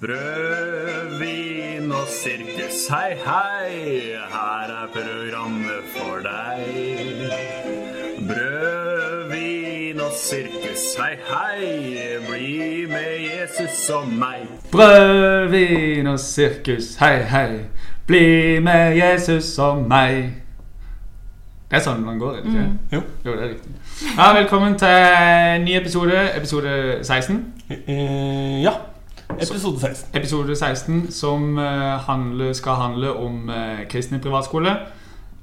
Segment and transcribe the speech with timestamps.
[0.00, 7.30] Brød, vin og sirkus, hei, hei, her er programmet for deg.
[8.28, 14.44] Brød, vin og sirkus, hei, hei, bli med Jesus og meg.
[14.72, 17.48] Brød, vin og sirkus, hei, hei.
[18.06, 20.28] Bli med Jesus og meg.
[21.70, 22.68] Det er sånn man går, er det ikke?
[22.92, 23.02] Jo.
[23.24, 23.74] Jo, det er riktig.
[24.14, 27.42] Ja, velkommen til en ny episode, episode 16.
[27.68, 28.76] Eh, ja.
[29.38, 30.10] Episode 16.
[30.18, 34.72] Episode 16 som eh, handler, skal handle om uh, kristne privatskole.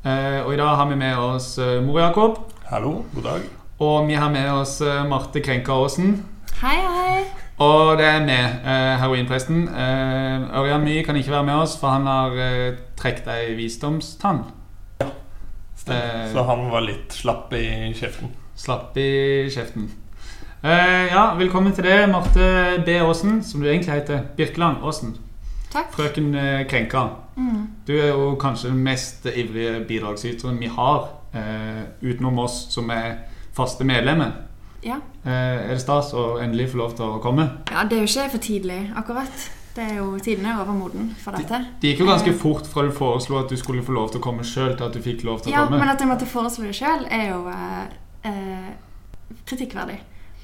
[0.05, 2.39] Eh, og i dag har vi med oss uh, Mor Jakob.
[2.69, 3.41] Hallo, god dag.
[3.79, 6.17] Og vi har med oss eh, Marte Krenka Aasen.
[6.61, 7.23] Hei, hei.
[7.63, 9.67] Og det er meg, uh, heroinpresten.
[9.71, 14.43] Uh, Ørjan Mye kan ikke være med oss, for han har uh, trukket ei visdomstann.
[15.85, 18.31] Eh, Så han var litt slapp i kjeften.
[18.57, 19.91] Slapp i kjeften.
[20.65, 22.45] Eh, ja, velkommen til deg, Marte
[22.87, 22.95] B.
[22.97, 24.23] Aasen, som du egentlig heter.
[24.37, 25.11] Birkeland Aasen.
[25.69, 25.91] Takk.
[25.93, 27.03] Frøken eh, Krenka.
[27.37, 27.67] Mm.
[27.85, 31.05] Du er jo kanskje den mest ivrige bidragsyteren vi har,
[31.37, 34.31] eh, utenom oss som er faste medlemmer.
[34.81, 34.97] Ja.
[35.21, 37.45] Eh, er det stas å endelig få lov til å komme?
[37.69, 39.45] ja, det er jo ikke for tidlig, akkurat.
[39.75, 41.61] Det er jo Tiden er overmoden for dette.
[41.81, 44.19] Det gikk jo ganske Eh, fort fra du foreslo at du skulle få lov til
[44.19, 45.77] å komme sjøl, til at du fikk lov til å Ja, komme.
[45.79, 47.85] men at jeg måtte foreslå det sjøl, er jo eh,
[48.23, 48.73] eh,
[49.45, 49.99] kritikkverdig.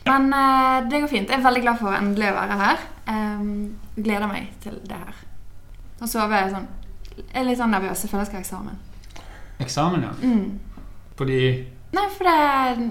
[0.06, 1.30] Men eh, det går fint.
[1.30, 2.86] Jeg er veldig glad for å endelig å være her.
[3.12, 3.52] Um,
[3.98, 5.20] gleder meg til det her.
[6.02, 6.68] Og så er sånn
[7.18, 8.02] Jeg er litt sånn nervøs.
[8.06, 8.80] Jeg føler jeg skal ha eksamen.
[9.62, 10.14] Eksamen, ja.
[10.26, 10.90] Mm.
[11.20, 11.42] Fordi
[11.92, 12.36] Nei, for det,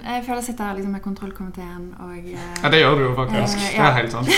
[0.05, 3.13] jeg føler jeg sitter her liksom med kontrollkomiteen og eh, Ja, det gjør du jo
[3.17, 3.63] faktisk.
[3.65, 4.29] Eh, Det er helt sant.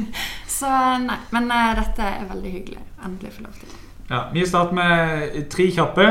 [0.56, 0.70] Så
[1.04, 1.18] nei.
[1.36, 2.84] Men eh, dette er veldig hyggelig.
[3.04, 3.74] Endelig få lov til.
[4.08, 6.06] Ja, vi starter med tre kjappe.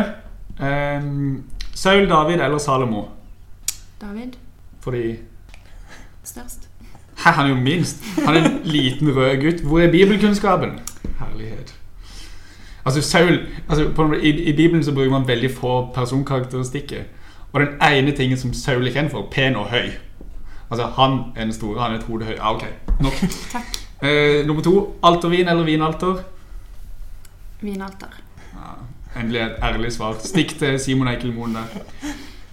[0.60, 1.44] Um,
[1.76, 3.08] Saul, David eller Salomo?
[4.00, 4.38] David,
[4.86, 5.18] Fordi
[6.28, 6.70] størst.
[7.18, 8.04] Hæ, han er jo minst.
[8.26, 9.62] Han er en liten rød gutt.
[9.62, 10.80] Hvor er bibelkunnskapen?
[11.20, 11.76] Herlighet.
[12.86, 17.04] Altså, Saul altså, på, i, I Bibelen så bruker man veldig få personkarakteristikker.
[17.54, 19.90] Og den ene tingen som Saul er kjent for, pen og høy.
[20.72, 21.82] Altså, Han er den store.
[21.82, 22.36] Han er et hode høy.
[22.42, 22.64] Ah, ok,
[23.02, 23.14] nok.
[23.54, 23.82] Takk.
[24.04, 24.96] Eh, nummer to.
[25.04, 26.24] Altervin eller vinalter?
[27.62, 28.08] Vinalter.
[28.54, 28.76] Ja,
[29.22, 30.18] endelig et ærlig svar.
[30.20, 31.80] Stikk til Simon Eikelmoen der.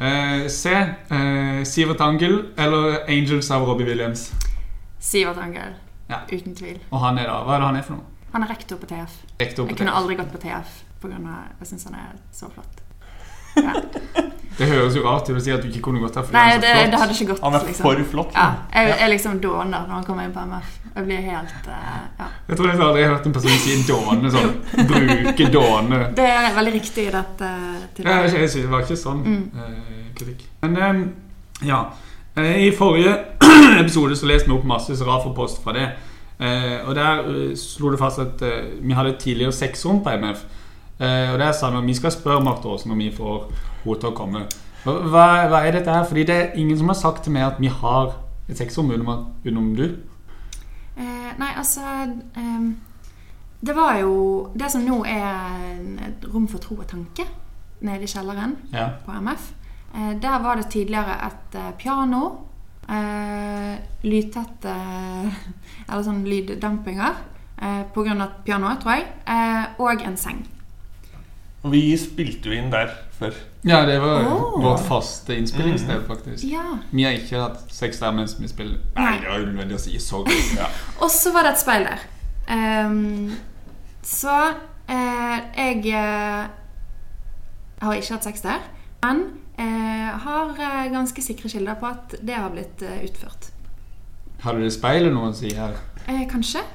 [0.03, 0.71] Eh, C.
[0.73, 4.33] Eh, Sivert Angel eller Angels av Robbie Williams?
[4.99, 5.75] Sivert Angel.
[6.09, 6.19] Ja.
[6.33, 6.81] Uten tvil.
[6.91, 8.09] Og han er da, Hva er det han er for noe?
[8.33, 9.15] Han er rektor på TF.
[9.41, 11.19] Rektor på Jeg kunne aldri gått på TF pga.
[11.61, 12.79] jeg syns han er så flott.
[13.63, 13.75] Ja.
[14.59, 16.43] Det høres jo rart ut å si at du ikke kunne gått der fordi Nei,
[16.51, 16.91] han er det, flott.
[16.93, 17.41] det hadde ikke gått.
[17.43, 17.87] Han er liksom.
[17.87, 18.35] for flott.
[18.37, 20.79] Ja, jeg, jeg liksom dåner når han kommer inn på MF.
[20.93, 22.27] Jeg blir helt uh, ja.
[22.51, 24.53] Jeg tror jeg aldri har hørt en person si dåne sånn.
[24.93, 26.01] Bruke dåne.
[26.21, 27.51] Det er veldig riktig i dette
[27.97, 28.37] tilfellet.
[28.43, 29.43] jeg det var ikke sånn Mm.
[29.57, 30.45] eh, kritikk.
[30.67, 31.03] Men eh,
[31.71, 31.83] ja.
[32.37, 33.17] I forrige
[33.83, 35.89] episode så leste vi opp masse Serafer-post fra det.
[36.43, 37.25] Eh, og der
[37.57, 38.41] slo det fast at
[38.81, 40.45] vi hadde tidligere seksrom på MF.
[41.01, 43.49] Eh, og der sa vi at vi skal spørre Marte Aasen om vi får
[43.85, 44.45] henne til å komme.
[44.85, 46.05] Hva, hva- er dette her?
[46.05, 48.15] Fordi det er ingen som har sagt til meg at vi har
[48.49, 49.85] et sexrom utenom, utenom du.
[50.97, 51.81] Eh, nei, altså
[52.37, 52.73] eh,
[53.63, 55.79] Det var jo det som nå er
[56.09, 57.25] et rom for tro og tanke
[57.81, 58.89] nede i kjelleren Ja.
[59.07, 59.53] på MF.
[59.95, 62.23] Eh, der var det tidligere et eh, piano,
[62.89, 64.75] eh, lydtette
[65.89, 67.15] Eller sånn lyddempinger
[67.63, 70.43] eh, på grunn av pianoet, tror jeg, eh, og en seng.
[71.63, 72.91] Og vi spilte jo inn der
[73.23, 73.39] før.
[73.69, 74.57] Ja, det var oh.
[74.63, 76.45] vårt faste innspillingssted, faktisk.
[76.51, 76.79] Ja.
[76.91, 78.81] Vi har ikke hatt sex der mens vi spiller.
[78.97, 79.95] Nei, det var unødvendig å si.
[80.03, 80.51] Så godt.
[80.59, 80.69] Ja.
[81.03, 82.05] Og så var det et speil der.
[82.53, 83.31] Um,
[84.03, 84.37] så
[84.91, 86.51] uh, jeg uh,
[87.87, 88.67] har ikke hatt sex der,
[89.07, 89.25] men
[89.61, 90.53] uh, har
[90.93, 93.53] ganske sikre kilder på at det har blitt utført.
[94.43, 94.55] utført.
[94.59, 95.79] du det speilet noe å si her?
[96.11, 96.67] Eh, kanskje?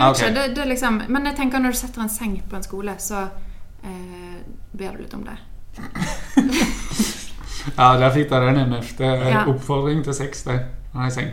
[0.00, 2.64] Ah, ikke, det, det liksom, men jeg tenker når du setter en seng på en
[2.64, 3.26] skole, så
[3.84, 4.40] eh,
[4.72, 5.38] ber du litt om det.
[7.76, 8.94] Ja, der fikk dere den MF.
[8.96, 9.44] Det er Ja.
[9.46, 10.60] oppfordring til sex, det.
[10.94, 11.28] Nei, seng.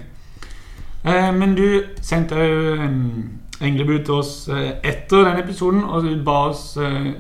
[1.05, 6.23] Eh, men du sendte jo en englebud til oss eh, etter den episoden, og du
[6.23, 7.13] ba oss eh,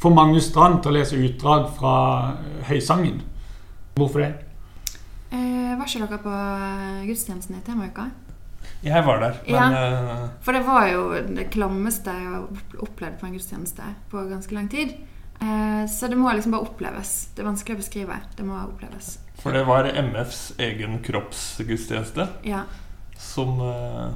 [0.00, 1.94] for Magnus Strand til å lese utdrag fra
[2.34, 3.22] eh, Høysangen.
[3.94, 4.32] Hvorfor det?
[5.30, 8.08] Eh, var ikke dere på eh, gudstjenesten i Temauka?
[8.82, 11.00] Jeg var der, men ja, For det var jo
[11.34, 12.44] det klammeste jeg har
[12.84, 13.82] opplevd på en gudstjeneste
[14.12, 14.92] på ganske lang tid.
[15.42, 17.28] Eh, så det må liksom bare oppleves.
[17.34, 18.18] Det er vanskelig å beskrive.
[18.38, 19.16] Det må oppleves.
[19.42, 22.62] For det var MFs egen kroppsgudstjeneste Ja.
[23.18, 24.08] som eh,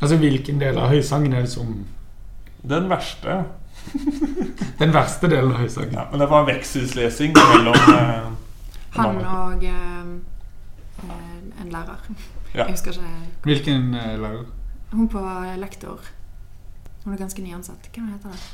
[0.00, 1.70] Altså, Hvilken del av Høysangen er det som
[2.62, 3.44] Den verste.
[4.80, 5.94] Den verste delen av Høysangen?
[5.96, 8.32] Ja, men det var veksthus-lesing mellom eh,
[8.98, 10.10] Han og eh,
[11.04, 12.10] eh, en lærer.
[12.54, 12.64] Ja.
[12.64, 13.02] Jeg husker ikke
[13.42, 14.44] Hvilken uh, lærer?
[14.92, 15.20] Hun på
[15.58, 16.00] lektor.
[17.04, 17.90] Hun er ganske nyansatt.
[17.94, 18.44] Hva heter det?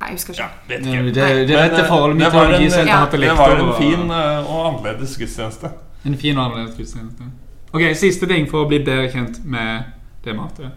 [0.00, 0.68] Nei, jeg husker Ja, ikke.
[0.68, 1.02] vet Det, ikke.
[1.02, 3.06] det, det, Men, dette eh, forholdet det mitt ja.
[3.10, 5.70] Det var en fin og- eh, og annerledes gudstjeneste.
[6.04, 7.22] En fin og annerledes gudstjeneste.
[7.72, 9.84] Ok, Siste ting for å bli bedre kjent med
[10.24, 10.70] det matet.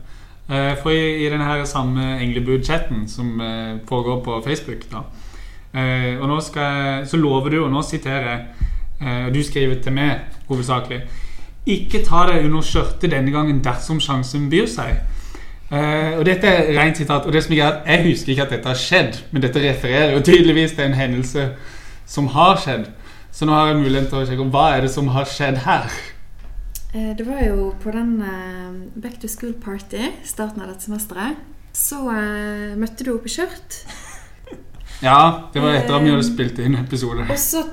[0.50, 5.02] Eh, For i, i denne samme Englebud-chatten som uh, foregår på Facebook da,
[5.74, 8.46] uh, Og nå skal jeg, Så lover du, og nå siterer jeg
[9.02, 11.02] eh, Du skriver til meg hovedsakelig
[11.66, 15.00] Ikke ta deg under skjørtet denne gangen dersom sjansen byr seg.
[15.72, 17.26] Uh, og dette er rent sitat.
[17.26, 20.22] Og det som er Jeg husker ikke at dette har skjedd, men dette refererer jo
[20.22, 21.48] tydeligvis til en hendelse
[22.06, 22.92] som har skjedd.
[23.32, 25.58] Så nå har jeg muligheten til å sjekke om hva er det som har skjedd
[25.66, 25.90] her.
[26.94, 31.42] Eh, Det var jo på den uh, Back to School Party, starten av dette semesteret,
[31.76, 31.98] så
[32.80, 33.82] møtte du opp i skjørt.
[35.04, 37.26] Ja, det var etter at vi hadde spilt inn episode.
[37.28, 37.66] Og så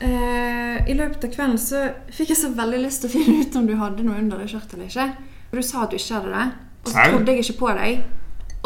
[0.00, 1.82] eh, i løpet av kvelden så
[2.14, 4.50] fikk jeg så veldig lyst til å finne ut om du hadde noe under deg
[4.52, 5.08] skjørtet eller ikke.
[5.50, 6.46] Og du sa at du ikke hadde det.
[6.84, 8.00] Og så trodde jeg ikke på deg.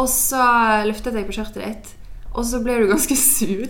[0.03, 0.45] Og så
[0.89, 1.91] løftet jeg på skjørtet ditt,
[2.33, 3.67] og så ble du ganske sur.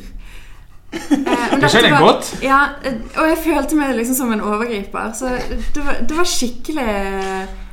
[0.92, 2.28] Eh, Det skjedde var- godt.
[2.44, 5.12] Ja, eh, og jeg følte meg liksom som en overgriper.
[5.16, 5.32] Så
[5.74, 6.88] det var, det var skikkelig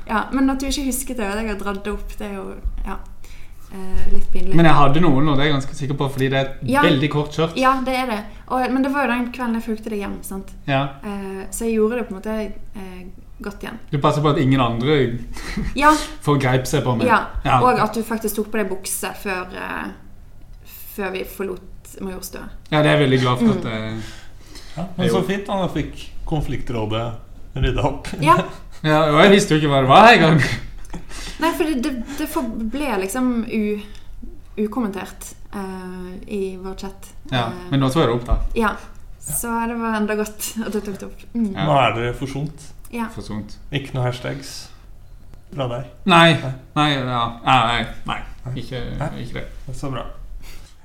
[0.10, 2.26] Ja, Men at du ikke husket det, og at jeg har dratt det opp, det
[2.26, 2.46] er jo
[2.88, 2.96] ja,
[4.12, 4.56] litt pinlig.
[4.56, 6.70] Men jeg hadde noen, og det er jeg ganske sikker på, fordi det er et
[6.70, 6.82] Ja.
[6.82, 7.56] veldig kort skjørt.
[7.58, 8.20] Ja, det er det.
[8.50, 10.18] Og, men det var jo den kvelden jeg fulgte deg hjem.
[10.24, 10.52] sant?
[10.68, 10.82] Ja.
[11.04, 12.36] Eh, så jeg gjorde det på en måte
[12.76, 13.04] eh,
[13.42, 13.78] godt igjen.
[13.92, 15.20] Du passer på at ingen andre
[15.76, 15.92] Ja,
[16.28, 17.08] forgreip seg på meg.
[17.08, 17.20] ja.
[17.46, 17.60] Ja.
[17.62, 19.92] Og at du faktisk tok på deg bukse før, eh,
[20.96, 21.62] før vi forlot
[22.02, 22.42] Majorstua.
[22.72, 23.58] Ja, det er jeg veldig glad for Mm.
[23.58, 24.16] at eh,
[24.78, 27.14] Ja, men så fint da, da fikk konfliktrådet
[27.56, 28.08] rydda opp.
[28.22, 28.38] Ja.
[28.82, 30.38] Ja, og jeg visste jo ikke hva det var engang.
[31.40, 33.80] Nei, for det, det, det forble liksom u,
[34.60, 37.12] ukommentert uh, i vår chat.
[37.32, 38.40] Ja, uh, men nå tok jeg det opp, da.
[38.58, 38.74] ja.
[39.30, 41.24] Så det var enda godt at du tok det opp.
[41.36, 41.52] Mm.
[41.54, 41.66] Ja.
[41.68, 42.70] Nå er dere forsont.
[42.90, 43.10] Ja.
[43.14, 43.60] Forsont.
[43.76, 44.54] Ikke noe hashtags
[45.54, 45.90] fra deg.
[46.10, 46.32] Nei.
[46.78, 47.26] Nei, ja.
[47.46, 48.20] Nei, nei.
[48.58, 48.82] Ikke,
[49.22, 49.46] ikke det.
[49.70, 50.08] Er Så bra.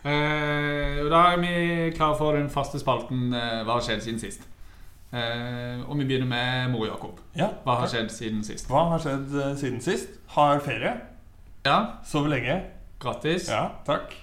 [0.04, 1.54] Uh, da er vi
[1.96, 4.42] klare for den faste spalten Hva har skjedd siden sist?
[5.14, 7.20] Eh, og vi begynner med Mor Jakob.
[7.38, 8.66] Ja, Hva har skjedd siden sist?
[8.70, 10.16] Hva har skjedd eh, siden sist?
[10.34, 10.94] Har ferie.
[11.66, 12.56] Ja, Sover lenge.
[13.00, 13.46] grattis.
[13.52, 14.14] Ja, takk.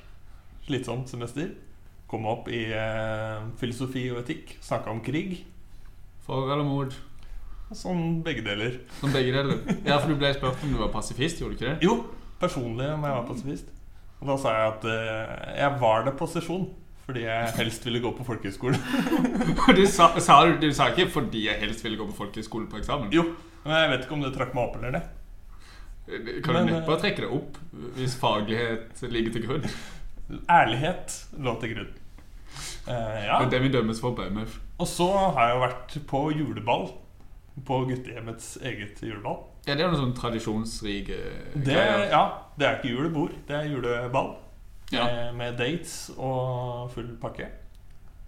[0.67, 1.53] Slitsomt semester.
[2.11, 4.57] Kom opp i eh, filosofi og etikk.
[4.65, 5.37] Snakka om krig.
[6.25, 6.93] For eller mot?
[7.71, 8.81] Sånn begge deler.
[8.99, 9.61] Som begge deler.
[9.87, 11.87] Ja, for du ble spurt om du var pasifist, gjorde du ikke det?
[11.87, 12.01] Jo,
[12.41, 13.69] personlig om jeg var pasifist.
[14.19, 16.67] Og da sa jeg at eh, jeg var det på sesjon.
[17.05, 18.77] Fordi jeg helst ville gå på folkehøyskole.
[19.77, 22.79] Du sa, sa, du, du sa ikke 'fordi jeg helst ville gå på folkehøyskole på
[22.81, 23.11] eksamen'?
[23.13, 23.25] Jo,
[23.63, 25.03] men jeg vet ikke om det trakk meg opp eller det.
[26.43, 27.57] Kan Men, du eh, neppe trekke det opp
[27.95, 29.67] hvis faglighet ligger til grunn?
[30.49, 31.93] Ærlighet lå til grunn.
[32.87, 33.37] Uh, ja.
[33.43, 34.57] Det det vi dømmes for på MF.
[34.81, 36.89] Og så har jeg jo vært på juleball.
[37.67, 39.43] På guttehjemmets eget juleball.
[39.67, 41.17] Ja, det er noen sånn tradisjonsrike
[41.53, 42.07] greier.
[42.09, 42.21] ja,
[42.57, 44.31] det er ikke julebord, det er juleball.
[44.91, 45.05] Ja.
[45.07, 47.47] Med, med dates og full pakke.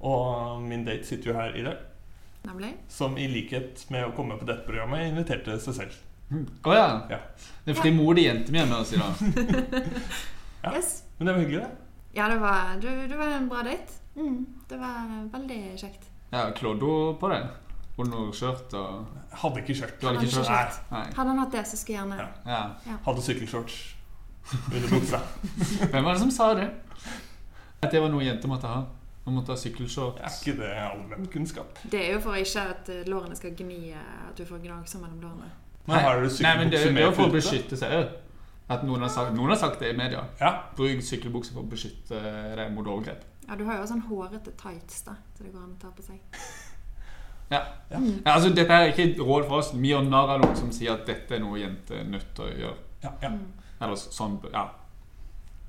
[0.03, 1.77] Og min date sitter jo her i dag.
[2.43, 2.73] Nemlig.
[2.91, 5.99] Som i likhet med å komme på dette programmet inviterte seg selv.
[6.65, 6.87] Å ja.
[7.11, 7.19] Ja.
[7.63, 7.77] Det er
[8.25, 9.91] jenta mi er med oss i dag.
[10.63, 10.71] Ja.
[10.77, 11.03] Yes.
[11.17, 11.71] Men det var hyggelig, det.
[12.15, 13.99] Ja, det var, du, du var en bra date.
[14.15, 16.05] Mm, det var veldig kjekt.
[16.31, 17.29] Ja, Klådde hun på
[18.33, 19.99] skjørt og hadde ikke skjørt.
[20.01, 20.77] Hadde ikke Hadde ikke skjørt?
[20.89, 21.09] Nei, Nei.
[21.17, 22.61] Hadde han hatt det, så skulle jeg gjerne Ja.
[22.87, 22.95] Ja.
[23.05, 23.75] hadde sykkelshorts
[24.73, 25.19] under buksa.
[25.91, 26.67] Hvem var det som sa det?
[27.83, 28.83] At det var noe jenter måtte ha?
[29.25, 29.69] Man måtte ha Er
[30.27, 31.79] ikke det allmenn kunnskap?
[31.91, 34.99] Det er jo for ikke at eh, lårene skal gni eh, At du får gnagser
[34.99, 35.51] mellom lårene.
[35.85, 38.11] Men har du Nei, men det, det er jo for å beskytte seg.
[38.71, 40.23] At noen har, sagt, noen har sagt det i media.
[40.39, 40.53] Ja.
[40.75, 42.19] Bruk sykkelbukse for å beskytte
[42.55, 43.23] deg mot overgrep.
[43.47, 46.05] Ja, du har jo sånn hårete tights, da, så det går an å ta på
[46.05, 46.21] seg.
[47.51, 47.59] Ja.
[47.89, 47.99] Ja.
[47.99, 48.23] Mm.
[48.25, 49.67] Ja, altså, dette er ikke råd for oss.
[49.75, 52.47] Vi gjør narr av noen som sier at dette er noe jenter er nødt til
[52.47, 52.77] å gjøre.
[53.03, 53.29] Ja, ja.
[53.29, 53.62] Mm.
[53.83, 54.67] Eller sånn Ja.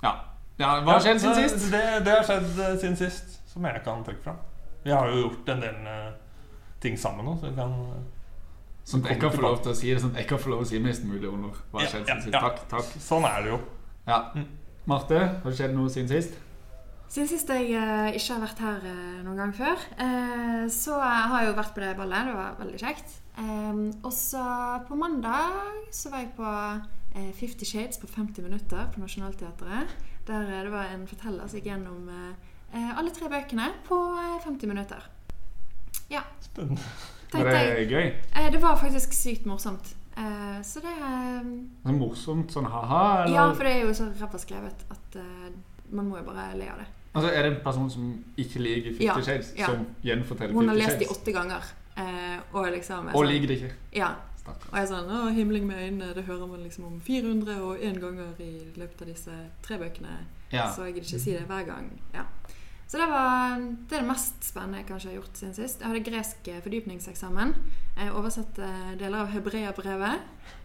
[0.05, 0.13] Ja,
[0.61, 1.71] ja hva har skjedd siden sist?
[1.73, 4.43] Det, det har skjedd eh, siden sist, som jeg kan trekke fram.
[4.85, 6.11] Vi har jo gjort en del eh,
[6.85, 8.03] ting sammen nå, så vi kan eh,
[8.85, 10.51] Sånn at jeg kan få lov til å si det Sånn at jeg kan få
[10.53, 12.35] lov til å si mest mulig under hva har skjedd ja, siden sist.
[12.37, 12.43] ja.
[12.45, 12.59] Takk.
[12.69, 13.61] takk Sånn er det jo.
[14.05, 14.19] Ja.
[14.37, 14.51] Mm.
[14.93, 16.35] Marte, har det skjedd noe siden sist?
[17.15, 21.39] Siden sist jeg uh, ikke har vært her uh, noen gang før, uh, så har
[21.39, 22.29] jeg jo vært på det ballet.
[22.29, 23.17] Det var veldig kjekt.
[23.39, 24.45] Um, og så
[24.89, 26.53] på mandag så var jeg på
[27.35, 29.89] Fifty Shades på 50 minutter på Nationaltheatret.
[30.27, 33.99] Der eh, det var en forteller som gikk gjennom eh, eh, alle tre bøkene på
[34.19, 35.03] eh, 50 minutter.
[36.11, 36.23] Ja.
[36.41, 36.81] Spennende.
[37.35, 38.09] Var det gøy?
[38.37, 39.95] Eh, det var faktisk sykt morsomt.
[40.17, 41.47] Eh, så det er...
[41.85, 42.53] Sånn morsomt?
[42.55, 43.25] Sånn ha-ha?
[43.31, 45.49] Ja, for det er jo så ræva skrevet at eh,
[45.91, 46.87] man må jo bare le av det.
[47.15, 48.07] Altså, Er det en person som
[48.37, 49.67] ikke liker Fifty Ja, Shades, ja.
[49.71, 50.61] som gjenforteller Fifty Shades?
[50.61, 51.73] Hun har lest de åtte ganger.
[51.97, 53.73] eh, og liksom Og sånn- liker det ikke?
[53.95, 54.09] Ja.
[54.45, 54.71] Stakkars.
[54.71, 57.97] Og jeg sånn Å, himling med øynene, det hører man liksom om 400 og én
[58.03, 60.19] ganger i løpet av disse tre bøkene.
[60.53, 60.69] Ja.
[60.71, 61.89] Så jeg gidder ikke si det hver gang.
[62.15, 62.27] Ja.
[62.87, 65.81] Så det var det, er det mest spennende jeg kanskje har gjort siden sist.
[65.81, 67.55] Jeg hadde gresk eh, fordypningseksamen.
[67.97, 68.69] Jeg oversatte
[69.01, 70.21] deler av hebreabrevet.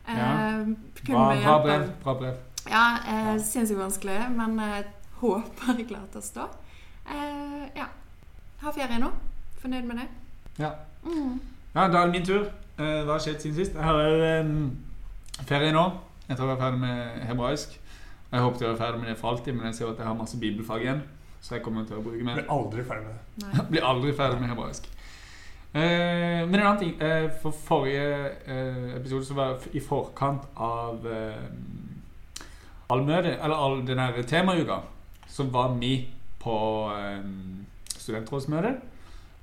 [0.05, 0.65] Eh, Ja.
[1.07, 1.87] Bra, bra brev.
[2.03, 2.37] Bra brev.
[2.69, 4.85] Ja, eh, sinnssykt vanskelig, men jeg
[5.21, 6.49] håper jeg klarer å stå.
[7.07, 7.87] Eh, ja.
[8.61, 9.09] Har ferie nå.
[9.63, 10.07] Fornøyd med det.
[10.59, 10.73] Ja.
[11.05, 11.39] Mm.
[11.73, 12.49] Ja, da er det min tur.
[12.79, 13.73] Eh, hva har skjedd siden sist?
[13.75, 14.51] Jeg har eh,
[15.49, 15.85] ferie nå.
[16.29, 17.73] Jeg tror jeg er ferdig med hebraisk.
[18.29, 20.15] Jeg håpet jeg var ferdig med det for alltid, men jeg ser at jeg har
[20.15, 21.01] masse bibelfag igjen.
[21.41, 22.39] Så jeg kommer til å bruke mer.
[22.39, 23.43] Blir aldri ferdig med det.
[23.43, 23.65] Nei.
[23.73, 24.87] Blir aldri ferdig med hebraisk.
[25.73, 26.93] Eh, men en annen ting.
[27.03, 28.05] Eh, for forrige
[28.47, 32.45] eh, episode så var jeg i forkant av eh,
[32.93, 34.79] allmøtet, eller all den her temauka,
[35.27, 35.97] så var vi
[36.39, 36.55] på
[36.95, 37.27] eh,
[37.97, 38.77] studentrådsmøte.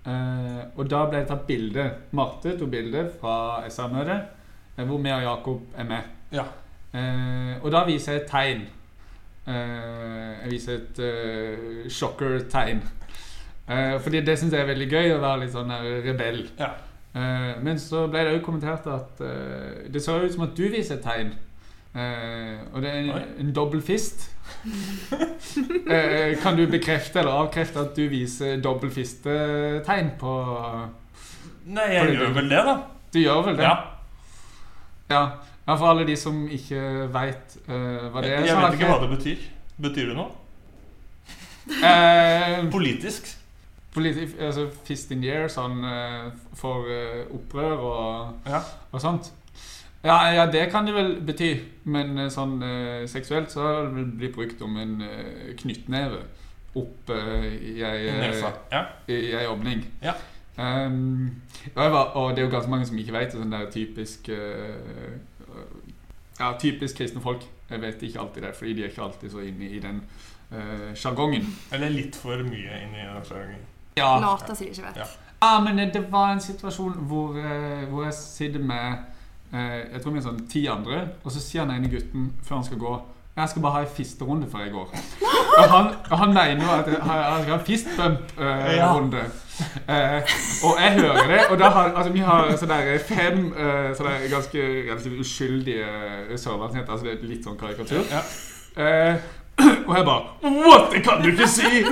[0.07, 1.87] Eh, og da ble det tatt bilde.
[2.15, 4.29] Marte tok bilde fra SR-møtet,
[4.77, 6.13] eh, hvor vi og Jakob er med.
[6.33, 6.45] Ja.
[6.95, 8.67] Eh, og da viser jeg et tegn.
[9.47, 12.81] Jeg viser et uh, shocker-tegn.
[14.03, 15.71] Fordi det syns jeg er veldig gøy, å være litt sånn
[16.03, 16.41] rebell.
[16.59, 16.73] Ja.
[17.63, 19.23] Men så ble det òg kommentert at
[19.87, 21.31] det ser ut som at du viser et tegn.
[21.97, 24.27] Eh, og det er en, en dobbel fist.
[25.91, 30.35] eh, kan du bekrefte eller avkrefte at du viser dobbel fistetegn på
[31.67, 32.75] Nei, jeg på gjør vel det, da.
[33.15, 33.65] Du gjør vel det?
[33.67, 33.75] Ja.
[35.11, 35.23] Ja,
[35.67, 36.81] ja, for alle de som ikke
[37.15, 38.45] veit hva det er.
[38.45, 39.47] Jeg jeg vet ikke hva det betyr.
[39.83, 40.31] Betyr det noe?
[41.83, 43.33] Eh, Politisk?
[43.97, 48.61] politi- altså fist in the air, sånn eh, for eh, opprør og, Ja.
[48.93, 49.31] og sånt.
[50.07, 51.51] Ja, ja, det kan det vel bety,
[51.91, 56.21] men eh, sånn eh, seksuelt så har det vel blitt brukt om en eh, knyttneve
[56.79, 58.45] opp eh, i ei I eh.
[58.71, 59.51] Ja.
[59.51, 59.83] åpning.
[60.05, 60.15] Ja.
[60.57, 61.43] Um,
[61.75, 63.41] og, var, og det er jo ganske mange som ikke vet det.
[63.41, 65.19] Sånn der typisk eh,
[66.39, 67.45] Ja, typisk kristne folk.
[67.71, 70.01] Jeg vet ikke alltid det, fordi de er ikke alltid så inne i den
[70.53, 71.49] eh, sjargongen.
[71.75, 73.67] Eller litt for mye inne i den sjargongen.
[73.99, 74.13] ja.
[74.23, 75.03] Later som de ikke vet.
[75.03, 75.11] Ja.
[75.43, 77.35] Ja, men det, var en situasjon hvor,
[77.91, 79.16] hvor jeg sitter med
[79.57, 82.67] Jeg tror vi er sånn ti andre, og så sier den ene gutten før han
[82.67, 82.95] skal gå
[83.37, 84.93] Jeg skal bare ha en fisterunde før jeg går.
[85.57, 89.25] Og han, han mener jo at jeg, skal ha en fistbump-runde.
[89.89, 90.35] Eh,
[90.65, 94.19] og jeg hører det, og da har altså, vi har sånn der fem eh, sånne
[94.33, 96.93] ganske relativt uskyldige sørlandsjenter.
[96.93, 98.05] Altså det er litt sånn karikatur.
[98.13, 98.25] Ja.
[98.77, 99.27] Eh,
[99.89, 100.93] og jeg bare What?!
[100.93, 101.85] Det kan du ikke si!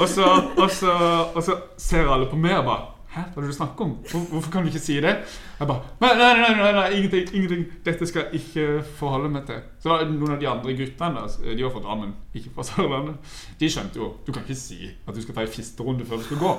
[0.00, 0.24] og, så,
[0.56, 0.96] og, så,
[1.34, 3.92] og så ser alle på meg og bare Hæ, hva er det du snakker om?
[4.10, 5.12] Hvorfor kan du ikke si det?
[5.60, 7.64] Jeg bare Nei, nei, nei, nei, nei ingenting, ingenting.
[7.86, 8.64] Dette skal jeg ikke
[8.98, 9.60] forholde meg til.
[9.82, 12.66] Så var det noen av de andre guttene, da, de var fra Drammen, ikke fra
[12.66, 16.18] Sørlandet, de skjønte jo Du kan ikke si at du skal ta en fisterunde før
[16.22, 16.54] du skal gå.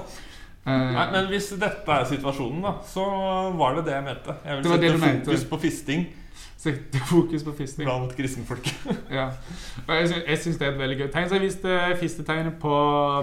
[0.65, 3.03] Eh, Nei, men hvis dette er situasjonen, da, så
[3.59, 4.37] var det det jeg mente.
[4.45, 5.49] Jeg Det var vil sette fokus mente.
[5.51, 6.05] på fisting
[6.65, 7.85] Sette fokus på fisting.
[7.85, 8.65] blant kristenfolk.
[9.19, 9.27] Ja.
[9.87, 11.27] Jeg, sy- jeg syns det er et veldig gøy tegn.
[11.29, 12.73] Så jeg viste fistetegnet på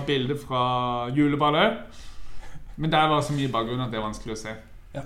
[0.07, 1.81] bildet fra juleballet.
[2.77, 4.55] Men der var det så mye bakgrunn at det er vanskelig å se.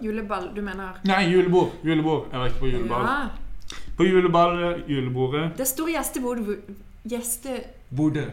[0.02, 0.98] Juleball, du mener?
[1.06, 1.76] Nei, julebord.
[1.86, 2.26] julebord.
[2.32, 3.06] Jeg var ikke på juleball.
[3.06, 3.76] Ja.
[3.96, 6.58] På juleball, julebordet Det store gjestebordet
[7.06, 7.72] Gjestebordet.
[7.90, 8.24] Bodø.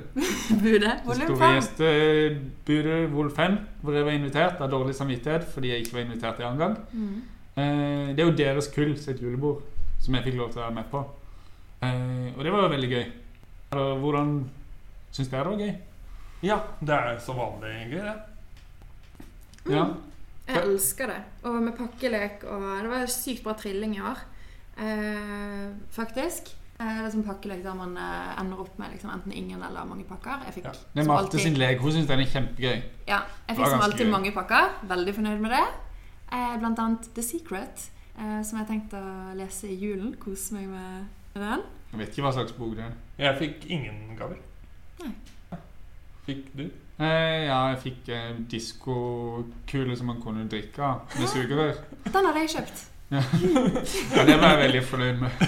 [0.49, 1.53] Det Volum store 5.
[1.55, 6.41] gjestebudet Vol 5, hvor jeg var invitert av dårlig samvittighet fordi jeg ikke var invitert
[6.41, 6.77] i annen gang.
[6.91, 7.21] Mm.
[7.53, 9.61] Eh, det er jo deres kull sitt julebord
[10.01, 11.03] som jeg fikk lov til å være med på.
[11.85, 13.05] Eh, og det var jo veldig gøy.
[13.73, 14.35] Hvordan
[15.13, 15.73] syns dere det var gøy?
[16.43, 18.17] Ja, det er så vanlig gøy, det.
[19.69, 19.85] Ja.
[20.47, 21.21] Jeg elsker det.
[21.47, 24.17] Og med pakkelek og Det var sykt bra trilling i år,
[24.77, 26.49] eh, faktisk.
[26.79, 29.85] Eh, det er sånn pakkelek der man eh, ender opp med liksom, enten ingen eller
[29.87, 30.43] mange pakker.
[30.49, 30.71] Jeg fikk Ja.
[30.71, 31.79] Det er Marte alltid- sin lek.
[31.79, 32.81] Hun syns den er kjempegøy.
[33.07, 34.11] Ja, jeg fikk som alltid gøy.
[34.11, 34.69] mange pakker.
[34.87, 35.65] Veldig fornøyd med det.
[36.33, 37.89] Eh, blant annet The Secret,
[38.19, 40.15] eh, som jeg har tenkt å lese i julen.
[40.19, 41.05] Kose meg med
[41.35, 41.61] den.
[41.91, 42.93] Jeg vet ikke hva slags bok det er.
[43.19, 44.37] Jeg fikk ingen gaver.
[45.03, 45.13] Nei.
[46.25, 46.71] Fikk du?
[47.03, 51.79] Eh, ja, jeg fikk eh, diskokule som man kunne drikke av med sugerør.
[52.13, 52.83] Den hadde jeg kjøpt.
[53.13, 55.43] Ja, det var jeg veldig fornøyd med.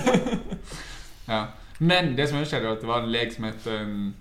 [1.26, 1.40] Ja.
[1.80, 4.14] Men det som skjedde, var at det var en lek som het um,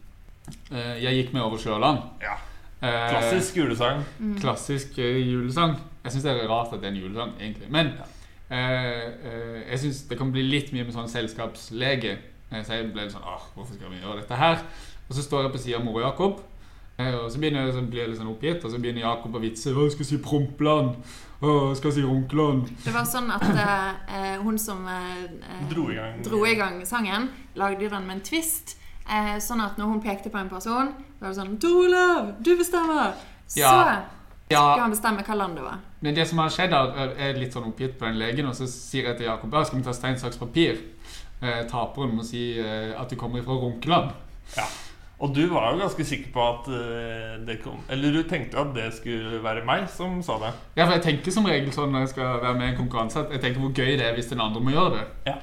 [0.72, 2.00] eh, Jeg gikk med over Sjøland.
[2.22, 2.38] Ja.
[2.80, 4.04] Eh, Klassisk julesang.
[4.18, 4.38] Mm.
[4.40, 5.76] klassisk eh, julesang.
[6.04, 7.68] Jeg syns det er rart at det er en julesang, egentlig.
[7.72, 7.92] Men
[8.50, 12.16] eh, eh, jeg syns det kan bli litt mye med sånn selskapslege.
[12.54, 14.60] Så jeg ble sånn Åh, hvorfor skal vi gjøre dette her?
[15.08, 16.42] Og så står jeg på sida av mor og Jakob.
[16.96, 19.34] Eh, og så begynner jeg, så blir jeg litt sånn oppgitt, og så begynner Jakob
[19.34, 19.72] å vitse.
[19.74, 20.94] Å, jeg skal si Prompland.
[21.42, 22.68] Å, jeg skal si Runkland.
[22.84, 26.22] Det var sånn at eh, eh, hun som eh, eh, Dro i gang.
[26.24, 28.76] dro i gang sangen, lagde den med en twist.
[29.04, 32.54] Eh, sånn at når hun pekte på en person, var det sånn 'Tor Olav, du
[32.56, 34.04] bestemmer!' Så Ja.
[34.50, 34.60] Ja.
[34.60, 35.78] Skulle han bestemme hva land det var.
[36.00, 38.66] Men det som har skjedd, er er litt sånn oppgitt på den legen, og så
[38.68, 40.78] sier jeg til Jakob ja, skal vi ta stein, saks, papir.
[41.42, 44.12] Eh, taperen må si eh, at du kommer ifra Runkeland.
[44.56, 44.64] Ja.
[45.22, 48.72] Og du var jo ganske sikker på at eh, det kom Eller du tenkte at
[48.74, 50.50] det skulle være meg som sa det.
[50.74, 53.22] Ja, for jeg tenker som regel sånn når jeg skal være med i en konkurranse,
[53.22, 55.04] at jeg tenker hvor gøy det er hvis den andre må gjøre det.
[55.30, 55.38] Ja.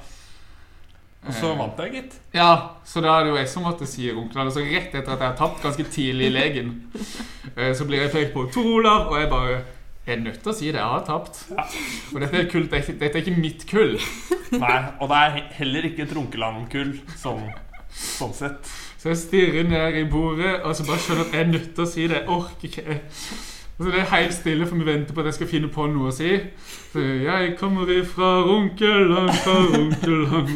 [1.22, 2.16] Og så Eh, vant jeg, gitt.
[2.34, 2.50] Ja,
[2.84, 4.50] så da er det jo jeg som måtte si Runkeland.
[4.50, 6.72] Og så rett etter at jeg har tapt ganske tidlig i legen,
[7.56, 9.62] eh, så blir jeg pekt på Tor Olav, og jeg bare
[10.02, 10.80] jeg er nødt til å si det.
[10.80, 11.44] Jeg har tapt.
[12.10, 12.64] Og dette er, ikke,
[12.98, 13.92] dette er ikke mitt kull.
[14.50, 17.44] Nei, og det er heller ikke et Runkeland-kull sånn,
[17.94, 18.72] sånn sett.
[19.02, 21.82] Så jeg stirrer ned i bordet og så bare skjønner at jeg er nødt til
[21.82, 22.20] å si det.
[22.20, 23.00] Jeg orker ikke.
[23.72, 25.86] Og så det er helt stille, for vi venter på at jeg skal finne på
[25.90, 26.28] noe å si.
[26.92, 30.52] Så jeg kommer ifra Runkeland, fra Runkeland.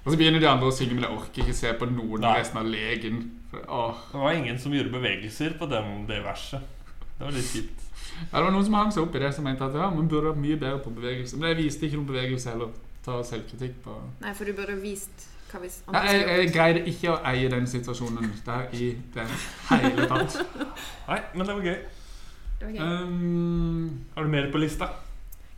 [0.00, 2.30] Og så begynner de andre å synge, men jeg orker ikke se på noen Nei.
[2.38, 3.18] resten av legen.
[3.50, 3.98] For, åh.
[4.14, 6.64] Det var ingen som gjorde bevegelser på dem, det verset.
[7.18, 7.84] Det var litt kjipt.
[8.30, 10.08] Ja, det var noen som hang seg opp i det, som mente at ja, man
[10.08, 11.36] burde vært mye bedre på bevegelse.
[11.36, 12.72] Men jeg viste ikke noen bevegelse heller.
[13.04, 17.12] Ta selvkritikk på Nei, for du burde vist hva hvis Nei, jeg, jeg greide ikke
[17.12, 19.26] å eie den situasjonen der i det
[19.70, 20.38] hele tatt.
[21.10, 21.78] Nei, men det var gøy.
[22.60, 22.80] Det var gøy.
[22.80, 24.90] Um, Har du mer på lista?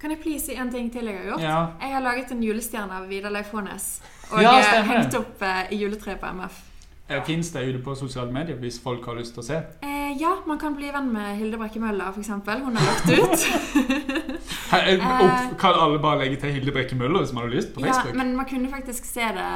[0.02, 1.42] Kan jeg please si en ting til jeg har gjort?
[1.44, 1.58] ja.
[1.80, 3.88] Jeg har laget en julestjerne av Vidar Leif Hånes.
[4.32, 4.56] Og Ja,
[4.88, 6.56] hengt opp eh, i juletreet på MF.
[7.26, 9.58] Fins det ute på sosiale medier hvis folk har lyst til å se?
[9.82, 12.28] Eh, ja, man kan bli venn med Hilde Brekke Møller, f.eks.
[12.28, 13.46] Hun har lagt ut.
[14.72, 17.74] Her, eh, opp, kan alle bare legge til Hilde Brekke Møller hvis man har lyst
[17.74, 18.12] på Facebook?
[18.14, 19.48] ja, men man kunne faktisk se det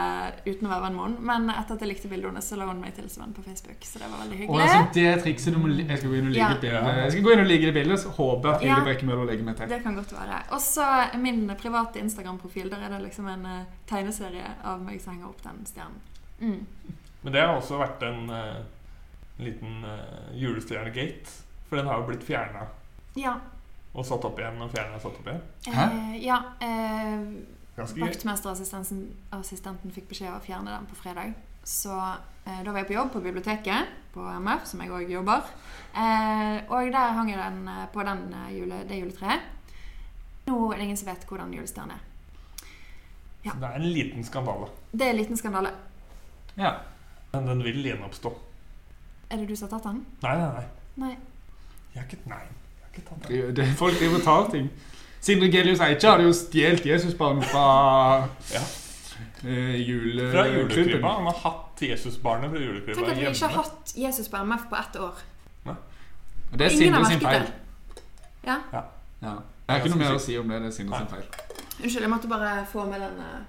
[0.47, 1.27] uten å være venn med henne.
[1.31, 3.79] Men etter at jeg likte bildene, så la hun meg til som venn på Facebook.
[3.89, 4.67] Så det var veldig Og hyggelig.
[4.67, 6.51] altså, det trikset du må, Jeg skal gå inn og ligge Ja.
[6.61, 7.01] bildet.
[7.03, 8.85] Jeg skal gå inn og ligge det bildet, så håper jeg at Hilde Ja.
[8.91, 9.69] Brekke Møller legger meg til.
[9.69, 10.43] Det kan godt være.
[10.53, 10.87] Og så
[11.21, 12.71] min private Instagram-profil.
[12.71, 16.01] Der er det liksom en eh, tegneserie av meg som henger opp den stjernen.
[16.41, 16.67] Mm.
[17.27, 18.59] Men det har også vært en eh,
[19.43, 21.33] liten uh, julestjernegate.
[21.67, 22.69] For den har jo blitt fjerna
[23.19, 23.33] Ja.
[23.97, 25.43] og satt opp igjen og fjerna og satt opp igjen.
[25.73, 27.27] Eh, ja eh,
[27.75, 28.07] Ganske gøy.
[28.07, 31.35] Vaktmesterassistenten fikk beskjed om å fjerne den på fredag.
[31.67, 35.51] Så eh, da var jeg på jobb på biblioteket på MF, som jeg òg jobber.
[35.99, 39.53] Eh, og der hang jeg den eh, på den, eh, jule, det juletreet.
[40.47, 42.05] Nå er det ingen som vet hvordan julestjernen er.
[43.51, 43.59] Ja.
[43.59, 44.71] Det er en liten skandale.
[44.93, 45.75] Det er en liten skandale.
[46.55, 46.77] Ja.
[47.41, 48.33] Men den vil gjenoppstå.
[49.31, 50.05] Er det du som har tatt den?
[50.23, 50.65] Nei, nei, nei.
[50.97, 51.17] Nei.
[51.95, 52.43] Jeg har ikke, nei.
[52.43, 53.37] Jeg har ikke tatt den.
[53.47, 54.69] Det, det, folk driver og tar ting.
[55.27, 57.65] Sindre Gelius Eikje hadde jo stjålet Jesusbarnet fra
[58.53, 58.61] Ja.
[59.45, 61.09] eh, jule, Fra julekrybba.
[61.17, 64.77] Han har hatt Jesusbarnet fra julekrybba Tenk at vi ikke har hatt Jesusbarn med på
[64.77, 65.25] ett år.
[65.67, 67.43] Og Det er Ingen Sindre sin feil.
[67.43, 68.03] det.
[68.47, 68.57] Ja.
[68.73, 68.83] Ja.
[69.23, 69.35] Jeg
[69.69, 70.61] har ikke noe mer å si om det.
[70.63, 71.25] Det er Sindre sin feil.
[71.83, 73.41] Unnskyld, jeg måtte bare få med den eh,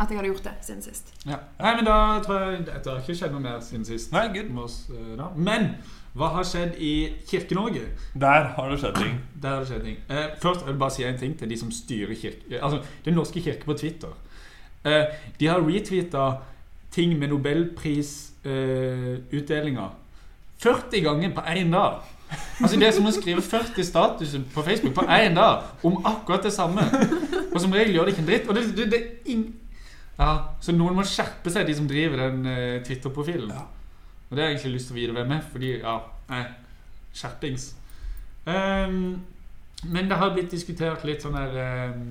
[0.00, 1.26] At jeg hadde gjort det siden sist.
[1.26, 1.36] Ja.
[1.60, 4.12] Nei, men da tror jeg Det har ikke skjedd noe mer siden sist.
[4.12, 4.58] Nei, good.
[4.64, 5.24] oss, eh, da.
[5.36, 5.62] Men
[6.12, 7.80] hva har skjedd i Kirke-Norge?
[8.20, 9.20] Der har det skjedd ting.
[9.42, 9.96] Der har det skjedd ting.
[10.08, 12.62] Eh, først vil jeg bare si en ting til de som styrer kirke...
[12.62, 14.08] Altså, Den norske kirke på Twitter.
[14.84, 15.04] Eh,
[15.40, 16.30] de har retweeta
[16.90, 19.88] ting med nobelprisutdelinga
[20.62, 21.92] 40 ganger på én dag.
[22.60, 26.44] Altså Det er som å skrive 40 statuser på Facebook på én dag om akkurat
[26.44, 26.82] det samme.
[27.54, 28.48] Og som regel gjør det ikke en dritt.
[28.48, 29.54] Og det, det, det er ing...
[30.22, 30.32] Ja,
[30.62, 33.50] Så noen må skjerpe seg, de som driver den uh, Twitter-profilen.
[33.50, 33.66] Ja.
[34.28, 35.94] Og det har jeg egentlig lyst til å vite hvem er, fordi ja,
[36.30, 36.42] nei,
[37.12, 37.66] skjerpings.
[38.46, 38.96] Um,
[39.92, 42.06] men det har blitt diskutert litt sånn der um,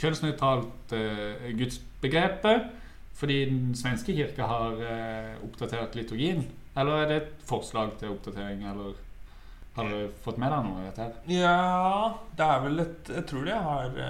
[0.00, 2.70] kjønnsnøytralt uh, gudsbegrepet.
[3.16, 6.44] Fordi den svenske kirke har uh, oppdatert liturgien.
[6.76, 8.96] Eller er det et forslag til oppdatering, eller
[9.76, 11.04] har du fått med deg noe i dette?
[11.04, 11.20] her?
[11.32, 14.00] Ja, det er vel et Jeg tror de har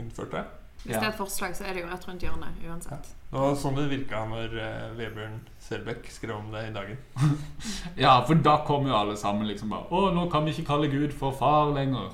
[0.00, 0.44] innført det.
[0.84, 1.00] Hvis Ja.
[1.00, 3.06] det er et forslag, så er det jo rett rundt hjørnet uansett.
[3.30, 6.98] Det var sånn det virka når uh, Vebjørn Selbekk skrev om det i dagen.
[8.04, 10.90] Ja, for da kommer jo alle sammen liksom bare Å, nå kan vi ikke kalle
[10.92, 12.10] Gud for far lenger.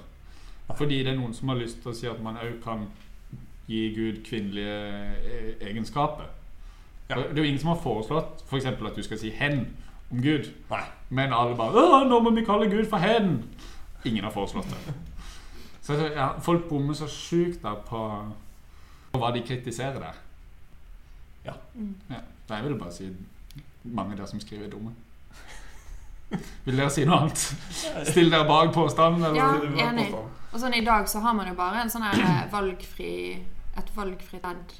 [0.79, 2.87] Fordi det er noen som har lyst til å si at man òg kan
[3.67, 4.77] gi Gud kvinnelige
[5.19, 6.31] eh, egenskaper.
[7.11, 7.17] Ja.
[7.17, 9.65] Det er jo ingen som har foreslått for eksempel at du skal si 'hen'
[10.13, 10.53] om Gud.
[10.71, 10.85] Nei.
[11.09, 13.43] Men alle bare 'Å, nå må vi kalle Gud for hen'.
[14.05, 14.95] Ingen har foreslått det.
[15.83, 17.99] Så ja, folk bommer så sjukt da på,
[19.11, 20.19] på hva de kritiserer der.
[21.75, 21.95] Mm.
[22.09, 23.09] Ja, jeg vil bare si
[23.83, 24.93] mange der som skriver er dumme.
[26.65, 27.45] Vil dere si noe annet?
[28.11, 29.25] Still dere bak påstanden?
[29.25, 29.39] Eller?
[29.41, 29.89] Ja.
[29.89, 30.11] Enig.
[30.51, 33.15] Og sånn I dag så har man jo bare en sånn her eh, valgfri
[33.79, 34.75] et valgfritt ledd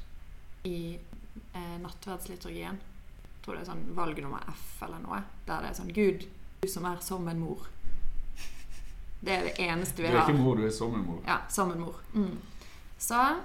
[0.67, 2.77] i eh, nattverdsliturgien.
[2.77, 5.21] Jeg tror det er sånn valg nummer F eller noe.
[5.47, 6.27] Der det er sånn Gud,
[6.61, 7.65] du som er som en mor.
[9.21, 11.19] Det er det eneste Du vi er ikke mor, du er som en mor.
[11.27, 11.99] Ja, som en mor.
[12.13, 12.37] Mm.
[13.01, 13.41] Så jeg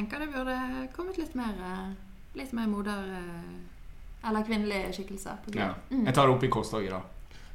[0.00, 0.56] tenker det burde
[0.96, 1.90] kommet litt mer eh,
[2.38, 3.04] Litt mer moder...
[3.20, 5.54] eh, Eller kvinnelige skikkelser på.
[5.56, 5.70] Ja.
[5.90, 6.04] Mm.
[6.06, 7.00] Jeg tar det opp i korstoget, da.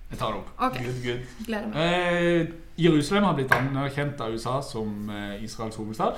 [0.10, 0.50] Jeg tar det opp.
[0.66, 1.28] Ok, Good, good.
[1.46, 1.78] gleder meg.
[1.84, 2.48] Eh,
[2.82, 6.18] Jerusalem har blitt anerkjent av USA som eh, Israels hovedstad.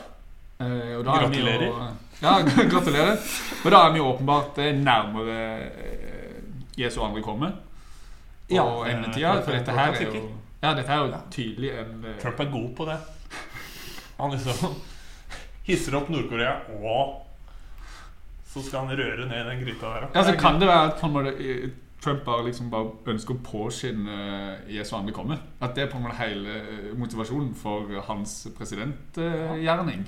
[0.60, 1.92] Eh, og da er vi jo- Gratulerer.
[2.22, 2.34] ja,
[2.74, 3.20] gratulerer.
[3.66, 5.38] Og da er vi jo åpenbart nærmere
[6.80, 7.52] Jesu andre komme.
[8.50, 9.36] Ja, og eh, endetida.
[9.44, 10.26] For dette her er jo.
[10.64, 12.98] Ja, dette er jo tydelig en Trump er god på det.
[14.18, 14.80] Han liksom
[15.68, 17.24] hisser opp Nord-Korea, og
[18.48, 20.08] så skal han røre ned den gryta der.
[20.16, 21.70] Ja, så kan det være at på en måte, eh,
[22.02, 25.40] Trump bare, liksom bare ønsker å påskynde eh, Jesu andre komme.
[25.62, 30.06] At det er på en måte hele eh, motivasjonen for hans presidentgjerning.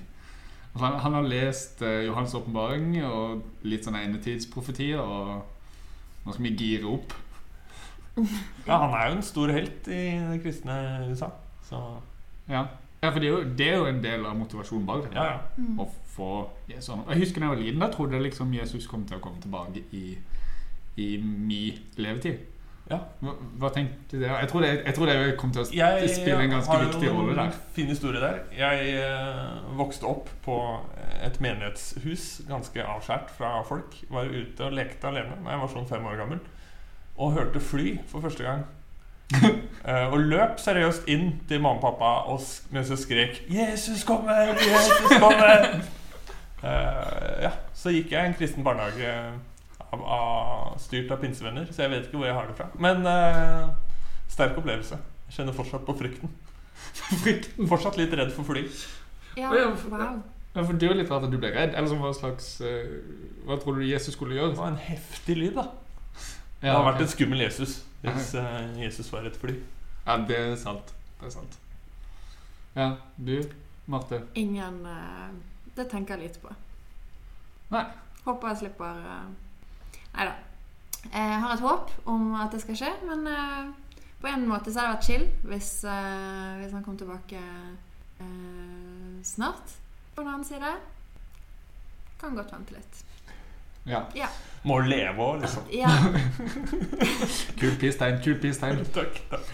[0.69, 6.45] Altså, han, han har lest eh, Johans åpenbaring og litt sånne endetidsprofetier, og nå skal
[6.45, 7.17] vi gire opp.
[8.67, 10.75] Ja, han er jo en stor helt i det kristne
[11.09, 11.31] USA.
[11.67, 11.79] Så
[12.49, 12.65] Ja,
[13.01, 15.15] ja for det er, jo, det er jo en del av motivasjonen bak det.
[15.15, 15.39] ja, ja.
[15.57, 15.79] Mm.
[15.79, 16.29] Å få
[16.67, 19.19] Jesu andre Jeg husker da jeg var liten, da trodde jeg liksom Jesus kom til
[19.19, 20.05] å komme tilbake i,
[20.99, 22.41] i min levetid.
[22.89, 22.97] Ja.
[23.21, 24.29] Hva, hva tenkte du det?
[24.31, 27.35] Jeg tror det, jeg tror det kom til å Jeg spille en ganske viktig rolle
[27.37, 27.43] der.
[27.43, 28.39] Jeg har en Fin historie der.
[28.57, 30.55] Jeg eh, vokste opp på
[31.21, 33.99] et menighetshus, ganske avskjært fra folk.
[34.09, 36.41] Var ute og lekte alene da jeg var sånn fem år gammel.
[37.19, 38.65] Og hørte fly for første gang.
[39.89, 44.03] Eh, og løp seriøst inn til mamma og pappa og, sk- mens jeg skrek 'Jesus
[44.05, 44.51] kommer!
[44.59, 45.79] Jesus kommer!'
[46.61, 49.07] Uh, ja, så gikk jeg i en kristen barnehage
[49.79, 52.67] av, av, styrt av pinsevenner, så jeg vet ikke hvor jeg har det fra.
[52.77, 53.71] Men uh,
[54.29, 54.99] sterk opplevelse.
[55.29, 56.29] Jeg kjenner fortsatt på frykten.
[57.71, 58.65] Fortsatt litt redd for fly.
[59.39, 59.73] Ja, wow.
[60.55, 61.73] Ja, for Det er jo litt rart at du ble redd.
[61.77, 62.99] Eller som hva slags uh,
[63.47, 64.51] Hva tror du Jesus skulle gjøre?
[64.53, 65.69] Det var en heftig lyd, da.
[66.59, 66.91] Det Ja, hadde ok.
[66.93, 69.55] vært en skummel Jesus hvis uh, Jesus var et fly.
[70.05, 70.93] ja, det er sant.
[71.19, 71.59] Det er sant.
[72.75, 73.41] Ja, du,
[73.89, 74.21] Marte?
[74.35, 75.29] Ingen uh,
[75.75, 76.53] Det tenker jeg lite på.
[77.73, 77.83] Nei.
[78.25, 79.27] Håper jeg slipper uh,
[80.15, 80.37] Nei da.
[81.13, 83.89] Jeg har et håp om at det skal skje, men uh,
[84.21, 89.19] på en måte så hadde det vært chill hvis, eh, hvis han kom tilbake eh,
[89.23, 89.77] snart.
[90.15, 90.73] På den annen side
[92.19, 93.03] kan godt vente litt.
[93.87, 94.27] Ja.
[94.67, 95.63] Må leve òg, liksom.
[95.71, 95.87] Ja,
[97.59, 98.81] Kul pistein, kul pistein.
[98.97, 99.19] Takk.
[99.31, 99.51] takk.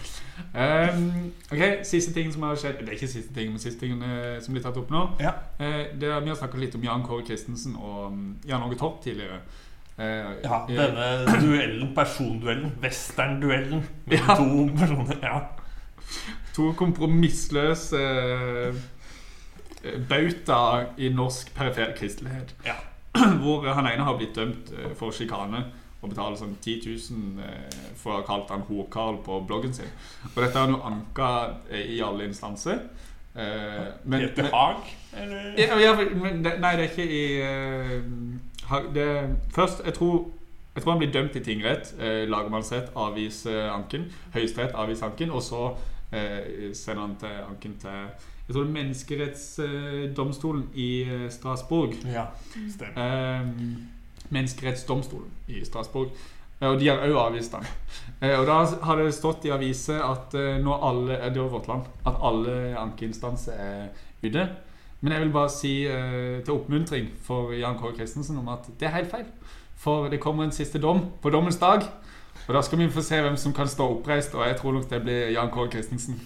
[0.52, 4.02] Um, ok, Siste ting som har skjedd Det er ikke siste ting, men siste ting
[4.04, 5.04] eh, som blir tatt opp nå.
[5.22, 5.30] Ja.
[5.60, 8.76] Uh, det er, vi har snakket litt om Jan Kåre Christensen og um, Jan Åge
[8.80, 9.38] Torp tidligere.
[9.96, 14.36] Uh, Ja, denne duellen, personduellen, westernduellen mellom Ja.
[14.36, 15.22] to personer.
[15.22, 15.38] Ja.
[16.58, 18.84] To kompromissløse uh,
[20.10, 20.60] bauta
[20.98, 22.52] i norsk perifer kristelighet.
[22.66, 22.76] Ja.
[23.42, 25.64] Hvor han ene har blitt dømt eh, for sjikane
[26.02, 29.88] og betaler sånn 10 000 eh, for å ha kalt han Horkarl på bloggen sin.
[30.34, 31.30] Og dette har han jo anka
[31.70, 32.82] eh, i alle instanser.
[33.36, 34.78] Men- men- Haag,
[35.12, 35.58] eller?
[35.60, 37.24] ja, ja, men Nei, det er ikke i
[38.94, 40.30] det, Først, jeg tror,
[40.74, 41.90] jeg tror han blir dømt i tingrett.
[42.28, 44.06] Lagmannsrett avviser anken.
[44.34, 45.30] Høyesterett avviser anken.
[45.30, 45.66] Og så
[46.12, 48.08] eh, sender han til anken til
[48.46, 51.94] jeg tror det er Menneskerettsdomstolen i eh, Strasbourg.
[52.12, 52.26] Ja,
[52.70, 52.96] stemmer.
[52.96, 53.46] Eh,
[54.30, 56.10] menneskerettsdomstolen i Strasbourg.
[56.60, 57.66] Eh, Og de har òg avvist den.
[58.20, 60.32] Eh, Og da har det stått i aviser at
[60.62, 61.82] nå alle Det var Vårt Land.
[62.06, 63.88] At alle ankeinstanser er
[64.22, 64.48] ute.
[65.00, 65.74] Men jeg vil bare si
[66.44, 69.26] til oppmuntring for Jan Kåre Christensen om at det er helt feil.
[69.76, 71.82] For det kommer en siste dom på dommens dag.
[72.48, 74.88] Og da skal vi få se hvem som kan stå oppreist, og jeg tror nok
[74.90, 76.16] det blir Jan Kåre Christensen.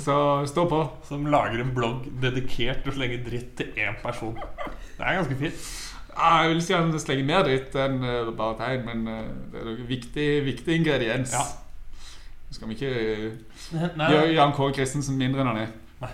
[0.00, 0.16] Så
[0.46, 0.80] stå på.
[1.08, 4.38] Som lager en blogg dedikert til å slenge dritt til én person.
[4.96, 5.66] Det er ganske fint.
[6.16, 9.60] Ah, jeg vil si han slenger mer dritt enn eh, bare tegn, men eh, det
[9.60, 11.34] er en viktig, viktig ingrediens.
[11.34, 11.42] Ja.
[12.54, 12.92] Skal vi ikke
[14.12, 15.74] gjøre Jan Kåre Christensen mindre enn han er.
[16.04, 16.12] Nei.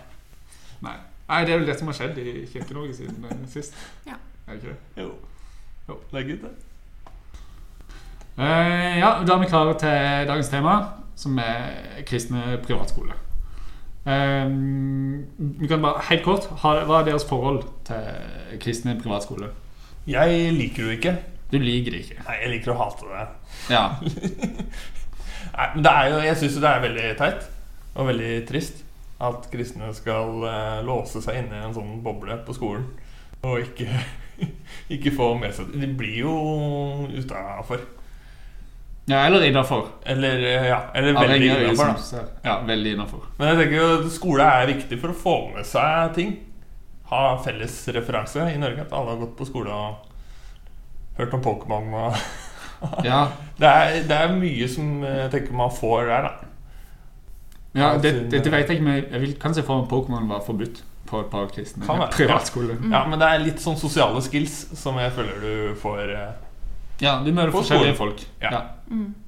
[0.86, 0.96] Nei.
[1.28, 3.76] Nei, det er vel det som har skjedd i Kirke-Norge siden eh, sist.
[4.08, 4.16] Ja.
[4.46, 5.04] Er det ikke det?
[5.04, 5.12] Jo.
[5.90, 6.00] Jo.
[6.16, 6.56] Legg ut det.
[8.40, 10.78] Uh, ja, da er vi klare til dagens tema,
[11.18, 13.12] som er kristne privatskole.
[14.06, 14.46] Eh,
[15.60, 19.50] vi kan bare helt kort Hva er deres forhold til kristne privatskole?
[20.08, 21.14] Jeg liker det ikke.
[21.52, 22.22] Du liker det ikke.
[22.24, 23.26] Nei, jeg liker å hate det.
[23.74, 23.84] Ja.
[25.56, 27.48] Nei, men det er jo, jeg syns jo det er veldig teit
[27.98, 28.84] og veldig trist
[29.20, 32.86] at kristne skal uh, låse seg inne i en sånn boble på skolen
[33.44, 33.88] og ikke,
[34.94, 36.34] ikke få med seg De blir jo
[37.10, 37.82] utafor.
[39.10, 39.88] Ja eller innafor.
[40.06, 43.24] Eller, eh, ja, eller veldig innafor, Ja, veldig innafor.
[43.38, 46.36] Men jeg tenker jo skole er viktig for å få med seg ting.
[47.10, 48.84] Ha felles referanse i Norge.
[48.86, 50.06] At alle har gått på skole og
[51.18, 51.90] hørt om Pokémon.
[52.04, 52.14] og
[53.04, 53.24] Ja,
[53.58, 56.46] Det er, det er mye som jeg tenker man får der, da.
[57.76, 60.40] ja det, det, dette vet jeg ikke, men jeg vil kanskje få om Pokémon var
[60.46, 62.78] forbudt på et par kristne privatskoler.
[62.86, 62.92] Ja.
[62.94, 66.32] Ja, Men det er litt sånn sosiale skills som jeg føler du får eh,
[67.00, 68.16] Ja, vi møter På forskjellige skolen.
[68.16, 68.24] folk.
[68.42, 68.50] Ja.
[68.52, 68.60] Ja.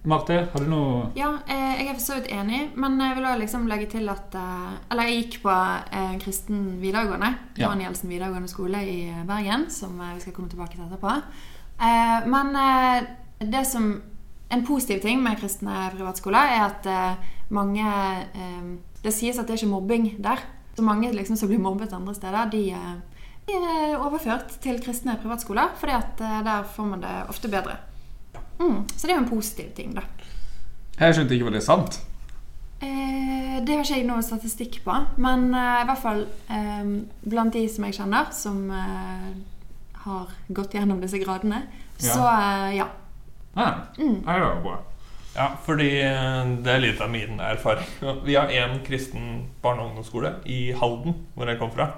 [0.05, 3.25] Marte, har du noe Ja, eh, jeg er for så vidt enig, men jeg vil
[3.25, 5.55] også liksom legge til at eh, Eller jeg gikk på
[5.93, 7.31] eh, kristen videregående.
[7.57, 7.69] Ja.
[7.71, 11.15] Danielsen videregående skole i eh, Bergen, som vi skal komme tilbake til etterpå.
[11.81, 13.05] Eh, men eh,
[13.47, 13.93] det som
[14.53, 18.67] En positiv ting med kristne privatskoler er at eh, mange eh,
[19.03, 20.43] Det sies at det er ikke mobbing der.
[20.77, 22.77] Så mange liksom, som blir mobbet andre steder, de, de
[23.51, 27.77] overført til kristne privatskoler, fordi at eh, der får man det ofte bedre.
[28.61, 30.03] Mm, så det er jo en positiv ting, da.
[31.01, 31.99] Jeg skjønte ikke hva det er sant.
[32.83, 36.93] Eh, det har ikke jeg noe statistikk på, men eh, i hvert fall eh,
[37.27, 39.29] blant de som jeg kjenner, som eh,
[40.07, 41.65] har gått gjennom disse gradene,
[42.03, 42.15] Ja.
[42.17, 42.89] så eh, ja.
[43.55, 43.67] Ja,
[43.99, 44.23] Mm.
[44.25, 44.79] det er jo bra.
[45.37, 47.87] Ja, fordi eh, det er litt av min erfaring.
[48.27, 51.91] Vi har en kristen barne- og ungdomsskole i Halden, hvor jeg kom fra,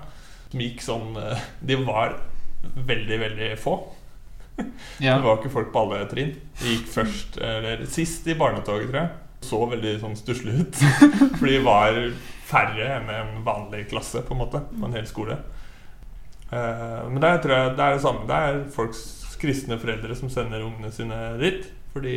[0.55, 2.15] som gikk sånn eh, De var
[2.63, 3.75] veldig, veldig få.
[5.03, 5.17] Ja.
[5.19, 6.31] Det var ikke folk på alle trinn.
[6.61, 9.11] De gikk først, eller sist i barnetoget, tror jeg.
[9.45, 10.79] Så veldig sånn stusslig ut.
[11.41, 11.99] For de var
[12.47, 15.41] færre enn en vanlig klasse, på en måte, på en hel skole.
[16.55, 18.29] Eh, Men der tror jeg det er det samme.
[18.31, 19.03] Det er folks
[19.43, 21.67] kristne foreldre som sender ungene sine dit.
[21.93, 22.17] Fordi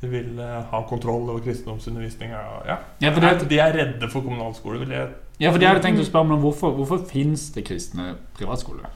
[0.00, 2.40] de vil eh, ha kontroll over kristendomsundervisninga.
[2.70, 2.78] Ja.
[3.02, 6.08] Ja, de er redde for kommunalskole, vil jeg Ja, for det hadde jeg tenkt å
[6.08, 8.88] spørre om hvorfor, hvorfor finnes det kristne privatskoler?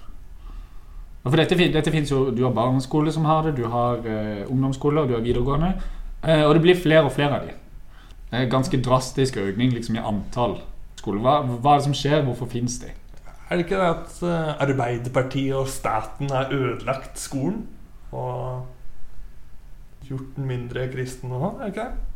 [1.22, 5.04] For dette, dette finnes jo, Du har barneskole som har det, du har eh, ungdomsskole
[5.04, 5.76] og du har videregående.
[6.26, 7.54] Eh, og det blir flere og flere av de.
[8.32, 10.58] Er ganske drastisk økning liksom, i antall
[10.98, 11.22] skoler.
[11.22, 12.24] Hva, hva er det som skjer?
[12.26, 12.90] Hvorfor finnes de?
[13.52, 17.66] Er det ikke det at uh, Arbeiderpartiet og staten har ødelagt skolen?
[18.10, 18.64] Og
[20.08, 21.60] gjort den mindre kristen og sånn?
[21.60, 22.08] Er det ikke det?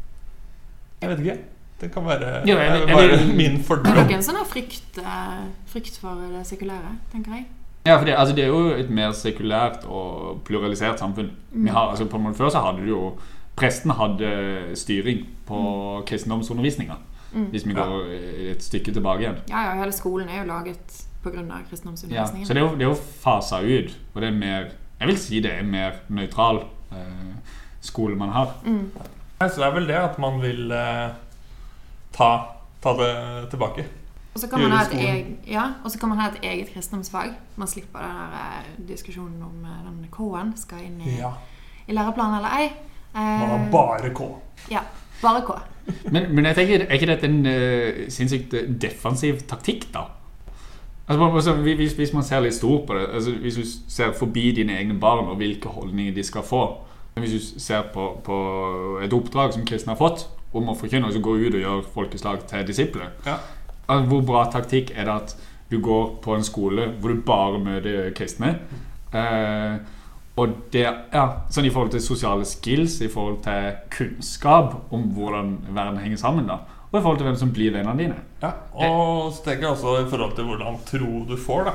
[1.02, 1.55] Jeg vet ikke.
[1.80, 3.94] Det kan være Jo, jeg- det er bare jeg- min er fordom.
[3.94, 7.46] nok en sånn frykt, eh, frykt for det sekulære, tenker jeg.
[7.86, 11.30] Ja, for det, altså, det er jo et mer sekulært og pluralisert samfunn.
[11.52, 13.12] Vi har, altså, på en måte Før så hadde du jo
[13.56, 16.94] Presten hadde styring på kristendomsundervisninga.
[17.34, 17.46] Mm.
[17.50, 17.80] Hvis vi Ja.
[17.84, 18.04] går
[18.50, 19.36] et stykke tilbake igjen.
[19.48, 21.32] Ja, ja, hele skolen er jo laget pga.
[21.40, 22.46] Ja, kristendomsundervisningen.
[22.46, 23.96] så det er, jo, det er jo fasa ut.
[24.14, 24.64] Og det er mer
[25.00, 26.96] Jeg vil si det er mer nøytral eh,
[27.80, 28.54] skole man har.
[28.64, 28.90] Mm.
[29.40, 31.10] Så det er vel det at man vil eh,
[32.16, 32.30] ta,
[32.82, 33.12] ta det
[33.52, 33.84] tilbake.
[34.36, 36.72] Og så kan man ha et eget, ja, og så kan man ha et eget
[36.74, 37.30] kristendomsfag.
[37.56, 41.30] Man slipper den der eh, diskusjonen om eh, den K-en skal inn i, Ja.
[41.88, 42.68] i læreplanen eller ei.
[43.14, 44.26] Man Eh, har bare K.
[44.70, 44.80] Ja,
[45.22, 45.54] bare K.
[46.12, 50.02] Men, men jeg tenker, er ikke dette en uh, sinnssykt eh, defensiv taktikk, da?
[51.08, 54.50] Altså, altså, hvis, hvis man ser litt stort på det altså, Hvis du ser forbi
[54.52, 56.64] dine egne barn og hvilke holdninger de skal få
[57.14, 58.38] Hvis du ser på, på
[59.06, 60.26] et oppdrag som kristne har fått
[60.56, 63.38] om å forkynne, og så går gå ut og gjøre folkeslag til disipler Ja.
[63.88, 65.36] altså, Hvor bra taktikk er det at
[65.70, 68.58] du går på en skole hvor du bare møter kristne?
[69.12, 69.78] Eh,
[70.36, 75.56] og det, ja, sånn I forhold til sosiale skills, i forhold til kunnskap om hvordan
[75.72, 76.46] verden henger sammen.
[76.46, 76.60] da
[76.92, 78.18] Og i forhold til hvem som blir vennene dine.
[78.42, 81.72] Ja, og så tenker jeg også i forhold til hvordan tro du får, da.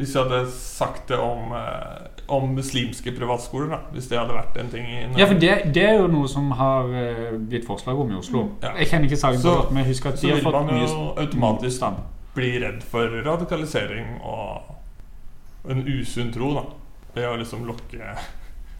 [0.00, 3.78] Hvis jeg hadde sagt det om, eh, om muslimske privatskoler, da.
[3.92, 5.18] Hvis det hadde vært en ting i Norge.
[5.20, 8.46] Ja, for det, det er jo noe som har eh, blitt forslag om i Oslo.
[8.62, 8.70] Ja.
[8.80, 10.70] Jeg kjenner ikke saken så Så- godt, men jeg husker at de har vil man
[10.80, 11.92] jo automatisk da,
[12.32, 16.62] Bli redd for radikalisering og en usunn tro, da.
[17.12, 18.14] Ved å liksom lokke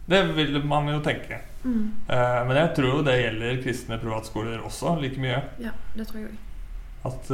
[0.08, 1.40] Det vil man jo tenke.
[1.64, 1.90] Mm.
[2.08, 5.42] Eh, men jeg tror jo det gjelder kristne privatskoler også like mye.
[5.60, 6.38] Ja, det tror jeg òg.
[7.10, 7.28] At,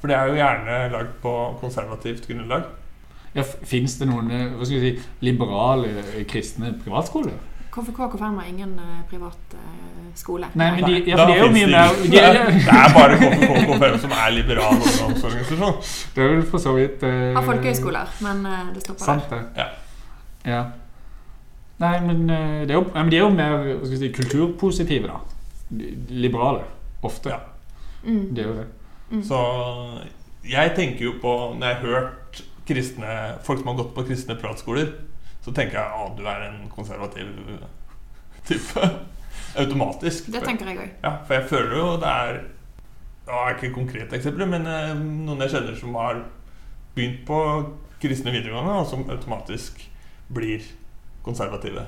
[0.00, 2.64] for det er jo gjerne lagd på konservativt grunnlag.
[3.32, 7.38] Ja, Fins det noen eh, hva skal vi si, liberale eh, kristne privatskoler?
[7.72, 9.56] KFK og KFM har ingen eh, privat
[10.18, 10.50] skole.
[10.60, 12.26] Nei, men de, ja, de er jo mye mer de, ja.
[12.52, 15.80] Det er bare KFK KFM som er liberal ungdomsorganisasjon.
[16.12, 19.48] Det er vel for så vidt eh, Har folkehøyskoler, men det stopper Sant, der.
[19.56, 19.64] det.
[19.64, 20.58] Ja.
[20.58, 20.62] ja.
[21.82, 25.08] Nei, men, det er jo, men de er jo mer hva skal vi si, kulturpositive,
[25.08, 25.80] da.
[26.12, 26.68] Liberale.
[27.02, 27.32] Ofte.
[27.32, 27.40] Ja.
[28.04, 28.26] Mm.
[28.36, 28.68] Det er jo det.
[29.24, 29.38] Så
[30.48, 32.42] jeg tenker jo på Når jeg har hørt
[32.72, 34.90] kristne, folk som har gått på kristne pratskoler,
[35.42, 37.30] så tenker jeg at du er en konservativ
[38.48, 38.90] type.
[39.56, 40.30] Automatisk.
[40.32, 40.92] Det tenker jeg òg.
[41.04, 42.42] Ja, for jeg føler jo det er
[43.22, 46.24] Det er ikke konkrete eksempler, men eh, noen jeg kjenner som har
[46.96, 47.36] begynt på
[48.02, 49.78] kristne videregående, og som automatisk
[50.34, 50.64] blir
[51.22, 51.84] konservative.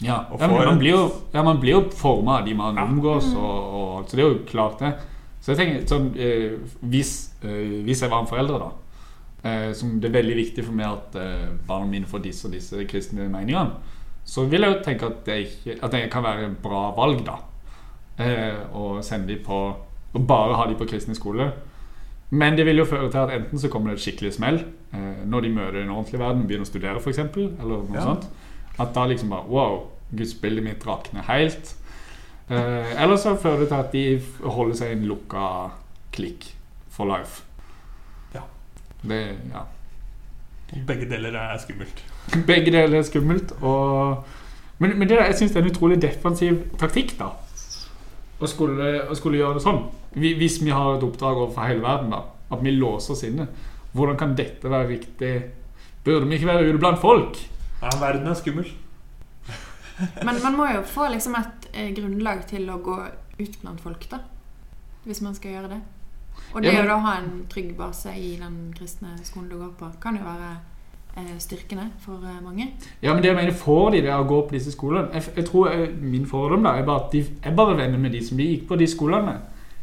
[0.00, 1.02] Ja, ja men man blir jo,
[1.34, 2.86] ja, man blir jo forma av de man Ja.
[2.88, 4.08] omgås, og, og.
[4.08, 4.94] Så det er jo klart, det.
[5.44, 7.12] Så jeg tenker sånn eh, hvis,
[7.44, 8.70] eh, hvis jeg var en forelder, da
[9.76, 12.84] Som det er veldig viktig for meg at eh, barna mine får disse og disse
[12.88, 13.74] kristne meningene,
[14.24, 17.20] så vil jeg jo tenke at det, ikke, at det kan være et bra valg,
[17.26, 17.34] da.
[18.16, 19.58] Eh, å sende de på
[20.14, 21.48] Å bare ha de på kristne skole.
[22.30, 24.60] Men det vil jo føre til at enten så kommer det et skikkelig smell
[24.94, 28.04] eh, når de møter en ordentlig verden, begynner å studere f.eks., eller noe Ja.
[28.06, 28.28] sånt.
[28.78, 31.74] At da liksom bare Wow, gudsbildet mitt rakner helt.
[32.48, 34.04] Eh, eller så fører det til at de
[34.46, 35.48] holder seg i en lukka
[36.14, 36.52] klikk
[36.88, 37.42] for life.
[39.04, 39.20] Det,
[39.52, 39.64] ja.
[40.88, 42.04] Begge deler er skummelt.
[42.48, 43.52] Begge deler er skummelt.
[43.60, 44.24] Og,
[44.78, 47.32] men, men det der, jeg syns det er en utrolig defensiv taktikk, da.
[48.40, 49.84] Å skulle, å skulle gjøre det sånn.
[50.14, 52.24] Hvis vi har et oppdrag overfor hele verden, da.
[52.54, 53.48] At vi låser oss inne.
[53.94, 55.34] Hvordan kan dette være riktig?
[56.04, 57.38] Burde vi ikke være ute blant folk?
[57.82, 58.72] Ja, verden er skummel.
[60.26, 62.96] Men man må jo få liksom et eh, grunnlag til å gå
[63.38, 64.24] ut blant folk, da.
[65.04, 65.80] Hvis man skal gjøre det.
[66.54, 69.72] Og det Ja, men- å ha en trygg base i den kristne skolen du går
[69.78, 70.56] på, kan jo være
[71.16, 72.68] eh, styrkende for eh, mange.
[73.02, 75.12] Ja, men det jeg mener, Får de det av å gå på disse skolene?
[75.12, 78.12] Jeg, jeg tror jeg, Min fordom da, er bare at de er bare venner med
[78.12, 79.36] de som de gikk på de skolene.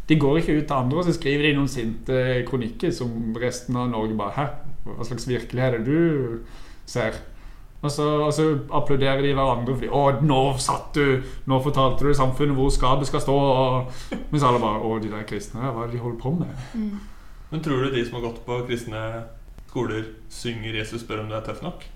[0.07, 3.75] De går ikke ut til andre og så skriver de noen sinte kronikker som resten
[3.77, 4.45] av Norge bare Hæ?
[4.85, 6.39] Hva slags virkelighet er det du
[6.85, 7.13] ser?
[7.81, 12.13] Og så, og så applauderer de hverandre fordi 'Å, nå satt du Nå fortalte du
[12.13, 15.87] samfunnet hvor skapet skal stå.' Og, mens alle bare 'Å, de der kristne, hva er
[15.89, 16.99] det de holder på med?'
[17.51, 19.23] Men tror du de som har gått på kristne
[19.67, 21.87] skoler, synger 'Jesus spør om du er tøff nok'?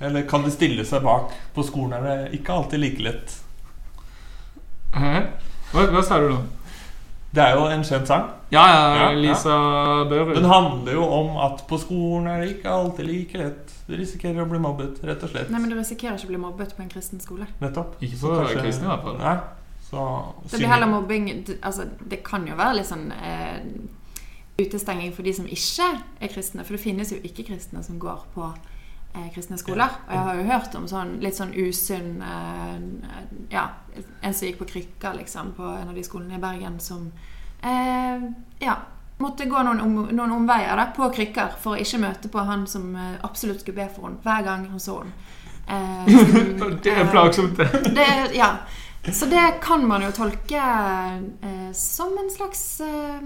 [0.00, 3.38] Eller kan de stille seg bak På skolen er det ikke alltid like lett.
[4.94, 5.20] Hæ?
[5.72, 6.40] Hva, hva sa du nå?
[7.32, 8.26] Det er jo en kjent sang.
[8.52, 10.04] Ja, ja, Lisa ja.
[10.10, 10.34] Børud.
[10.36, 13.72] Den handler jo om at på skolen er det ikke alltid like lett.
[13.88, 15.48] Du risikerer å bli mobbet, rett og slett.
[15.50, 17.48] Nei, men du risikerer ikke å bli mobbet på en kristen skole.
[17.62, 17.96] Nettopp.
[18.04, 19.18] Ikke Så for kanskje- kristen, i hvert fall.
[19.22, 19.38] Nei.
[19.88, 20.04] Så
[20.50, 21.26] Det blir heller mobbing
[21.60, 23.58] altså, Det kan jo være litt sånn eh,
[24.58, 25.88] utestenging for de som ikke
[26.20, 26.64] er kristne.
[26.64, 28.52] For det finnes jo ikke-kristne som går på
[29.34, 29.92] kristne skoler.
[30.06, 32.78] Og jeg har jo hørt om sånn litt sånn usunn eh,
[33.52, 33.66] Ja,
[34.22, 37.12] en som gikk på krykker, liksom, på en av de skolene i Bergen, som
[37.62, 38.26] eh,
[38.64, 38.78] Ja.
[39.22, 42.64] Måtte gå noen, om, noen omveier da, på krykker for å ikke møte på han
[42.66, 45.12] som eh, absolutt skulle be for henne hver gang hun så henne.
[45.68, 46.08] Eh,
[46.58, 47.60] som, Det er eh, plagsomt,
[47.98, 48.08] det.
[48.34, 48.56] ja.
[49.12, 53.22] Så det kan man jo tolke eh, som en slags eh,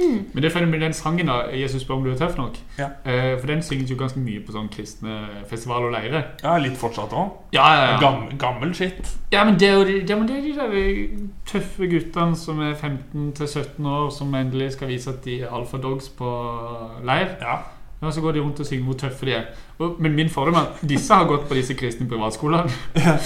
[0.00, 0.30] mobbing.
[0.32, 2.58] Men det med den sangen da, 'Jesus spør om du er tøff nok'.
[2.78, 2.88] Ja.
[3.04, 6.22] Eh, for den synges jo ganske mye på sånn kristne festivaler og leirer.
[6.42, 7.30] Ja, litt fortsatt òg.
[7.52, 8.00] Ja, ja, ja.
[8.00, 9.18] Gammel, gammel shit.
[9.32, 14.10] ja, men det er jo de, de, de, de tøffe guttene som er 15-17 år,
[14.10, 16.30] som endelig skal vise at de er alfadogs på
[17.04, 17.36] leir.
[17.40, 17.58] Ja.
[18.00, 19.44] Og så går de rundt og synger hvor tøffe de er.
[19.78, 22.70] Og, men min fordom er at disse har gått på disse kristne privatskolene.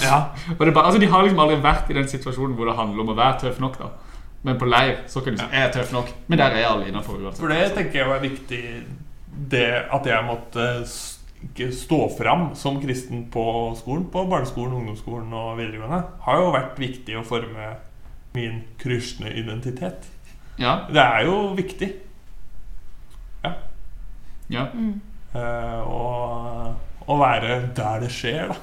[0.03, 0.23] ja.
[0.59, 3.01] Og det bare, altså, de har liksom aldri vært i den situasjonen hvor det handler
[3.01, 3.77] om å være tøff nok.
[3.79, 4.14] da
[4.45, 6.87] Men på leir så kan du si 'jeg er tøff nok', men der er alle
[6.87, 7.41] innafor uansett.
[7.41, 8.83] For det tenker jeg var viktig
[9.51, 10.85] Det at jeg måtte
[11.43, 16.79] ikke stå fram som kristen på skolen, på barneskolen, ungdomsskolen og videregående, har jo vært
[16.79, 17.75] viktig å forme
[18.33, 20.07] min kristne identitet.
[20.57, 21.93] Ja, Det er jo viktig.
[24.49, 24.67] ja.
[24.73, 25.01] Mm.
[25.35, 26.75] Uh, å,
[27.07, 28.55] å være der det skjer, da.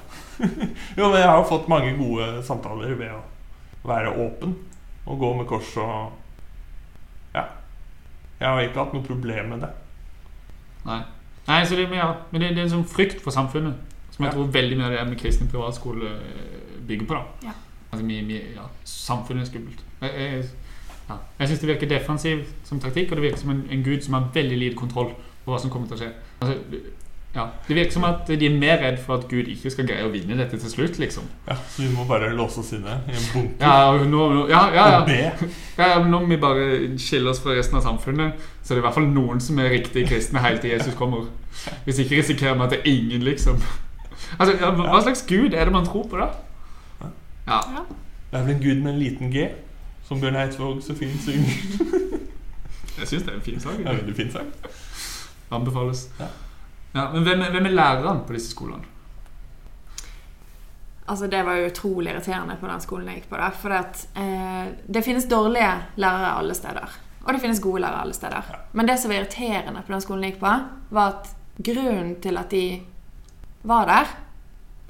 [0.97, 3.21] jo, men jeg har jo fått mange gode samtaler ved å
[3.85, 4.55] være åpen
[5.05, 6.11] og gå med kors og
[7.35, 7.43] Ja.
[8.39, 9.69] Jeg har ikke hatt noe problem med det.
[10.85, 11.01] Nei.
[11.47, 13.75] Nei, så det, men ja, men det, det er en sånn frykt for samfunnet
[14.13, 14.35] som jeg Ja.
[14.37, 17.13] tror veldig mye av det med kristen privatskole eh, bygger på.
[17.13, 17.53] da Ja.
[17.91, 19.83] Altså, mye, mye, ja, Samfunnet er skummelt.
[20.01, 20.45] Jeg, jeg,
[21.09, 21.17] ja.
[21.39, 24.13] jeg syns det virker defensivt som taktikk, og det virker som en, en gud som
[24.13, 25.11] har veldig lite kontroll
[25.45, 26.11] på hva som kommer til å skje.
[26.41, 26.79] Altså,
[27.35, 30.05] ja, Det virker som at de er mer redd for at Gud ikke skal greie
[30.05, 31.23] å vinne dette til slutt, liksom.
[31.47, 34.61] Ja, Så vi må bare låse oss inne i en bunker Ja, nå, nå, ja,
[34.75, 34.99] ja, ja.
[34.99, 35.49] og be.
[35.77, 36.67] Ja, ja, Nå må vi bare
[37.01, 39.73] skille oss fra resten av samfunnet, så det er i hvert fall noen som er
[39.73, 41.25] riktig kristne helt til Jesus kommer.
[41.87, 43.57] Hvis ikke risikerer vi at det er ingen, liksom.
[44.37, 46.29] Altså, ja, Hva slags gud er det man tror på, da?
[47.47, 47.59] Ja.
[48.31, 49.47] Det er vel en gud med en liten G,
[50.07, 51.57] som Bjørn Eidsvåg så fint synger.
[52.99, 53.77] Jeg syns det er en fin sak.
[53.77, 54.47] Det er en veldig fin sang.
[55.51, 56.07] Anbefales.
[56.19, 56.29] Ja.
[56.93, 58.85] Ja, men hvem, hvem er lærerne på disse skolene?
[61.05, 63.39] Altså, det var jo utrolig irriterende på den skolen jeg gikk på.
[63.41, 66.95] Da, for at, eh, det finnes dårlige lærere alle steder.
[67.23, 68.55] Og det finnes gode lærere alle steder.
[68.71, 70.53] Men det som var irriterende på den skolen jeg gikk på,
[70.95, 72.81] var at grunnen til at de
[73.63, 74.15] var der,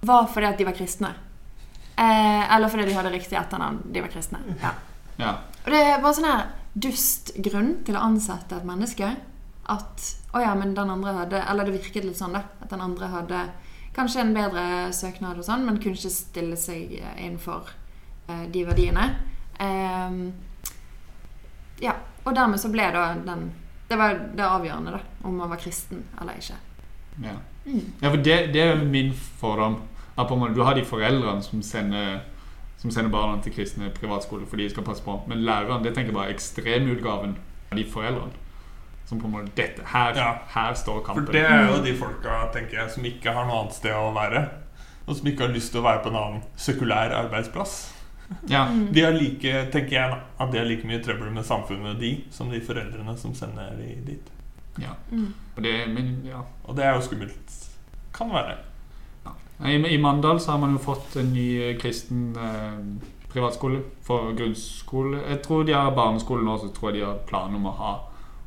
[0.02, 1.14] var fordi at de var kristne.
[1.98, 3.82] Eh, eller fordi de hadde riktig etternavn.
[3.94, 4.40] De var kristne.
[4.62, 4.74] Ja.
[5.18, 5.34] Ja.
[5.66, 9.16] Og det var sånn her dust grunn til å ansette et menneske.
[9.72, 12.42] At Å ja, men den andre hadde Eller det virket litt sånn, da.
[12.62, 13.44] At den andre hadde
[13.94, 17.70] kanskje en bedre søknad og sånn, men kunne ikke stille seg innenfor
[18.28, 19.04] eh, de verdiene.
[19.62, 20.32] Ehm,
[21.80, 21.94] ja.
[22.24, 23.52] Og dermed så ble da den
[23.90, 25.02] Det var det avgjørende, da.
[25.28, 26.58] Om man var kristen eller ikke.
[27.22, 27.94] Ja, Mm.
[28.02, 29.78] ja for det, det er min fordom.
[30.18, 32.22] At du har de foreldrene som sender,
[32.78, 35.22] som sender barna til kristne privatskoler fordi de skal passe på.
[35.28, 37.38] Men læreren det tenker jeg bare ekstremutgaven
[37.72, 38.43] av de foreldrene.
[39.14, 40.30] Som på en måte dette, her, Ja.
[40.50, 43.76] her står For det er jo de folka tenker jeg, som ikke har noe annet
[43.78, 44.50] sted å være.
[45.06, 47.94] Og som ikke har lyst til å være på en annen sekulær arbeidsplass.
[48.50, 48.66] Ja.
[48.92, 52.24] De har like, tenker jeg da, at de har like mye trøbbel med samfunnet, de,
[52.32, 54.32] som de foreldrene som sender de dit.
[54.82, 54.96] ja.
[55.12, 55.34] Mm.
[55.56, 56.42] Og det, men, ja.
[56.66, 57.58] Og det er jo skummelt.
[58.14, 58.56] Kan være.
[59.64, 62.80] I, I Mandal så har man jo fått en ny eh, kristen eh,
[63.30, 65.22] privatskole for grunnskole.
[65.30, 67.94] Jeg tror de har barneskole nå, så tror jeg de har planer om å ha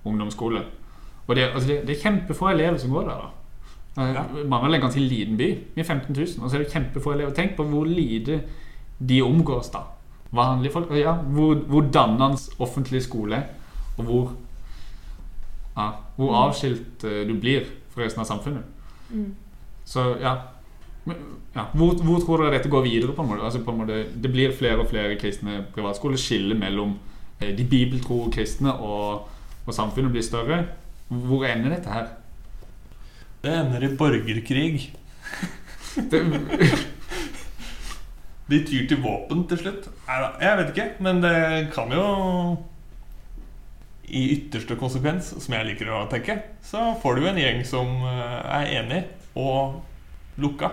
[0.07, 0.63] ungdomsskole.
[1.27, 3.25] Og det, altså det, det er kjempefå elever som går der.
[3.25, 4.03] da.
[4.03, 4.23] Eh, Ja.
[4.45, 5.51] Mandal er en ganske liten by.
[5.75, 7.35] Vi er 15 000, og så er det kjempefå elever.
[7.35, 8.41] Tenk på hvor lite
[9.09, 9.79] de omgås da.
[10.33, 10.91] Vanlige folk.
[10.91, 13.43] Ja, hvor, hvor dannende offentlig skole
[13.99, 14.33] og hvor,
[15.77, 18.63] ja, hvor avskilt eh, du blir fra resten av samfunnet.
[19.11, 19.35] Mm.
[19.85, 20.35] Så ja,
[21.55, 21.65] ja.
[21.73, 23.15] Hvor, hvor tror dere dette går videre?
[23.15, 23.45] på en måte?
[23.45, 26.17] Altså, på en måte det blir flere og flere kristne privatskoler.
[26.21, 26.97] Skillet mellom
[27.41, 29.29] eh, de bibeltro kristne og,
[29.67, 30.65] og samfunnet blir større.
[31.09, 32.07] Hvor ender dette her?
[33.43, 34.93] Det ender i borgerkrig.
[36.11, 36.21] Det,
[38.51, 39.89] De tyr til våpen til slutt.
[40.41, 41.37] Jeg vet ikke, men det
[41.75, 42.05] kan jo
[44.07, 48.37] I ytterste konsekvens, som jeg liker å tenke, så får du en gjeng som eh,
[48.61, 49.01] er enig
[49.35, 49.81] og
[50.39, 50.71] lukka.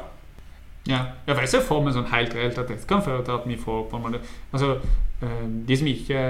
[0.87, 0.99] ja.
[1.25, 3.47] ja, for Jeg ser for meg sånn helt reelt at dette kan føre til at
[3.47, 4.19] vi får på en måte
[4.51, 4.75] Altså,
[5.23, 6.21] eh, de som ikke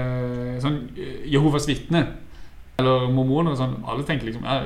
[0.64, 2.14] sånn eh, Jehovas vitner
[2.80, 4.60] eller mormoner og sånn, alle tenker liksom ja,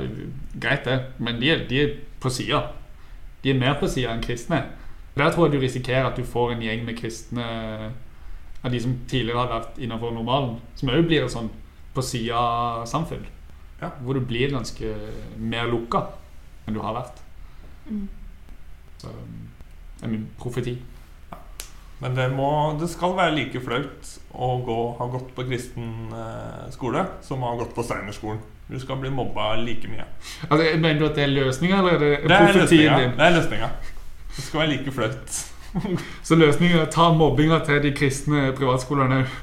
[0.59, 2.63] Greit, det, men de er, de er på sida.
[3.43, 4.63] De er mer på sida enn kristne.
[5.19, 7.45] Der tror jeg du risikerer at du får en gjeng med kristne
[8.63, 11.51] av de som tidligere har vært innenfor normalen, som òg blir et sånn
[11.95, 13.27] på sida-samfunn.
[13.83, 13.93] Ja.
[14.03, 14.95] Hvor du blir ganske
[15.39, 16.07] mer lukka
[16.67, 17.21] enn du har vært.
[17.89, 18.07] Mm.
[18.99, 20.79] Så det er min profeti.
[21.99, 26.69] Men det, må, det skal være like flaut å gå, ha gått på kristen eh,
[26.71, 28.39] skole som å ha gått på Steinerskolen.
[28.69, 30.05] Du skal bli mobba like mye.
[30.47, 33.15] Altså, Mener du at det er løsninga, eller er det, Det er profetien din?
[33.19, 33.71] Det er løsninga.
[34.37, 35.39] Det skal være like flaut.
[36.29, 39.37] Så løsninga er å ta mobbinga til de kristne privatskolene òg.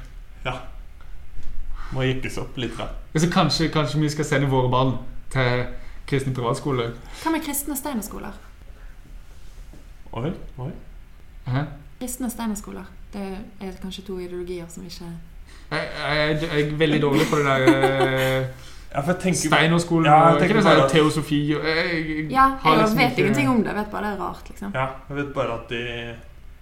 [1.94, 2.74] Må jekkes opp litt.
[2.78, 2.88] Da.
[3.14, 4.96] Så kanskje, kanskje vi skal sende våre barn
[5.32, 5.66] til
[6.08, 6.94] kristne privatskoler?
[7.22, 8.34] Hva med kristne steinerskoler?
[10.16, 10.32] Oi,
[10.62, 10.70] oi.
[11.46, 11.62] Hæ?
[12.00, 12.84] Kristne steinerskoler.
[13.12, 13.22] Det
[13.60, 15.08] er kanskje to ideologier som ikke
[15.70, 18.46] Jeg, jeg, jeg er veldig dårlig på det der eh,
[18.94, 22.98] Ja, jeg Steinerskolen Ja, og ikke det sånn teosofi og jeg, Ja, har jeg liksom
[22.98, 23.66] vet ikke- ingenting om det.
[23.72, 24.70] Jeg vet bare det er rart, liksom.
[24.74, 26.14] Ja, jeg vet bare at de,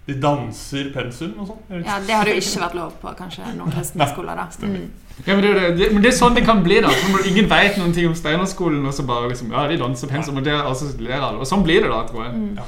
[0.07, 1.61] de danser pensum og sånn.
[1.71, 4.49] Jeg Ja, Det hadde jo ikke vært lov på kanskje noen kristne skoler, da.
[4.67, 4.91] Mm.
[5.27, 6.91] Ja, men det, det, det, men det er sånn det kan bli, da.
[7.27, 10.45] Ingen vet noen ting om Steinerskolen, og så bare liksom Ja, de danser pensum, og
[10.45, 10.89] det er altså
[11.23, 11.39] alle.
[11.39, 12.35] Og sånn blir det, da, tror jeg.
[12.35, 12.59] Mm.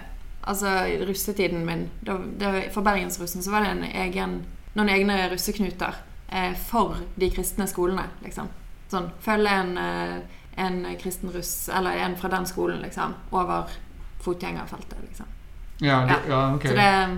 [0.48, 0.70] Altså,
[1.04, 4.38] russetiden min da, det, For Bergensrussen så var det en egen,
[4.78, 5.98] noen egne russeknuter
[6.32, 8.48] eh, for de kristne skolene, liksom.
[8.88, 13.68] Sånn følge en, eh, en kristen russ, eller en fra den skolen, liksom, over
[14.24, 15.34] fotgjengerfeltet, liksom.
[15.84, 16.68] Ja, det, ja ok.
[16.68, 17.18] Så det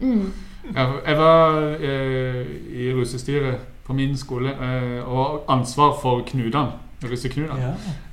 [0.00, 0.32] mm,
[0.74, 2.42] Ja, jeg var eh,
[2.74, 6.72] i russestyret på min skole eh, og ansvar for knutene.
[7.02, 7.60] Russeknutene.
[7.60, 7.72] Ja.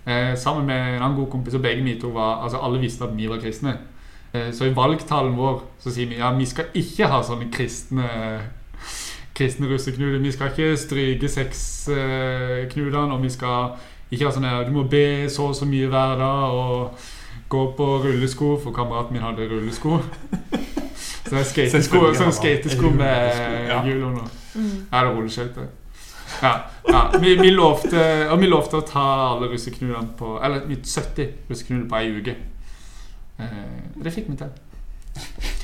[0.10, 3.03] Eh, sammen med en annen god kompis, og begge vi to var Altså alle visste
[3.03, 3.78] at vi var kristne.
[4.34, 8.10] Eh, så i valgtalen vår så sier vi ja, vi skal ikke ha sånne kristne
[9.39, 10.20] Kristne russeknuter.
[10.20, 13.78] Vi skal ikke stryke sexknutene, og vi skal
[14.12, 16.91] ikke ha sånn her Du må be så og så mye hver dag, og
[17.49, 20.01] gå på rullesko, for kameraten min hadde rullesko.
[20.99, 24.28] Så det er skatesko, sånn skatesko med hjul under.
[24.55, 24.76] mm.
[24.91, 25.70] Ja, det er rulleskøyter.
[26.41, 26.53] Ja,
[26.88, 27.01] ja.
[27.19, 31.99] Vi, vi, lovte, og vi lovte å ta alle russeknulene på Eller 70 russeknuter på
[31.99, 32.36] ei uke.
[33.39, 34.51] Eh, det fikk vi til.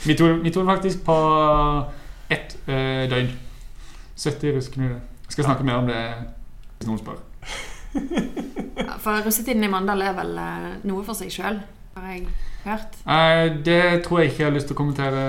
[0.06, 1.18] Vi tok, vi tok faktisk på
[2.34, 3.32] ett eh, døgn.
[4.16, 5.00] 70 russeknuter.
[5.26, 6.02] Jeg skal snakke mer om det
[6.78, 7.22] hvis noen spør.
[9.04, 11.62] For russetiden i Mandal er vel eh, noe for seg sjøl,
[11.96, 12.26] har jeg
[12.66, 13.00] hørt.
[13.06, 15.26] Eh, det tror jeg ikke jeg har lyst til å kommentere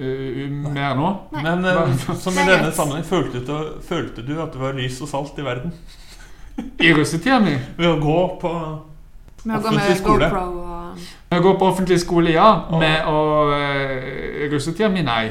[0.00, 1.10] mer nå.
[1.34, 1.42] Nei.
[1.44, 5.10] Men uh, som i denne sammenheng, følte du, følte du at det var lys og
[5.10, 5.74] salt i verden?
[6.80, 8.50] I russetida mi Ved å gå på
[9.48, 10.28] Med Offentlig skole.
[10.28, 12.48] Med å gå går på offentlig skole, ja.
[12.74, 13.20] Med å
[13.52, 15.30] uh, Russetida mi, nei.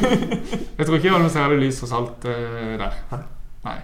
[0.78, 3.26] Jeg tror ikke det var noe særlig lys og salt uh, der.
[3.64, 3.80] Nei.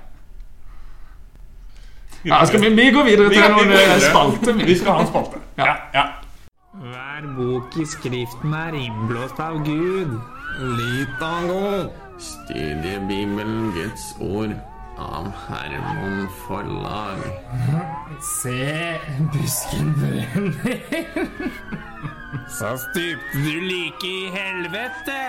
[2.24, 5.08] Ja, skal vi, vi gå videre Vi til noen går eh, Vi skal ha en
[5.08, 5.40] spalte.
[5.56, 5.66] Ja.
[5.66, 6.02] Ja, ja.
[6.80, 10.14] Hver bok i skriften er innblåst av Gud.
[10.78, 11.90] Litago.
[12.16, 14.54] Studiebibelen Guds ord
[14.96, 17.20] av Hermon Forlag.
[18.40, 18.96] Se,
[19.34, 21.28] busken brenner.
[22.58, 25.20] Så stupte du like i helvete.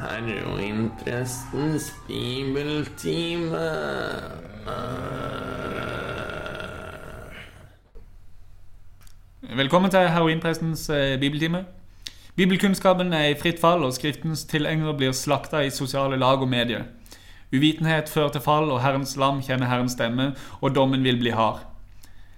[0.00, 3.66] heroinprestens bibeltime.
[9.56, 11.64] Velkommen til heroinprestens eh, bibeltime.
[12.36, 16.84] Bibelkunnskapen er i fritt fall, og Skriftens tilhengere blir slakta i sosiale lag og medier.
[17.52, 20.28] Uvitenhet fører til fall, og Herrens lam kjenner Herrens stemme,
[20.60, 21.64] og dommen vil bli hard.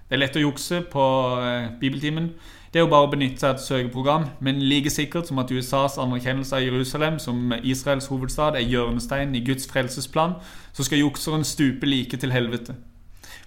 [0.09, 1.05] Det er lett å jukse på
[1.37, 2.31] eh, bibeltimen.
[2.73, 5.53] Det er jo bare å benytte seg av et søkeprogram, men like sikkert som at
[5.53, 10.39] USAs anerkjennelse av Jerusalem som Israels hovedstad er hjørnesteinen i Guds frelsesplan,
[10.73, 12.73] så skal jukseren stupe like til helvete.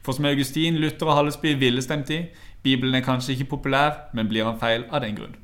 [0.06, 2.28] For som Augustin, Luther og Hallesby ville stemt i,
[2.66, 5.36] Bibelen er kanskje ikke populær, men blir han feil av den grunn.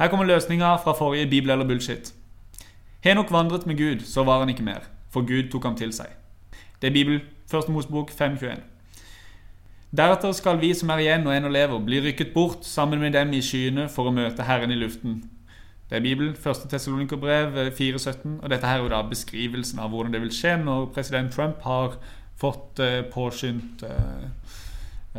[0.00, 2.10] Her kommer løsninga fra forrige Bibel eller bullshit.
[3.04, 6.10] Henok vandret med Gud, så var han ikke mer, for Gud tok ham til seg.
[6.82, 7.20] Det er Bibel,
[7.52, 7.68] 1.
[7.68, 8.62] Mosebok 521.
[9.96, 13.32] Deretter skal vi som er igjen og ennå lever, bli rykket bort sammen med dem
[13.34, 15.22] i skyene for å møte Herren i luften.
[15.90, 16.66] Det er Bibelen, 1.
[16.70, 20.92] Tessalonikerbrev 4,17, og dette her er jo da beskrivelsen av hvordan det vil skje når
[20.94, 21.96] president Trump har
[22.40, 24.28] fått eh, påskyndt eh,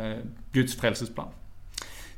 [0.00, 0.22] eh,
[0.52, 1.32] Guds frelsesplan.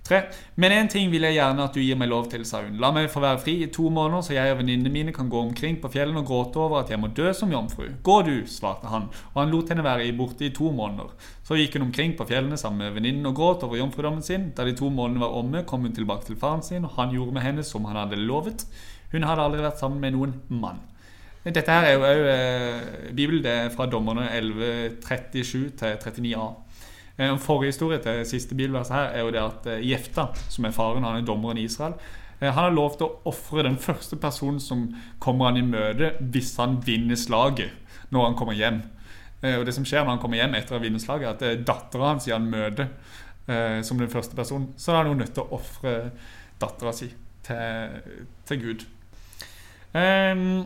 [0.04, 0.18] Tre.
[0.60, 2.74] Men én ting vil jeg gjerne at du gir meg lov til, sa hun.
[2.76, 5.38] La meg få være fri i to måneder, så jeg og venninnene mine kan gå
[5.40, 7.86] omkring på fjellene og gråte over at jeg må dø som jomfru.
[8.04, 11.14] Gå du, svarte han, og han lot henne være borte i to måneder.
[11.48, 14.50] Så gikk hun omkring på fjellene sammen med venninnen og gråt over jomfrudommen sin.
[14.52, 17.38] Da de to månedene var omme, kom hun tilbake til faren sin, og han gjorde
[17.38, 18.66] med henne som han hadde lovet.
[19.14, 20.84] Hun hadde aldri vært sammen med noen mann.
[21.48, 23.40] Dette her er jo òg eh, Bibelen.
[23.44, 26.46] Det er fra dommerne 1137 til 39a.
[27.16, 30.74] En eh, forhistorie til siste bibelverset her er jo det at eh, Jefta, som er
[30.74, 31.94] faren, han er dommeren i Israel,
[32.40, 34.88] eh, han har lov til å ofre den første personen som
[35.22, 38.82] kommer han i møte, hvis han vinner slaget når han kommer hjem.
[39.44, 41.64] Og det som skjer når han kommer hjem etter å ha vunnet slaget, er at
[41.68, 42.86] dattera hans gir han møte
[43.84, 44.70] som den første personen.
[44.80, 45.92] Så er han jo nødt til å ofre
[46.62, 47.10] dattera si
[47.44, 47.98] til,
[48.48, 48.86] til Gud.
[49.92, 50.64] Um,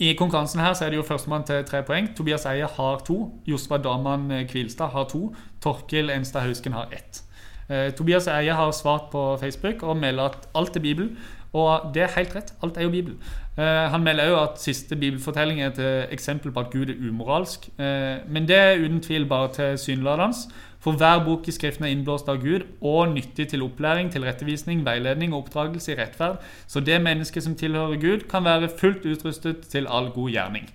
[0.00, 2.06] i konkurransen her så er det jo førstemann til tre poeng.
[2.16, 3.18] Tobias Eie har to.
[3.46, 5.34] Josva Daman Kvilstad har to.
[5.60, 7.20] Torkil Enstad Hausken har ett.
[7.68, 11.12] Eh, Tobias Eie har svart på Facebook og melder at alt er Bibel.
[11.52, 12.54] Og det er helt rett.
[12.62, 13.14] Alt er jo Bibel.
[13.58, 17.68] Eh, han melder òg at siste bibelfortelling er et eksempel på at Gud er umoralsk.
[17.78, 20.36] Eh, men det er uten tvil bare til syneladende.
[20.80, 25.34] For hver bok i Skriften er innblåst av Gud og nyttig til opplæring, tilrettevisning, veiledning
[25.34, 26.40] og oppdragelse i rettferd.
[26.66, 30.70] Så det mennesket som tilhører Gud, kan være fullt utrustet til all god gjerning.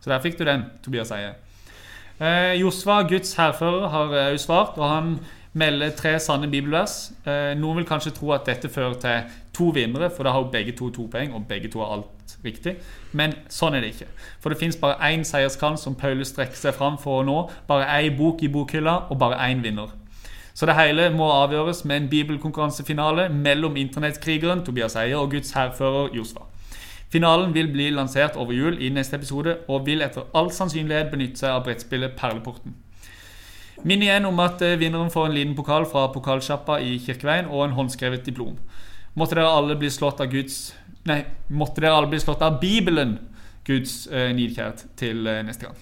[0.00, 1.34] Så der fikk du den, Tobias Eie.
[2.20, 5.12] Eh, Josva, Guds hærfører, har òg svart, og han
[5.52, 7.10] melder tre sanne bibelvers.
[7.26, 10.50] Eh, noen vil kanskje tro at dette fører til to vinnere, for da har jo
[10.52, 12.76] begge to to poeng, og begge to har alt riktig.
[13.12, 14.10] Men sånn er det ikke.
[14.40, 17.38] For det fins bare én seierskrans som Paulus strekker seg fram for å nå.
[17.68, 19.90] Bare én bok i bokhylla, og bare én vinner.
[20.54, 26.14] Så det hele må avgjøres med en bibelkonkurransefinale mellom internettkrigeren Tobias Eier og Guds hærfører
[26.14, 26.46] Josfa.
[27.10, 31.42] Finalen vil bli lansert over jul i neste episode, og vil etter all sannsynlighet benytte
[31.42, 32.76] seg av brettspillet Perleporten.
[33.82, 37.64] Minn igjen om at eh, vinneren får en liten pokal fra pokalsjappa i Kirkeveien og
[37.64, 38.56] en håndskrevet diplom.
[39.16, 40.74] Måtte dere alle bli slått av Guds
[41.08, 43.18] Nei, måtte dere alle bli slått av Bibelen,
[43.64, 45.76] Guds eh, nidkjært, til eh, neste gang.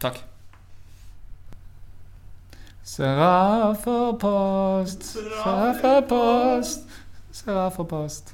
[0.00, 0.16] Takk.
[2.90, 6.88] Seraferpost, Seraferpost,
[7.36, 8.32] Seraferpost.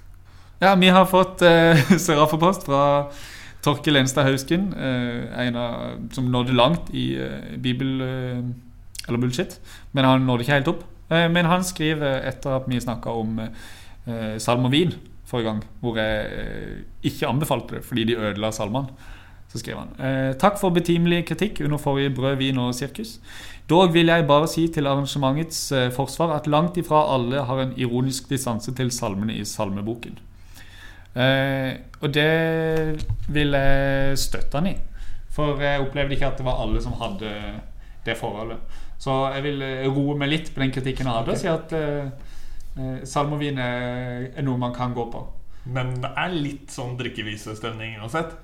[0.62, 1.74] Ja, vi har fått eh,
[2.07, 3.11] Seraferpost fra
[3.66, 8.47] Torkel Enstad Hausken, eh, en av, som nådde langt i eh, Bibel eh,
[9.09, 9.59] eller bullshit.
[9.93, 10.85] Men han nådde ikke helt opp.
[11.11, 14.95] Eh, men han skriver etter at vi snakka om eh, salm og vin
[15.27, 16.81] forrige gang, hvor jeg eh,
[17.11, 19.13] ikke anbefalte det fordi de ødela salmene.
[19.47, 23.21] Så skriver han eh, Takk for betimelig kritikk under forrige Brød, vin og sirkus.
[23.71, 28.29] Dog vil jeg bare si til arrangementets forsvar at langt ifra alle har en ironisk
[28.31, 30.19] distanse til salmene i salmeboken.
[32.01, 34.77] Og det vil jeg støtte han i.
[35.35, 37.33] For jeg opplevde ikke at det var alle som hadde
[38.07, 38.59] det forholdet.
[38.99, 41.73] Så jeg vil eh, roe meg litt på den kritikken jeg hadde og si at
[41.77, 42.07] eh,
[42.79, 45.25] eh, salmovin er, er noe man kan gå på.
[45.67, 48.37] Men det er litt sånn drikkevisestemning uansett.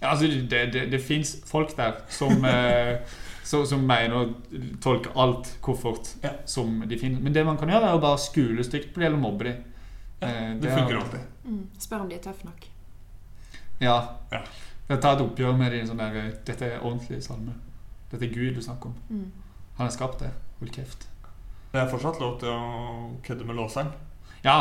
[0.00, 2.98] Ja, altså, det det, det fins folk der som, eh,
[3.46, 4.24] så, som mener å
[4.82, 6.34] tolke alt koffert Ja.
[6.44, 7.22] som de finner.
[7.22, 9.62] Men det man kan gjøre, er å bare skule stygt på det eller mobbe dem.
[10.20, 11.20] Eh, Det funker alltid.
[11.46, 11.62] Mm.
[11.78, 12.66] Spør om de er tøffe nok.
[13.80, 13.96] Ja.
[14.32, 14.42] Ja.
[14.88, 17.54] Tar et oppgjør med de sånn der Dette er ordentlig salme.
[18.10, 18.96] Dette er Gud du snakker om.
[19.08, 19.32] Mm.
[19.76, 20.30] Han har skapt det.
[20.60, 21.08] Hold kjeft.
[21.72, 22.58] Det er fortsatt lov til å
[23.26, 23.90] kødde med låseren.
[24.44, 24.58] Ja.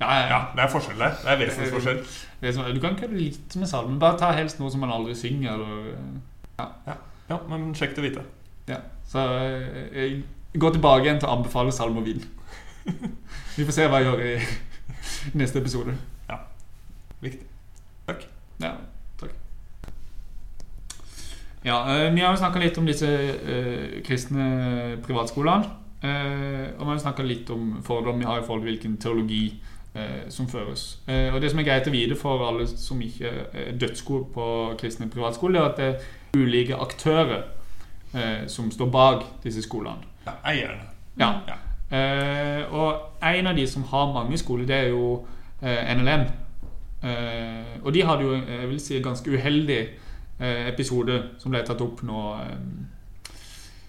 [0.00, 1.14] Ja, ja, Ja, det er forskjell der.
[1.22, 2.00] Det er vesensforskjell.
[2.40, 3.98] Det du kan kødde litt med salmen.
[3.98, 5.54] Bare ta helst noe som man aldri synger.
[5.54, 5.94] Eller,
[6.58, 6.96] ja.
[7.28, 8.24] Ja, men kjekt å vite.
[8.68, 8.80] ja.
[9.08, 12.22] Så eh, jeg går tilbake igjen til å anbefale salm og vin.
[13.56, 14.34] Vi får se hva jeg gjør i
[15.40, 15.94] neste episode.
[16.28, 16.38] Ja.
[17.20, 17.46] Viktig.
[18.62, 18.72] Ja.
[21.64, 25.70] Ja, eh, Vi har jo snakka litt om disse eh, kristne privatskolene.
[26.02, 28.96] Eh, og vi har jo snakka litt om fordom vi har i forhold til hvilken
[28.96, 29.60] teologi
[30.30, 31.00] som føres.
[31.08, 34.44] Og Det som er greit å vite for alle som ikke er dødsgode på
[34.78, 40.06] kristne privatskoler, er at det er ulike aktører som står bak disse skolene.
[40.26, 40.86] Ja, eierne.
[41.18, 41.32] Ja.
[41.48, 41.56] Ja.
[41.88, 45.24] Uh, og en av de som har mange skoler, det er jo
[45.62, 46.26] uh, NLM.
[47.02, 49.80] Uh, og de hadde jo jeg vil si, ganske uheldig
[50.40, 52.58] episode som ble tatt opp nå eh,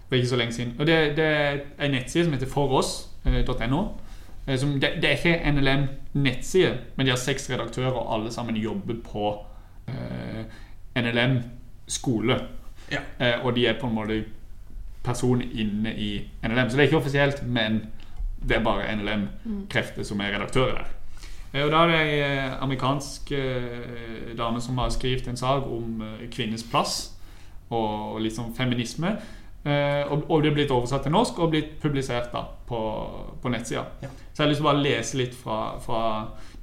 [0.09, 0.71] for ikke så lenge siden.
[0.79, 3.81] Og det, det er en nettside som heter foross.no.
[4.47, 5.83] Eh, som- det, det er ikke NLM
[6.13, 9.45] nettside, men de har seks redaktører, og alle sammen jobber på
[9.87, 10.45] eh,
[11.01, 11.39] NLM
[11.87, 12.39] skole.
[12.91, 12.99] Ja.
[13.19, 14.23] Eh, og de er på en måte
[15.03, 16.69] person inne i NLM.
[16.69, 17.83] Så det er ikke offisielt, men
[18.41, 20.89] det er bare NLM-krefter som er redaktører der.
[21.53, 25.65] Eh, Og da er det ei eh, amerikansk eh, dame som har skrevet en sak
[25.65, 26.97] om eh, kvinners plass
[27.69, 29.15] og, og litt sånn feminisme.
[29.65, 32.79] Eh, og, og det er blitt oversatt til norsk og blitt publisert da på,
[33.43, 33.85] på nettsida.
[34.01, 34.09] Ja.
[34.33, 36.01] Så jeg har lyst til å bare lese litt fra, fra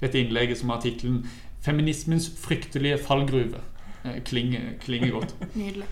[0.01, 1.25] dette innlegget som har tittelen
[1.67, 3.59] 'Feminismens fryktelige fallgruve'.
[4.05, 5.35] Eh, klinger, klinger godt.
[5.59, 5.87] Nydelig.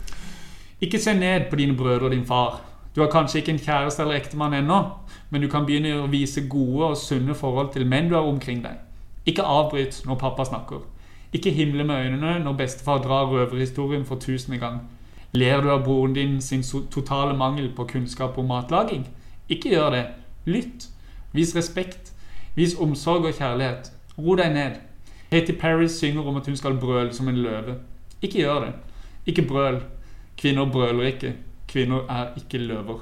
[0.81, 2.61] Ikke se ned på dine brødre og din far.
[2.95, 4.81] Du har kanskje ikke en kjæreste eller ektemann ennå,
[5.31, 8.63] men du kan begynne å vise gode og sunne forhold til menn du har omkring
[8.63, 8.79] deg.
[9.27, 10.85] Ikke avbryt når pappa snakker.
[11.35, 14.81] Ikke himle med øynene når bestefar drar røverhistorien for tusende gang.
[15.35, 19.09] Ler du av broren din sin totale mangel på kunnskap om matlaging?
[19.49, 20.05] Ikke gjør det.
[20.47, 20.89] Lytt.
[21.33, 22.13] Vis respekt.
[22.55, 23.91] Vis omsorg og kjærlighet.
[24.19, 24.79] Ro deg ned.
[25.35, 27.75] Katy Perry synger om at hun skal brøle som en løve.
[28.23, 28.73] Ikke gjør det.
[29.27, 29.81] Ikke brøl.
[30.39, 31.33] Kvinner brøler ikke.
[31.75, 33.01] Kvinner er ikke løver.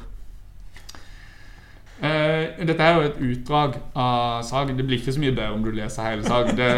[2.03, 4.79] Uh, dette er jo et utdrag av saken.
[4.79, 6.57] Det blir ikke så mye bedre om du leser hele saken.
[6.57, 6.71] Det,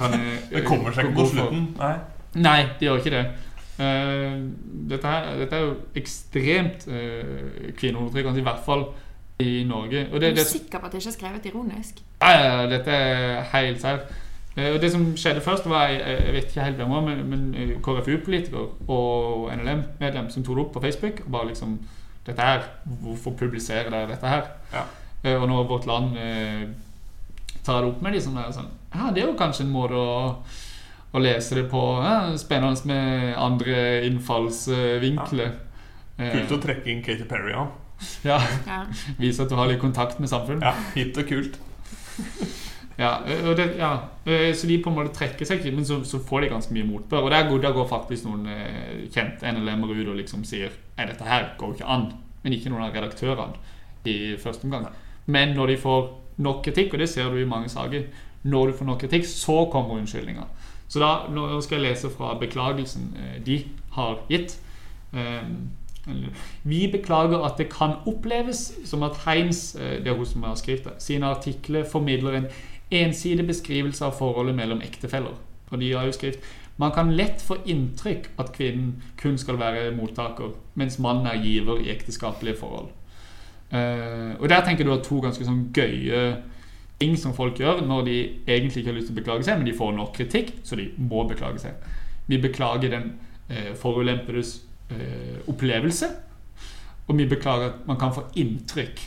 [0.00, 1.62] kan jeg, Det kommer seg ikke gå på slutten.
[1.78, 1.94] Nei.
[2.42, 3.22] Nei, det gjør ikke det.
[3.78, 4.42] Uh,
[4.90, 8.84] dette, her, dette er jo ekstremt uh, kvinneundertrykkende, i hvert fall
[9.40, 10.08] i Norge.
[10.10, 12.02] Og det, Er du det, sikker på at det ikke er skrevet ironisk?
[12.22, 14.12] ja, ja, ja, dette er helt seigt.
[14.56, 17.22] Eh, Og det som skjedde først, var Jeg, jeg vet ikke helt hvem var, men,
[17.30, 21.22] men eh, KrFU-politiker og NLM-medlem som tok det opp på Facebook.
[21.26, 21.78] Og bare liksom
[22.26, 22.60] Dette her,
[23.02, 24.42] Hvorfor publiserer dere dette her?
[24.72, 24.82] Ja.
[25.24, 26.68] Eh, Og når Vårt Land eh,
[27.64, 29.94] tar det opp med de som er sånn Ja, det er jo kanskje en måte
[29.96, 30.36] å,
[31.14, 31.80] å lese det på.
[32.04, 35.52] Ja, spennende med andre innfallsvinkler.
[36.18, 36.30] Ja.
[36.34, 37.70] Kult å trekke inn Katy Perry òg.
[38.26, 38.36] Ja,
[38.66, 38.82] Ja.
[39.22, 40.62] Vise at du har litt kontakt med samfunnet.
[40.66, 41.56] Ja, hipt og kult.
[42.98, 43.92] Ja, det, ja,
[44.54, 46.88] så de på en måte trekker seg ikke, men så, så får de ganske mye
[46.88, 47.26] motbør.
[47.26, 51.06] Og der går, der går faktisk noen kjent kjente NLM-er ut og liksom sier Nei,
[51.08, 52.10] dette her går ikke an.
[52.42, 53.56] Men ikke noen av redaktørene
[54.08, 54.90] i første omgang.
[55.24, 56.10] Men når de får
[56.42, 58.04] nok kritikk, og det ser du i mange saker,
[58.42, 60.44] når du får nok kritikk, så kommer unnskyldninga.
[60.92, 63.14] Så da nå skal jeg lese fra beklagelsen
[63.46, 63.62] de
[63.94, 64.58] har gitt.
[66.62, 70.84] Vi beklager at det kan oppleves som at eh, det er hun som har skrevet
[70.84, 72.46] det, sine artikler formidler en
[72.92, 75.38] ensidig beskrivelse av forholdet mellom ektefeller.
[75.72, 76.42] Og de har jo skrevet
[76.76, 81.82] man kan lett få inntrykk at kvinnen kun skal være mottaker, mens mannen er giver
[81.82, 82.88] i ekteskapelige forhold.
[83.72, 86.22] Uh, og der tenker du at to ganske sånn gøye
[87.00, 88.16] ting som folk gjør når de
[88.46, 90.88] egentlig ikke har lyst til å beklage seg, men de får nok kritikk, så de
[90.96, 91.86] må beklage seg.
[92.28, 93.14] Vi beklager den
[93.50, 94.58] uh, forulempedes
[94.92, 96.10] uh, opplevelse,
[97.06, 99.00] og vi beklager at man kan få inntrykk.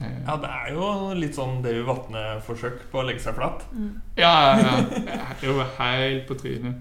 [0.00, 0.86] Eh, Ja, det er jo
[1.18, 3.66] litt sånn Davy Vatne-forsøk på å legge seg flat.
[4.16, 4.78] ja, ja, ja.
[5.40, 6.76] Det er jo helt på trynet.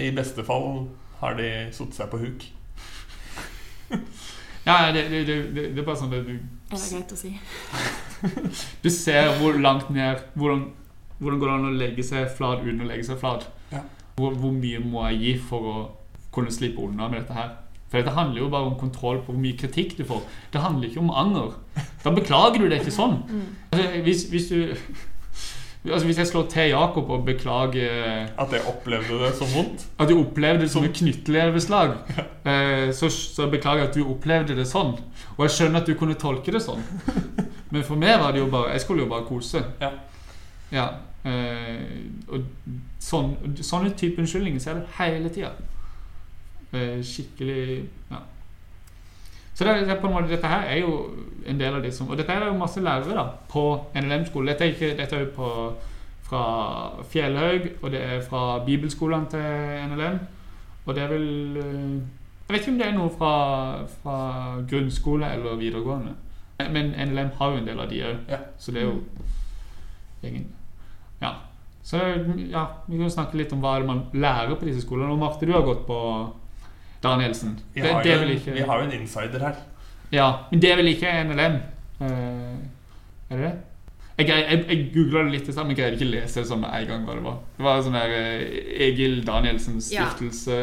[0.00, 0.86] I beste fall
[1.20, 2.46] har de satt seg på huk.
[4.66, 6.34] Ja, det, det, det, det, det er bare sånn at du,
[6.70, 7.30] Er det greit å si?
[8.84, 10.66] du ser hvor langt ned Hvordan,
[11.18, 13.48] hvordan går det an å legge seg flat uten å legge seg flat?
[13.72, 13.80] Ja.
[14.20, 15.76] Hvor, hvor mye må jeg gi for å
[16.34, 17.56] kunne slippe unna med dette her?
[17.90, 20.20] For dette handler jo bare om kontroll på hvor mye kritikk du får.
[20.54, 21.56] Det handler ikke om anger.
[22.04, 23.16] Da beklager du det ikke sånn.
[23.72, 24.76] Altså, hvis, hvis du
[25.80, 29.86] Altså Hvis jeg slår til Jakob og beklager At jeg opplevde det som vondt.
[29.98, 31.94] at du opplevde det som et knyttleveslag,
[32.44, 32.92] Ja.
[32.92, 34.92] så, så beklager jeg at du opplevde det sånn.
[35.38, 36.84] Og jeg skjønner at du kunne tolke det sånn.
[37.72, 39.62] Men for meg var det jo bare Jeg skulle jo bare kose.
[39.80, 39.90] Ja.
[40.70, 40.84] Ja,
[41.24, 41.80] eh,
[42.28, 42.44] og
[43.02, 43.32] sånn,
[43.64, 45.54] sånne type unnskyldninger ser du hele tida.
[46.72, 48.20] Skikkelig Ja.
[49.54, 50.92] Så det, det er måte, dette her er jo
[51.46, 53.64] en del av det som Og dette er jo masse lærere da på
[53.94, 54.48] NLM-skole.
[54.52, 55.48] Dette er ikke, dette er jo på,
[56.24, 56.44] fra
[57.10, 60.16] Fjellhaug, og det er fra bibelskolene til NLM.
[60.86, 62.00] Og det er vel eh,
[62.48, 63.34] Jeg vet ikke om det er noe fra,
[64.00, 64.16] fra
[64.70, 66.14] grunnskole eller videregående.
[66.72, 68.38] Men NLM har jo en del av de òg, Ja.
[68.58, 69.02] så det er jo
[70.22, 70.46] gjengen.
[71.20, 71.34] Ja.
[71.82, 72.00] Så
[72.50, 75.12] ja, vi kan snakke litt om hva er det man lærer på disse skolene.
[75.12, 76.00] Og Marte, du har gått på
[77.02, 77.58] Danielsen.
[77.74, 79.54] Vi har, det er en- ikke vi har jo en insider her.
[80.12, 81.60] Ja, men det er vel ikke NLM?
[82.00, 82.08] Uh,
[83.30, 83.52] er det det?
[84.20, 86.64] Jeg, jeg, jeg googla det litt i stad, men greide ikke å lese det sånn
[86.66, 87.38] en gang hva det var.
[87.56, 90.10] Det var sånn der eh, Egil Danielsens Ja.
[90.10, 90.58] stiftelse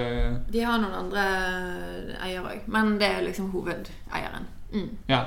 [0.53, 1.23] De har noen andre
[2.21, 4.45] eiere òg, men det er liksom hovedeieren.
[4.73, 4.89] Mm.
[5.09, 5.23] Ja.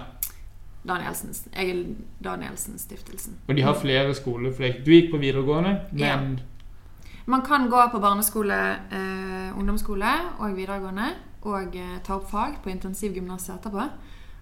[0.86, 3.34] Danielsens, Egil Danielsen-stiftelsen.
[3.48, 4.52] Og de har flere skoler.
[4.56, 6.38] For du gikk på videregående, men
[7.30, 8.56] Man kan gå på barneskole,
[8.90, 10.12] eh, ungdomsskole
[10.42, 11.12] og videregående
[11.46, 13.84] og eh, ta opp fag på intensivgymnaset etterpå.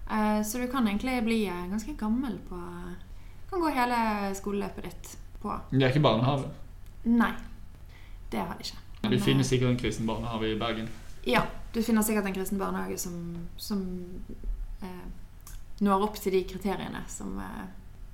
[0.09, 2.57] Eh, så du kan egentlig bli eh, ganske gammel på
[3.49, 3.99] Kan gå hele
[4.37, 5.11] skoleløpet ditt
[5.41, 6.49] på det er ikke barnehage.
[7.05, 7.31] Nei,
[8.31, 8.81] det har de ikke.
[9.09, 10.89] Du finner eh, sikkert en kristen barnehage i Bergen.
[11.27, 13.85] Ja, du finner sikkert en kristen barnehage som, som
[14.81, 15.05] eh,
[15.79, 17.65] når opp til de kriteriene som, eh,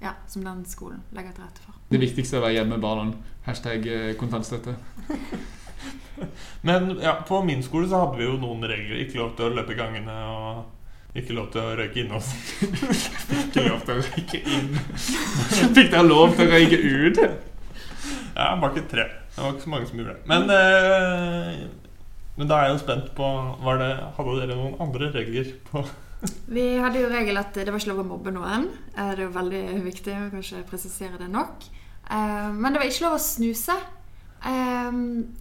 [0.02, 1.78] ja, som den skolen legger til rette for.
[1.90, 3.36] Det viktigste er å være hjemme med barna.
[3.46, 4.76] Hashtag eh, kontantstøtte.
[6.68, 9.02] Men ja, på min skole så hadde vi jo noen regler.
[9.04, 12.18] Ikke lov til å løpe i gangene og ikke lov til å røyke inne
[13.46, 14.74] Ikke lov til å røyke inn.
[15.78, 17.22] Fikk dere lov til å røyke ut?
[18.36, 19.08] Ja, bak et tre.
[19.36, 20.26] Det var ikke så mange som gjorde det.
[20.32, 21.62] Men, eh,
[22.36, 23.30] men da er jeg jo spent på
[23.64, 25.86] var det, Hadde dere noen andre regler på
[26.48, 28.70] Vi hadde jo regel at det var ikke lov å mobbe noen.
[28.96, 31.64] Eh, Det er jo veldig viktig å kanskje presisere det nok.
[32.10, 33.76] Eh, Men det var ikke lov å snuse.
[34.46, 34.92] Eh,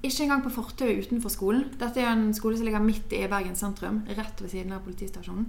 [0.02, 1.70] Ikke engang på fortauet utenfor skolen.
[1.78, 4.82] Dette er jo en skole som ligger midt i Bergen sentrum, rett ved siden av
[4.84, 5.46] politistasjonen.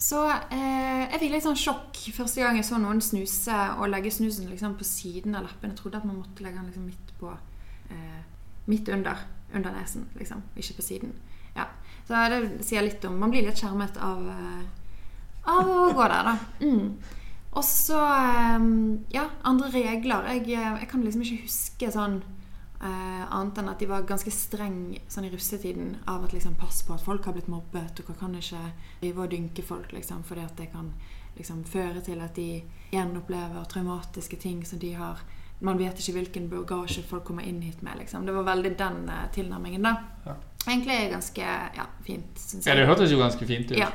[0.00, 0.18] Så
[0.50, 4.74] jeg fikk litt sånn sjokk første gang jeg så noen snuse og legge snusen liksom
[4.78, 5.70] på siden av leppen.
[5.70, 7.36] Jeg trodde at man måtte legge den liksom midt på
[8.66, 9.16] Midt under.
[9.54, 10.42] Under nesen, liksom.
[10.56, 11.12] Ikke på siden.
[12.10, 14.62] Så det sier litt om Man blir litt skjermet av, eh,
[15.46, 16.36] av å gå der, da.
[16.66, 16.96] Mm.
[17.54, 18.66] Og så eh,
[19.14, 20.26] Ja, andre regler.
[20.34, 22.18] Jeg, eh, jeg kan liksom ikke huske sånn
[22.82, 26.82] eh, annet enn at de var ganske streng sånn i russetiden av at liksom pass
[26.82, 27.94] på at folk har blitt mobbet.
[28.00, 28.64] Dere kan ikke
[29.04, 30.90] drive og dynke folk liksom, fordi at det kan
[31.38, 35.22] liksom føre til at de gjenopplever traumatiske ting som de har
[35.60, 37.98] Man vet ikke hvilken bagasje folk kommer inn hit med.
[37.98, 38.24] liksom.
[38.26, 39.96] Det var veldig den uh, tilnærmingen, da.
[40.26, 40.34] Ja.
[40.66, 41.40] Egentlig ganske
[41.76, 43.78] ja, fint, syns Ja, det hørtes jo ganske fint ut.
[43.78, 43.88] Ja.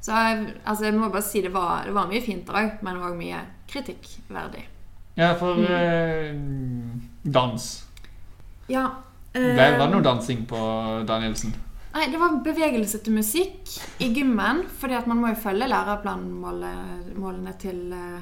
[0.00, 2.96] Så jeg- altså, jeg må bare si det var, det var mye fint òg, men
[2.96, 4.64] òg mye kritikkverdig.
[5.16, 6.34] Ja, for eh,
[7.24, 7.84] dans.
[8.68, 8.88] Ja.
[9.32, 10.58] Der var det eh, noe dansing på
[11.08, 11.54] Danielsen.
[11.94, 13.70] Nei, det var bevegelse til musikk
[14.04, 14.64] i gymmen.
[14.78, 18.20] fordi at man må jo følge læreplanmålene til, eh,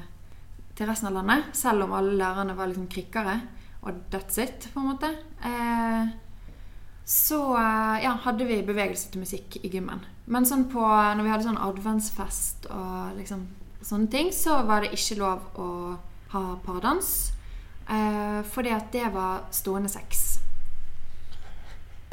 [0.75, 1.51] til resten av landet.
[1.55, 3.39] Selv om alle lærerne var liksom krikkere.
[3.85, 5.11] Og that's it, på en måte.
[5.45, 6.13] Eh,
[7.05, 10.01] så eh, ja, hadde vi bevegelse til musikk i gymmen.
[10.25, 13.45] Men sånn på, når vi hadde sånn adventsfest og liksom
[13.85, 15.69] sånne ting, så var det ikke lov å
[16.33, 17.13] ha pardans.
[17.85, 20.39] Eh, fordi at det var stående sex.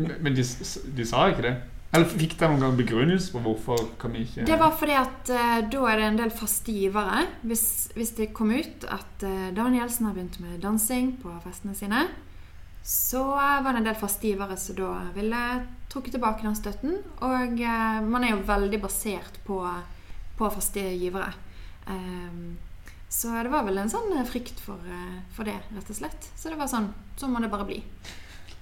[0.02, 1.56] Men de, de sa ikke det?
[1.93, 5.28] Eller fikk dere noen gang begrunnelse på hvorfor kan vi ikke Det var fordi at
[5.28, 7.26] uh, da er det en del faste givere.
[7.45, 12.07] Hvis, hvis det kom ut at uh, Danielsen har begynt med dansing på festene sine,
[12.82, 15.43] så var det en del faste givere som da ville
[15.93, 16.97] trukke tilbake den støtten.
[17.28, 19.61] Og uh, man er jo veldig basert på,
[20.40, 21.28] på faste givere.
[21.93, 22.57] Um,
[23.12, 24.80] så det var vel en sånn frykt for,
[25.36, 26.32] for det, rett og slett.
[26.40, 26.88] Så det var sånn
[27.20, 27.82] så må det bare bli.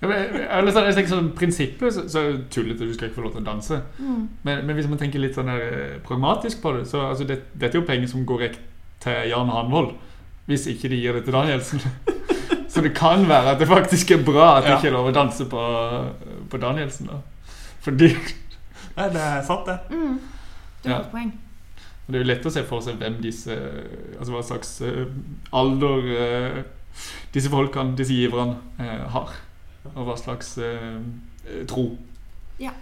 [0.01, 3.11] Ja, men, eller så, jeg tenker sånn Prinsippet så, så er det tullete, du skal
[3.11, 3.80] ikke få lov til å danse.
[4.01, 4.22] Mm.
[4.46, 7.36] Men, men hvis man tenker litt sånn der, eh, pragmatisk på det, så altså, det,
[7.53, 8.57] dette er jo penger som går rett
[9.05, 9.92] til Jan Hanvold.
[10.48, 11.82] Hvis ikke de gir det til Danielsen.
[12.72, 15.14] så det kan være at det faktisk er bra at det ikke er lov å
[15.18, 15.66] danse på,
[16.51, 17.11] på Danielsen.
[17.12, 17.20] da.
[17.84, 18.09] Fordi
[18.96, 19.76] Nei, det er sant, det.
[19.92, 20.16] Mm.
[20.82, 20.96] Det Ja.
[20.96, 21.30] var et poeng.
[22.09, 23.53] det er jo lett å se for seg hvem disse
[24.16, 25.05] Altså hva slags eh,
[25.55, 26.59] alder eh,
[27.36, 29.30] disse folkene, disse giverne, eh, har.
[29.95, 31.01] Og hva slags eh,
[31.68, 31.87] tro.
[32.61, 32.72] Ja.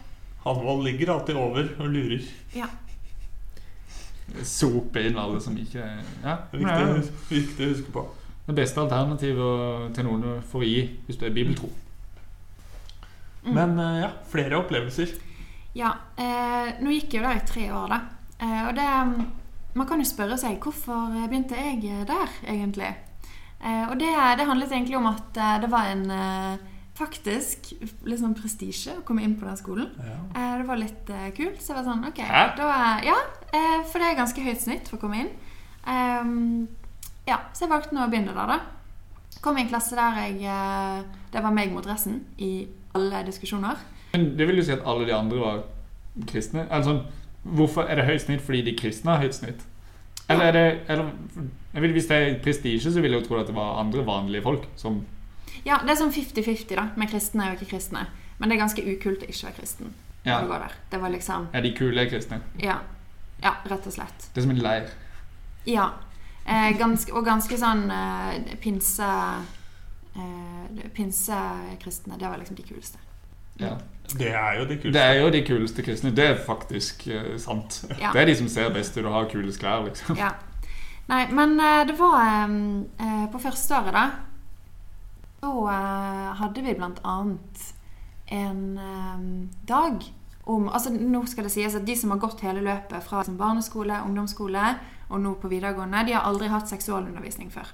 [0.44, 2.24] Hanvold ligger alltid over og lurer.
[2.56, 2.68] Ja.
[4.44, 6.36] Sope inn alle som ikke Ja.
[6.50, 8.04] Det er viktig, viktig å huske på.
[8.48, 11.70] Det beste alternativet til noen du får gi hvis du er bibeltro.
[13.44, 13.54] Mm.
[13.54, 15.16] Men eh, ja, flere opplevelser.
[15.78, 18.00] Ja, eh, nå gikk jeg jo der i tre år, da.
[18.38, 18.88] Eh, og det
[19.76, 22.88] Man kan jo spørre seg hvorfor begynte jeg der, egentlig?
[23.60, 26.66] Eh, og det, det handlet egentlig om at eh, det var en eh,
[26.98, 29.92] faktisk litt sånn prestisje å komme inn på den skolen.
[30.34, 32.22] Eh, det var litt eh, kult, så jeg var sånn OK.
[32.26, 32.42] Hæ?
[32.58, 32.70] Da,
[33.06, 33.18] ja,
[33.52, 35.30] eh, for det er ganske høyt snitt for å komme inn.
[35.88, 36.66] Um,
[37.28, 39.38] ja, så jeg valgte nå å begynne der, da.
[39.44, 40.40] Kom i en klasse der jeg
[41.30, 43.78] Det var meg mot resten i alle diskusjoner.
[44.12, 45.60] Men det vil jo si at alle de andre var
[46.26, 46.64] kristne.
[46.82, 47.04] Sånn,
[47.48, 49.60] Hvorfor er det høyt snitt fordi de kristne har høyt snitt?
[50.28, 51.12] Eller er det eller,
[51.72, 54.44] vil, Hvis det er prestisje, så ville jeg jo tro at det var andre vanlige
[54.44, 54.98] folk som
[55.66, 58.06] Ja, det er sånn 50-50 da, med kristne og ikke kristne.
[58.38, 59.94] Men det er ganske ukult å ikke være kristen.
[60.26, 60.40] Ja.
[60.40, 60.72] når du går der.
[60.90, 62.40] Det var liksom Ja, de kule kristne?
[62.60, 62.80] Ja.
[63.42, 64.26] Ja, rett og slett.
[64.34, 64.88] Det er som en leir.
[65.66, 65.90] Ja.
[66.44, 69.08] Eh, ganske, og ganske sånn eh, pinse
[70.16, 72.18] eh, Pinsekristne.
[72.18, 72.98] Det var liksom de kuleste.
[73.58, 73.76] Ja.
[74.18, 76.10] Det er jo det Det er jo de kuleste kristne.
[76.10, 77.84] Det er faktisk eh, sant.
[78.00, 78.12] Ja.
[78.12, 80.16] Det er de som ser best ut og har kulest klær, liksom.
[80.18, 80.32] Ja.
[81.08, 82.56] Nei, men eh, det var eh,
[83.06, 84.06] eh, På første året, da,
[85.40, 87.66] så eh, hadde vi blant annet
[88.26, 89.26] en eh,
[89.68, 90.06] dag
[90.48, 93.36] om Altså, nå skal det sies at de som har gått hele løpet fra liksom,
[93.36, 94.62] barneskole, ungdomsskole
[95.08, 97.68] og nå på videregående, de har aldri hatt seksualundervisning før.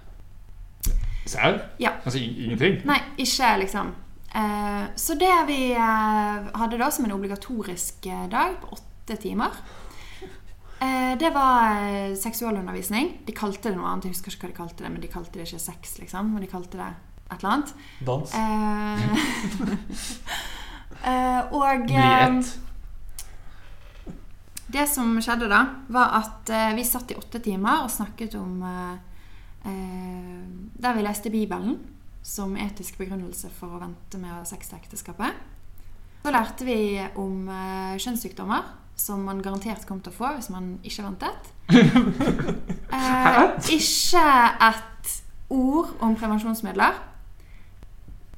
[1.27, 1.61] Serr?
[1.79, 1.95] Ja.
[2.05, 2.83] Altså ingenting?
[2.87, 3.95] Nei, ikke liksom.
[4.35, 9.55] Eh, så det vi eh, hadde da som en obligatorisk eh, dag på åtte timer,
[10.83, 13.21] eh, det var seksualundervisning.
[13.27, 15.39] De kalte det noe annet, jeg husker ikke hva de kalte det, men de kalte
[15.39, 16.35] det ikke sex, liksom.
[16.35, 16.93] Men de kalte det
[17.31, 17.75] et eller annet.
[18.07, 18.35] Dans.
[18.35, 19.01] Eh,
[21.11, 22.59] eh, og Bli eh, ett?
[24.75, 25.61] det som skjedde da,
[25.95, 28.59] var at vi satt i åtte timer og snakket om
[29.65, 31.79] Der vi leste Bibelen
[32.27, 35.39] som etisk begrunnelse for å vente med å ha sex til ekteskapet.
[36.25, 37.47] Så lærte vi om
[38.03, 38.67] kjønnssykdommer,
[38.97, 41.53] som man garantert kom til å få hvis man ikke ventet.
[42.95, 43.39] Eh,
[43.75, 44.21] ikke
[44.63, 45.09] et
[45.51, 46.95] ord om prevensjonsmidler.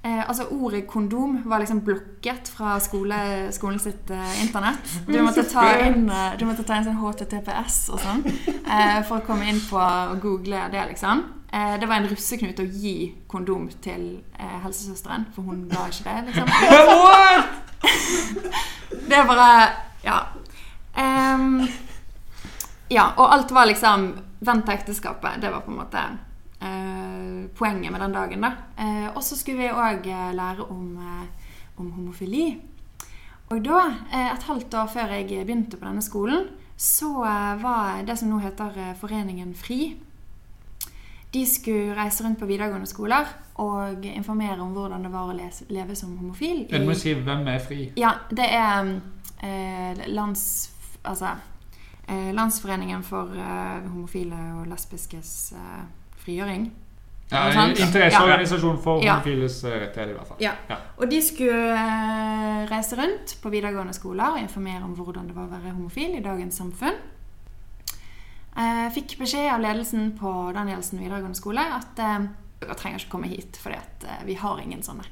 [0.07, 3.17] Eh, altså Ordet kondom var liksom blokket fra skole,
[3.51, 4.93] skolen sitt eh, internett.
[5.07, 9.19] Du måtte ta inn, eh, du måtte ta inn sånn HTTPS og sånn eh, for
[9.19, 11.25] å komme inn på og google det, liksom.
[11.51, 12.95] Eh, det var en russeknut å gi
[13.27, 14.05] kondom til
[14.39, 16.55] eh, helsesøsteren, for hun ga ikke det, liksom.
[19.11, 19.51] det er bare
[20.07, 20.21] Ja.
[22.87, 24.13] Ja, og alt var liksom
[24.47, 25.41] Vent til ekteskapet.
[25.43, 26.03] Det var på en måte
[27.57, 28.41] poenget med den dagen.
[28.41, 28.53] da.
[28.79, 31.27] Eh, og så skulle vi òg eh, lære om, eh,
[31.77, 32.61] om homofili.
[33.49, 33.81] Og da,
[34.13, 38.29] eh, et halvt år før jeg begynte på denne skolen, så eh, var det som
[38.29, 39.97] nå heter eh, Foreningen FRI
[41.33, 43.27] De skulle reise rundt på videregående skoler
[43.61, 45.37] og informere om hvordan det var å
[45.69, 46.67] leve som homofil.
[46.71, 47.93] Du må si hvem er fri.
[47.97, 49.01] ja, det er
[49.43, 50.73] eh, lands...
[51.07, 51.37] Altså
[52.09, 55.85] eh, Landsforeningen for eh, homofile og lesbiskes eh,
[56.27, 56.67] frigjøring.
[57.31, 57.49] Ja.
[57.73, 59.17] Interesseorganisasjon for Ja.
[59.17, 60.39] homofiles eh, rettigheter, i hvert fall.
[60.45, 60.53] Ja.
[60.71, 60.77] Ja.
[60.99, 65.49] Og de skulle eh, reise rundt på videregående skoler og informere om hvordan det var
[65.49, 66.95] å være homofil i dagens samfunn.
[68.57, 73.59] Eh, fikk beskjed av ledelsen på Danielsen videregående skole at dere trenger ikke komme hit,
[73.67, 75.05] eh, vi har ingen sånne.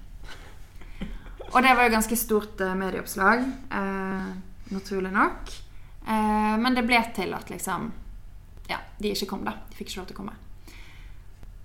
[1.55, 4.31] Og det var jo ganske stort medieoppslag, eh,
[4.73, 5.51] naturlig nok.
[6.09, 7.93] Eh, men det ble til at liksom
[8.69, 9.53] Ja, de ikke kom, da.
[9.69, 10.33] De fikk ikke lov til å komme.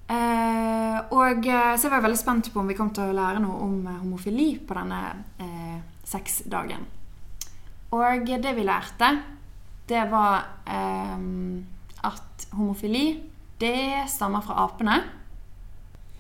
[0.10, 3.42] Eh, og så Så jeg var veldig spent på om vi kom til å lære
[3.44, 5.02] noe om eh, homofili på denne
[5.40, 6.86] eh, sexdagen.
[7.92, 9.12] Og det vi lærte,
[9.90, 11.18] det var eh,
[12.06, 13.22] at homofili,
[13.60, 15.00] det stammer fra apene.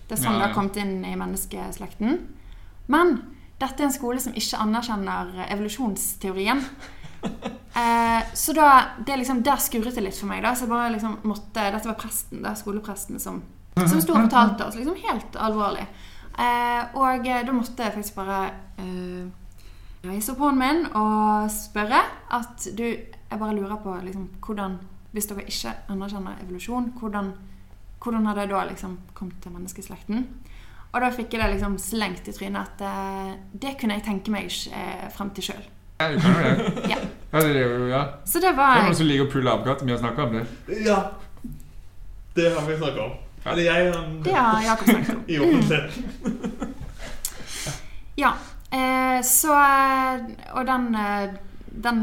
[0.07, 2.17] Det er sånn Ja, det har kommet inn i menneskeslekten.
[2.89, 3.19] Men
[3.59, 6.65] dette er en skole som ikke anerkjenner evolusjonsteorien.
[7.79, 8.65] Eh, så da,
[9.05, 10.41] det liksom, der skurret det litt for meg.
[10.43, 10.51] Da.
[10.57, 13.37] Så jeg bare liksom måtte, dette var presten, da, skolepresten som,
[13.75, 14.75] som sto og fortalte oss.
[14.75, 15.85] Liksom helt alvorlig.
[16.39, 18.39] Eh, og eh, da måtte jeg faktisk bare
[18.79, 19.27] eh,
[20.07, 21.99] reise opp hånden min og spørre
[22.37, 22.85] at du
[23.29, 24.77] Jeg bare lurer på liksom, hvordan
[25.11, 27.33] Hvis dere ikke anerkjenner evolusjon, hvordan,
[28.01, 30.23] hvordan har det da liksom kommet til menneskeslekten?
[30.93, 34.33] Og da fikk jeg det liksom slengt i trynet at eh, det kunne jeg tenke
[34.33, 35.65] meg eh, frem til sjøl.
[35.99, 36.89] Ja, du kan jo det.
[36.89, 36.97] Ja.
[37.31, 38.03] Ja, det, jo, ja.
[38.25, 39.85] Så det det er var noen som liker å pulle apekatter.
[39.85, 40.45] Vi har snakka om det.
[40.87, 40.99] Ja.
[42.37, 43.17] Det har vi snakka om.
[43.45, 45.23] Eller jeg han, Det har Jakob om.
[45.33, 46.75] i offentligheten.
[48.19, 48.33] Ja.
[48.71, 50.19] Eh, så eh,
[50.53, 51.29] Og den, eh,
[51.83, 52.01] den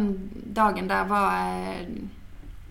[0.56, 1.86] dagen der var eh,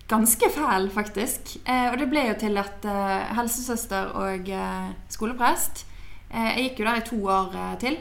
[0.10, 1.58] ganske fæl, faktisk.
[1.70, 5.86] Eh, og det ble jo til at eh, helsesøster og eh, skoleprest
[6.34, 8.00] eh, Jeg gikk jo der i to år eh, til.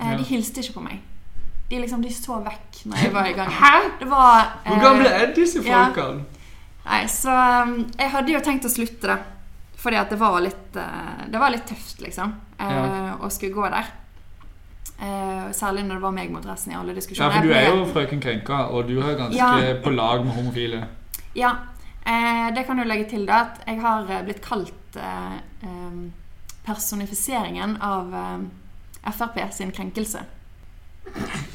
[0.00, 0.16] Eh, Ja.
[0.16, 0.98] De hilste ikke på meg.
[1.70, 3.52] De liksom, de så vekk når jeg var i gang.
[4.00, 5.84] Det var Hvor gamle er disse ja.
[5.86, 6.24] folkene?
[6.86, 7.32] Nei, så
[7.98, 9.16] jeg hadde jo tenkt å slutte det.
[9.76, 12.32] Fordi at det var litt, eh, det var litt tøft, liksom.
[12.58, 13.16] eh, Ja.
[13.20, 13.86] Å skulle gå der.
[14.98, 17.84] Eh, særlig når det var meg mot resten i alle Ja, for du er jo
[17.92, 19.74] frøken Krenka, og du er ganske Ja.
[19.82, 20.86] på lag med homofile.
[21.34, 21.56] Ja.
[22.54, 24.96] Det kan jo legge til da at jeg har blitt kalt
[26.64, 28.14] personifiseringen av
[29.12, 30.20] Frp sin krenkelse.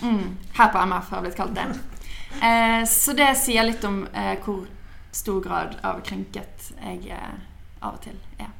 [0.01, 2.87] Mm, her på MF har jeg blitt kalt det.
[2.87, 4.05] Så det sier litt om
[4.43, 4.67] hvor
[5.11, 7.33] stor grad av krenket jeg eh,
[7.81, 8.51] av og til er.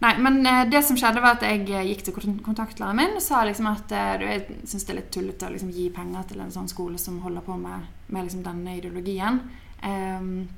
[0.00, 3.18] Nei, men eh, det som skjedde var at jeg eh, gikk til kon- kontaktlæreren min
[3.18, 5.90] og sa liksom at eh, du, jeg syns det er litt tullete å liksom gi
[5.92, 9.42] penger til en sånn skole som holder på med, med liksom denne ideologien.
[9.84, 10.48] Um,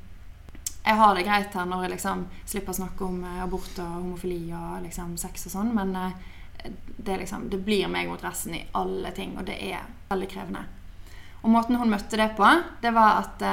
[0.82, 4.44] jeg har det greit her når jeg liksom slipper å snakke om abort og homofili
[4.54, 5.92] og liksom sex og sånn, men
[6.96, 10.64] det, liksom, det blir meg mot resten i alle ting, og det er veldig krevende.
[11.42, 12.50] Og måten hun møtte det på,
[12.82, 13.46] det var at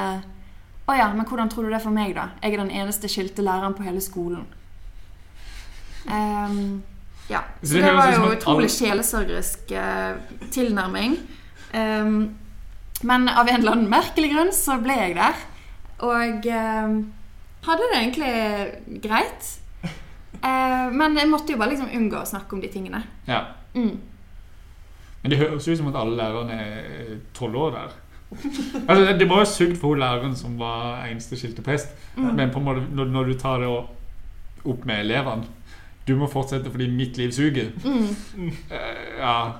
[0.90, 2.32] Å ja, men hvordan tror du det er for meg, da?
[2.42, 4.42] Jeg er den eneste skilte læreren på hele skolen.
[6.10, 6.80] Um,
[7.30, 7.44] ja.
[7.62, 10.18] Så det var jo utrolig sjelesørgerisk uh,
[10.50, 11.14] tilnærming.
[11.76, 12.16] Um,
[13.06, 15.38] men av en eller annen merkelig grunn så ble jeg der.
[16.04, 16.98] Og ehm,
[17.64, 19.48] hadde det egentlig greit.
[20.40, 23.02] Uh, men jeg måtte jo bare liksom unngå å snakke om de tingene.
[23.28, 23.44] Ja.
[23.76, 23.94] Mm.
[25.22, 27.96] Men det høres ut som at alle lærerne er tolv år der.
[28.30, 31.88] Altså, det- var jo sugd for hun læreren som var eneste skilte prest.
[32.16, 32.34] Mm.
[32.36, 33.68] Men på en måte, når, når du tar det
[34.64, 35.44] opp med elevene
[36.06, 37.70] Du må fortsette fordi mitt liv suger.
[37.84, 38.52] Mm.
[38.70, 39.52] Uh, ja.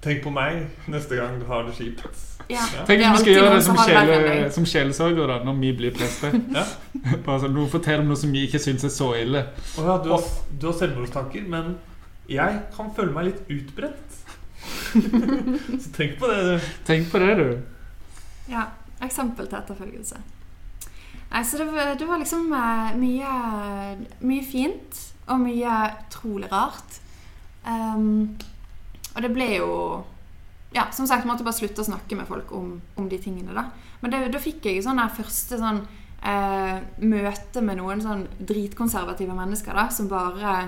[0.00, 2.06] Tenk på meg neste gang du har det kjipt.
[2.48, 2.62] Ja.
[2.86, 6.36] Tenk om vi skal gjøre det som, sjele, som sjelesørgere da, når vi blir prester.
[6.54, 6.64] Ja.
[7.26, 9.42] Bare sånn, Noen forteller om noe som vi ikke syns er så ille.
[9.76, 10.22] Oh, ja, du har,
[10.60, 11.74] du har selvmordstanker, men
[12.30, 14.16] jeg kan føle meg litt utbredt.
[15.82, 16.70] Så tenk på det, du.
[16.88, 17.77] Tenk på det, du.
[18.48, 18.68] Ja,
[19.04, 20.20] eksempel til etterfølgelse.
[21.28, 23.32] Nei, så det det var liksom eh, mye,
[24.24, 25.74] mye fint og mye
[26.08, 27.00] utrolig rart.
[27.68, 28.38] Um,
[29.14, 29.72] og det ble jo
[30.72, 33.70] Ja, som sagt, måtte bare slutte å snakke med folk om, om de tingene, da.
[34.02, 35.78] Men det, da fikk jeg sånn første sånn
[36.28, 40.58] eh, møte med noen sånn dritkonservative mennesker, da, som bare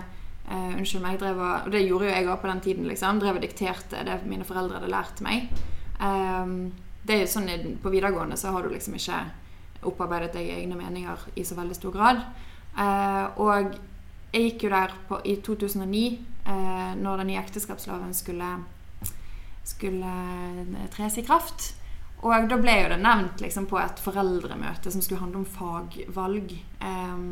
[0.49, 3.21] eh, Unnskyld meg, drev og Og det gjorde jo jeg òg på den tiden, liksom.
[3.21, 5.53] Drev og dikterte det mine foreldre hadde lært meg.
[6.01, 6.71] Ehm,
[7.11, 9.19] det er jo sånn På videregående så har du liksom ikke
[9.89, 12.21] opparbeidet deg egne meninger i så veldig stor grad.
[12.79, 13.73] Eh, og
[14.31, 16.03] jeg gikk jo der på, i 2009,
[16.45, 18.51] eh, når den nye ekteskapsloven skulle,
[19.67, 20.13] skulle
[20.61, 21.71] eh, tres i kraft.
[22.21, 26.53] Og da ble jo det nevnt liksom, på et foreldremøte som skulle handle om fagvalg.
[26.85, 27.25] Eh,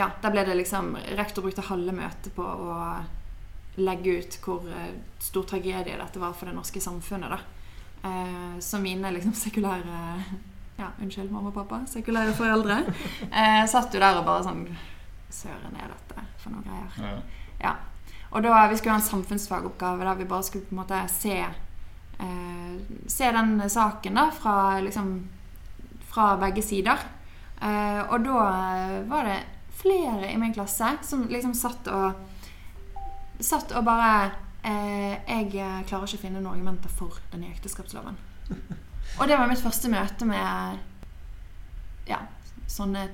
[0.00, 2.80] ja, der ble det liksom Rektor brukte halve møtet på å
[3.76, 7.30] legge ut hvor eh, stor tragedie dette var for det norske samfunnet.
[7.30, 7.38] da.
[8.08, 10.00] Eh, så mine liksom sekulære
[10.76, 11.82] ja, Unnskyld, mamma og pappa.
[11.88, 12.82] Sekulære foreldre.
[13.26, 14.66] Eh, satt jo der og bare sånn
[15.32, 17.22] Søren, er dette for noen greier?
[17.60, 17.74] Ja.
[18.30, 21.34] Og da vi skulle ha en samfunnsfagoppgave der vi bare skulle på en måte se
[21.42, 22.76] eh,
[23.10, 25.16] Se den saken da fra liksom
[26.06, 27.02] fra begge sider.
[27.60, 28.44] Eh, og da
[29.08, 29.40] var det
[29.76, 32.35] flere i min klasse som liksom satt og
[33.40, 34.30] Satt og bare
[34.64, 38.16] eh, Jeg eh, klarer ikke å finne noen argumenter for den nye ekteskapsloven.
[39.20, 40.78] Og det var mitt første møte med
[42.08, 42.18] ja,
[42.70, 43.06] sånne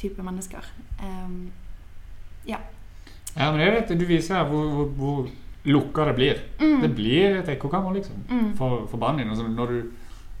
[0.00, 0.64] type mennesker.
[1.02, 1.50] Um,
[2.46, 2.58] ja.
[3.36, 5.28] Ja, men jeg vet, Du viser her hvor, hvor, hvor
[5.64, 6.40] lukka det blir.
[6.60, 6.80] Mm.
[6.82, 8.56] Det blir et ekkokammer liksom, Mm.
[8.58, 9.30] for, for barnet ditt.
[9.34, 9.92] Altså, når du,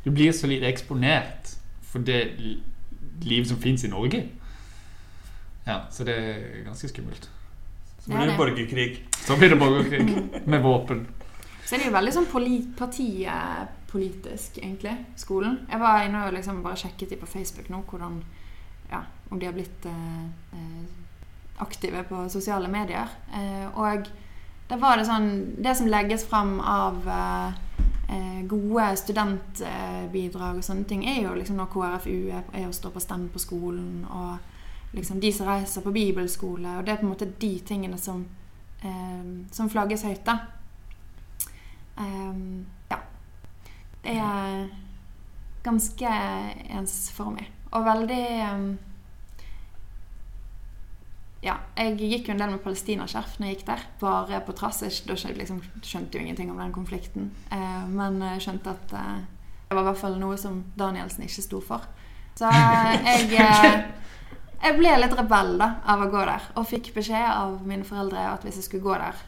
[0.04, 1.52] du blir så lite eksponert
[1.82, 2.62] for det li-
[3.22, 4.24] livet som fins i Norge.
[5.66, 7.28] Ja, Så det er ganske skummelt.
[8.02, 9.08] Så blir det borgerkrig.
[9.14, 11.06] Så blir det borgerkrig med våpen.
[11.64, 12.26] Så er det jo veldig sånn
[12.76, 15.60] partipolitisk, egentlig, skolen.
[15.70, 18.18] Jeg var inne og liksom bare sjekket de på Facebook nå, hvordan,
[18.90, 19.00] ja,
[19.30, 20.24] om de har blitt eh,
[20.58, 20.82] eh,
[21.62, 23.06] aktive på sosiale medier.
[23.30, 24.10] Eh, og
[24.68, 25.28] da var det sånn
[25.62, 27.50] Det som legges fram av eh,
[28.16, 32.90] eh, gode studentbidrag og sånne ting, er jo liksom når KrFU er, er å stå
[32.90, 34.51] på stand på skolen, og
[34.92, 38.26] liksom de som reiser på bibelskole, og det er på en måte de tingene som,
[38.82, 40.38] eh, som flagges høyt, da.
[41.98, 42.96] Ehm, ja.
[44.04, 44.68] Det er
[45.62, 46.14] ganske
[46.70, 47.50] ensformig.
[47.70, 48.72] Og veldig ehm,
[51.42, 53.80] Ja, jeg gikk jo en del med palestinaskjerf når jeg gikk der.
[53.98, 54.84] Bare på trass.
[54.84, 57.32] Jeg da skjønte, liksom, skjønte jo ingenting om den konflikten.
[57.50, 59.24] Eh, men jeg skjønte at eh,
[59.66, 61.88] det var i hvert fall noe som Danielsen ikke sto for.
[62.38, 63.82] Så jeg eh,
[64.62, 66.44] Jeg ble litt rebell da, av å gå der.
[66.60, 69.18] Og fikk beskjed av mine foreldre at hvis jeg skulle gå der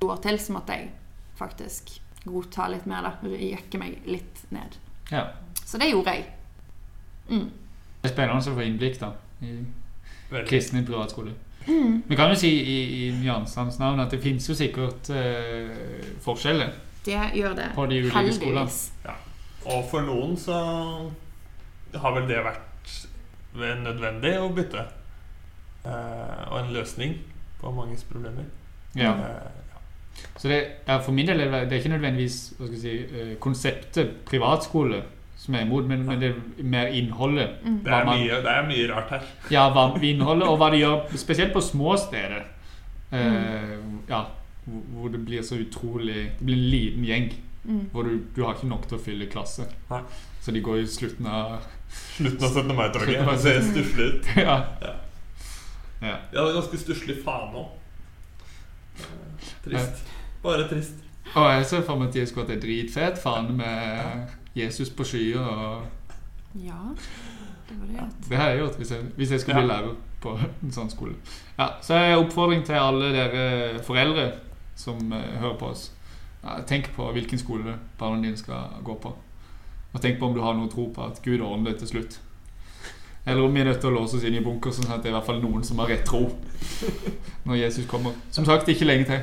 [0.00, 0.90] to år til, så måtte jeg
[1.38, 3.02] faktisk godta litt mer.
[3.08, 4.76] da, Jekke meg litt ned.
[5.10, 5.24] Ja.
[5.64, 6.26] Så det gjorde jeg.
[7.28, 7.48] Mm.
[8.02, 9.10] Det er spennende å få innblikk da
[9.42, 9.54] i
[10.30, 10.46] Veldig.
[10.48, 11.32] kristne privatskole.
[11.66, 12.02] Mm.
[12.06, 15.70] Vi kan jo si i, i nyansenes navn at det finnes jo sikkert eh,
[16.20, 16.74] forskjeller
[17.06, 17.70] Det gjør det.
[17.74, 18.66] på de ulike skolene.
[18.68, 18.92] Heldigvis.
[19.64, 20.58] Og for noen så
[21.94, 22.60] har vel det vært
[23.54, 24.86] nødvendig å bytte.
[25.84, 27.18] Uh, og en løsning
[27.60, 28.46] på manges problemer.
[28.96, 29.12] Ja.
[29.12, 29.26] Uh,
[29.74, 29.82] ja.
[30.36, 32.94] Så det, er for min del er det, det er ikke nødvendigvis hva skal si,
[33.02, 35.02] eh, konseptet privatskole
[35.36, 37.58] som er imot, men, men det er mer innholdet.
[37.84, 39.26] Det er man- mye, det er mye rart her.
[39.50, 42.46] Ja, hva innholdet, og hva det gjør, spesielt på små steder.
[43.14, 43.98] Mm.
[44.08, 44.24] ja,
[44.66, 47.32] hvor- det blir så utrolig Det blir en liten gjeng.
[47.92, 49.66] Hvor du, du har ikke nok til å fylle klasse.
[49.90, 50.00] Nei.
[50.44, 51.62] Så de går i slutten av
[51.94, 52.74] Slutten av 17.
[52.76, 53.24] mai-toget.
[53.30, 54.28] Det ser stusslig ut.
[54.36, 54.56] Ja.
[54.82, 54.92] Ja.
[56.02, 56.16] ja.
[56.32, 57.72] Det er ganske stusslig faen òg.
[59.64, 60.02] Trist.
[60.42, 61.00] Bare trist.
[61.34, 65.06] Og jeg ser for meg at de skulle hatt ei dritfet fane med Jesus på
[65.08, 65.40] skyer.
[65.40, 66.82] og Ja,
[67.68, 68.20] det var det gjort.
[68.28, 71.16] Det har jeg gjort hvis jeg, hvis jeg skulle bli lærer på en sånn skole.
[71.58, 74.28] Ja, så er oppfordring til alle dere foreldre
[74.76, 75.88] som eh, hører på oss.
[76.68, 79.14] Tenk på hvilken skole barna dine skal gå på.
[79.94, 82.18] Og tenk på om du har noe tro på at Gud ordner det til slutt.
[83.26, 85.08] Eller om vi er nødt til å låse oss inn i bunker, sånn at det
[85.08, 86.26] er i hvert fall noen som har rett tro
[87.48, 88.12] når Jesus kommer.
[88.34, 89.22] Som sagt, ikke lenge til.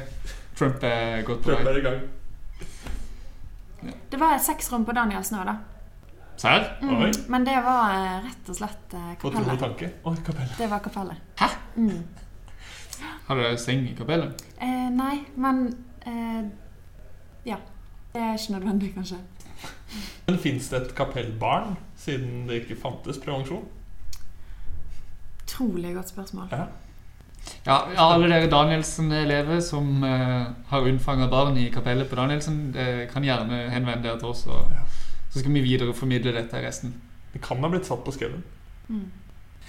[0.58, 1.74] Trump er godt på Trump vei.
[1.76, 2.02] er i gang.
[4.12, 5.58] Det var et seksrom på Daniels nå, da.
[6.42, 6.66] Serr?
[6.82, 9.62] Mm, men det var eh, rett og slett eh, kapellet.
[10.26, 10.56] Kapellet.
[10.58, 11.22] Det var kapellet.
[11.38, 11.50] Hæ?
[11.76, 12.02] Mm.
[13.28, 14.42] Har dere seng i kapellet?
[14.58, 15.68] Eh, nei, men
[16.06, 16.42] eh,
[17.46, 17.58] Ja.
[18.12, 19.18] Det er ikke nødvendig, kanskje.
[20.28, 23.66] Men fins det et kapellbarn, siden det ikke fantes prevensjon?
[25.44, 26.48] Utrolig godt spørsmål.
[26.52, 26.66] Ja.
[27.66, 33.24] Ja, alle dere Danielsen-elever som eh, har unnfanga barn i kapellet på Danielsen, eh, kan
[33.26, 34.84] gjerne henvende dere til oss, og Ja.
[35.34, 36.94] så skal vi videreformidle dette i resten.
[37.34, 38.44] Det kan ha blitt satt på skauen.
[38.90, 39.08] Mm.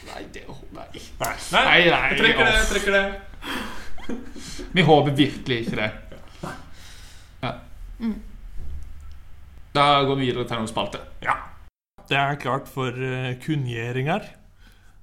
[0.07, 0.43] Nei, det
[0.75, 0.85] Nei.
[1.21, 2.55] Nei, Nei, nei, jeg trekker det.
[2.55, 5.91] jeg trekker det Vi håper virkelig ikke det.
[7.43, 7.53] Ja.
[8.01, 8.17] Mm.
[9.73, 11.01] Da går vi videre til noen spalte.
[11.25, 11.39] Ja.
[12.09, 14.27] Det er klart for uh, kunngjøringer.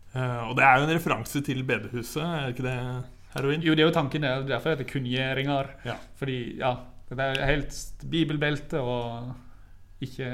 [0.09, 2.77] Eh, og det er jo en referanse til bedehuset, er det ikke det,
[3.35, 3.65] heroin?
[3.65, 4.47] Jo, det er jo tanken der.
[4.47, 5.69] Derfor heter det kunngjøringer.
[5.85, 5.99] Ja.
[6.17, 6.73] Fordi, ja,
[7.11, 7.77] det er helt
[8.09, 9.35] bibelbelte og
[9.99, 10.27] ikke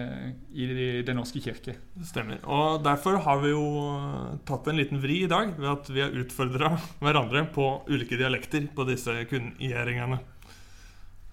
[0.53, 0.67] i
[1.01, 1.73] Den norske kirke.
[2.05, 2.37] Stemmer.
[2.43, 3.65] Og derfor har vi jo
[3.97, 8.19] eh, tatt en liten vri i dag ved at vi har utfordra hverandre på ulike
[8.19, 10.21] dialekter på disse kunngjøringene.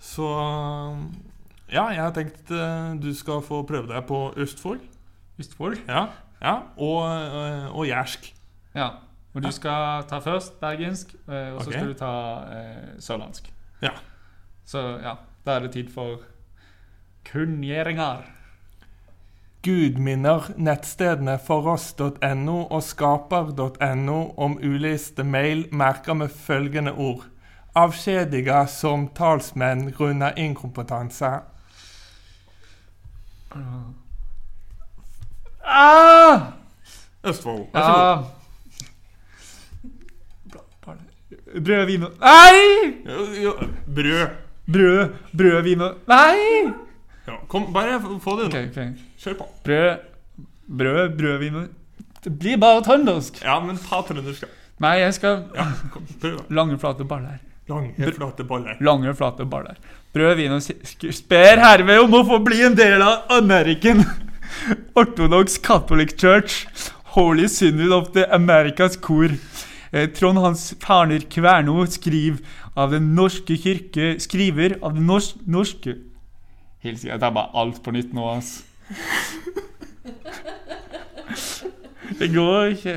[0.03, 0.29] Så
[1.73, 4.83] ja, jeg har tenkt uh, du skal få prøve deg på Østfold.
[5.41, 5.79] Østfold?
[5.89, 6.07] Ja,
[6.43, 8.29] ja og, uh, og jærsk.
[8.77, 8.91] Ja.
[9.33, 11.79] Og du skal ta først bergensk, uh, og så okay.
[11.79, 12.13] skal du ta
[13.01, 13.49] sørlandsk.
[13.83, 13.97] Ja.
[14.69, 15.17] Så ja,
[15.47, 16.21] da er det tid for
[17.27, 18.23] kunngjøringer.
[19.63, 27.29] Gudminner nettstedene foross.no og skaper.no om uliste mail merker med følgende ord.
[27.79, 31.31] Avskjediga som talsmenn grunna inkompetanse.
[35.65, 36.53] Ah!
[37.25, 37.99] Østfold, vær så god.
[38.03, 38.23] Ja.
[41.63, 42.57] Brød, vin og Nei!
[43.07, 43.53] Jo, jo,
[43.95, 44.27] brød.
[44.73, 46.73] Brød, brød, vin og Nei!
[47.29, 48.63] Ja, kom, bare få det Ok, unna.
[48.69, 48.77] ok.
[49.23, 49.47] Kjør på.
[49.65, 49.97] Brød,
[50.79, 51.69] brød, brød, vin og
[52.25, 53.43] Det blir bare trøndersk.
[53.45, 54.41] Ja, men ta trøndersk.
[54.41, 54.47] da.
[54.83, 56.37] Nei, jeg skal Ja, kom, prøv.
[56.39, 56.45] da.
[56.55, 57.39] Lange, flate baller.
[57.71, 58.77] Lange, flate baller.
[58.81, 59.77] Lange, flate baller.
[60.13, 60.65] Prøv inn og
[61.15, 64.03] Sper herved om å få bli en del av American
[64.99, 66.67] Orthodox Catholic Church
[67.15, 69.31] Holy Synod of the Americas Kor.
[69.93, 72.43] Eh, Trond Hans Farner Kverno skriver
[72.75, 75.99] av Den norske kirke Skriver av Den norsk, norske
[76.83, 78.65] Helt jeg det bare alt på nytt nå, ass.
[82.19, 82.97] Det går ikke.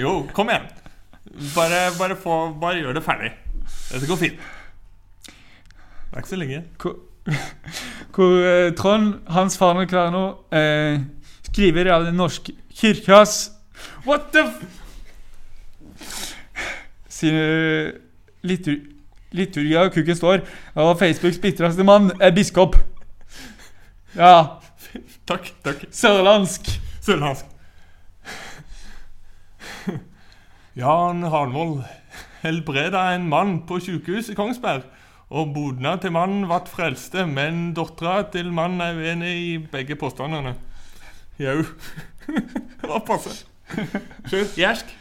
[0.00, 0.66] Jo, kom igjen.
[1.54, 3.30] Bare, bare, få, bare gjør det ferdig.
[3.90, 4.42] Dette går fint.
[6.10, 6.64] Det er ikke så lenge.
[6.82, 6.96] hvor,
[8.14, 11.00] hvor eh, Trond Hans Farne Kverno eh,
[11.48, 13.52] skriver av Den norske kirkas
[14.06, 14.60] What the f...
[17.08, 17.92] Sine
[18.42, 18.76] litur,
[19.32, 20.44] liturgia og kukken står
[20.74, 22.76] Og Facebooks bitreste mann er biskop.
[24.16, 24.60] Ja.
[25.28, 25.52] Takk.
[25.64, 25.84] takk.
[25.92, 26.72] Sørlandsk.
[27.04, 27.49] Sørlandsk.
[30.80, 31.82] Jan Hanvold
[32.40, 34.86] helbreda en mann på sykehuset i Kongsberg.
[35.30, 40.56] Og bodna til mannen vart frelste, men dattera til mannen er uenig i begge påstandene.
[41.38, 41.60] Jau.
[42.80, 43.44] Det var passe.
[44.30, 44.48] Kjør.
[44.56, 44.96] Gjersk.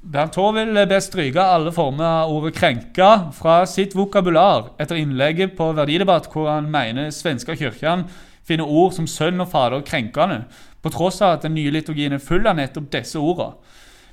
[0.00, 5.72] Bernt Thorvild ber stryke alle former av ordet 'krenka' fra sitt vokabular etter innlegget på
[5.76, 8.06] Verdidebatt, hvor han mener svenska kirken
[8.50, 10.42] finner ord som sønn og fader krenkende,
[10.82, 13.54] på tross av at den nye liturgien er full av nettopp disse ordene.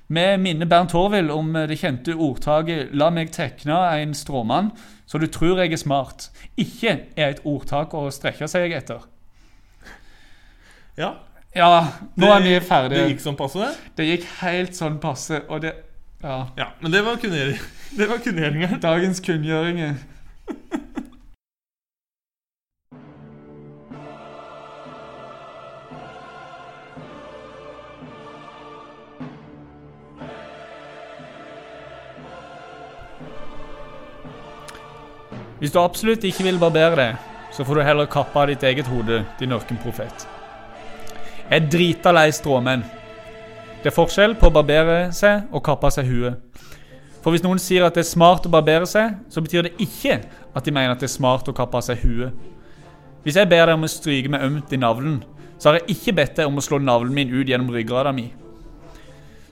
[0.07, 4.69] Vi minner Bernt Thorvild om det kjente ordtaket 'La meg tekne en stråmann,
[5.05, 6.29] så du tror jeg er smart'.
[6.57, 9.03] Ikke er et ordtak å strekke seg etter.
[10.97, 11.13] Ja.
[11.55, 13.01] Ja, nå er vi ferdige.
[13.03, 13.75] Det gikk sånn passe, det.
[13.97, 15.73] Det gikk helt sånn passe, og det
[16.23, 16.47] Ja.
[16.57, 17.61] Ja, men det var kunngjøring-
[17.97, 18.79] det var kunngjøringer.
[18.79, 19.95] Dagens kunngjøringer.
[35.57, 38.89] Hvis du absolutt ikke vil barbere deg, så får du heller kappe av ditt eget
[38.91, 40.27] hode, din ørkenprofet.
[41.47, 42.83] Jeg er drita lei stråmenn.
[43.81, 46.37] Det er forskjell på å barbere seg og kappe av seg huet.
[47.23, 50.19] For hvis noen sier at det er smart å barbere seg, så betyr det ikke
[50.53, 52.35] at de mener at det er smart å kappe av seg huet.
[53.25, 55.17] Hvis jeg ber deg om å stryke meg ømt i navlen,
[55.57, 58.29] så har jeg ikke bedt deg om å slå navlen min ut gjennom ryggrada mi.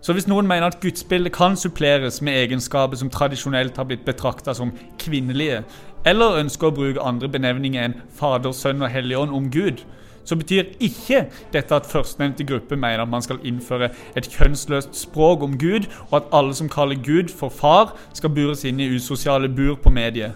[0.06, 4.53] Så hvis noen mener at gudsbildet kan suppleres med egenskaper som tradisjonelt har blitt betrakta
[4.53, 4.69] som
[5.02, 5.64] kvinnelige,
[6.06, 9.84] eller ønsker å bruke andre benevninger enn Fader, Sønn og Helligånd om Gud,
[10.26, 15.44] så betyr ikke dette at førstnevnte gruppe mener at man skal innføre et kjønnsløst språk
[15.45, 19.49] om Gud, og at alle som kaller Gud for far, skal bures inn i usosiale
[19.49, 20.34] bur på mediet.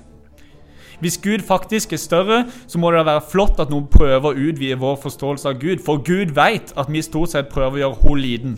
[1.00, 4.50] Hvis Gud faktisk er større, så må det da være flott at noen prøver å
[4.50, 8.02] utvide vår forståelse av Gud, for Gud vet at vi stort sett prøver å gjøre
[8.04, 8.58] henne liten.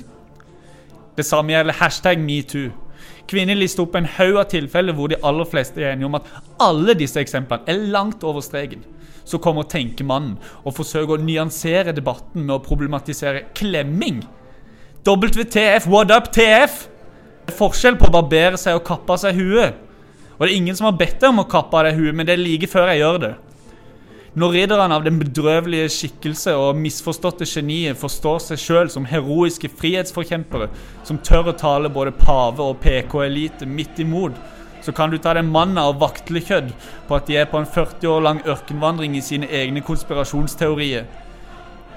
[1.17, 2.71] Det samme gjelder hashtag metoo.
[3.29, 6.29] Kvinner lister opp en haug av tilfeller hvor de aller fleste er enige om at
[6.61, 8.83] alle disse eksemplene er langt over streken.
[9.27, 14.23] Så kommer tenkemannen og forsøker å nyansere debatten med å problematisere klemming.
[15.05, 16.87] WTF, what up, TF?
[17.45, 19.77] Det er forskjell på å barbere seg og kappe av seg huet.
[20.37, 22.27] Og det er ingen som har bedt deg om å kappe av deg huet, men
[22.27, 23.31] det er like før jeg gjør det.
[24.31, 30.69] Når ridderne av den bedrøvelige skikkelse og misforståtte geniet forstår seg sjøl som heroiske frihetsforkjempere,
[31.03, 34.39] som tør å tale både pave og PK-elite midt imot,
[34.79, 36.71] så kan du ta deg manna og vaktlekjødd
[37.09, 41.11] på at de er på en 40 år lang ørkenvandring i sine egne konspirasjonsteorier.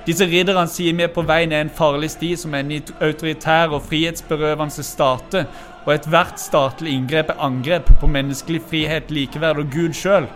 [0.05, 3.87] Disse ridderne sier vi er på vei ned en farlig sti som en autoritær og
[3.87, 5.47] frihetsberøvende stater,
[5.87, 10.27] og ethvert statlig inngrep er angrep på menneskelig frihet, likeverd og Gud sjøl.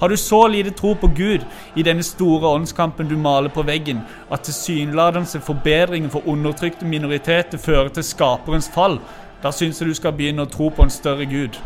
[0.00, 1.44] Har du så lite tro på Gud
[1.76, 7.88] i denne store åndskampen du maler på veggen, at tilsynelatende forbedringer for undertrykte minoriteter fører
[7.88, 8.98] til skaperens fall,
[9.42, 11.60] da syns jeg du skal begynne å tro på en større Gud.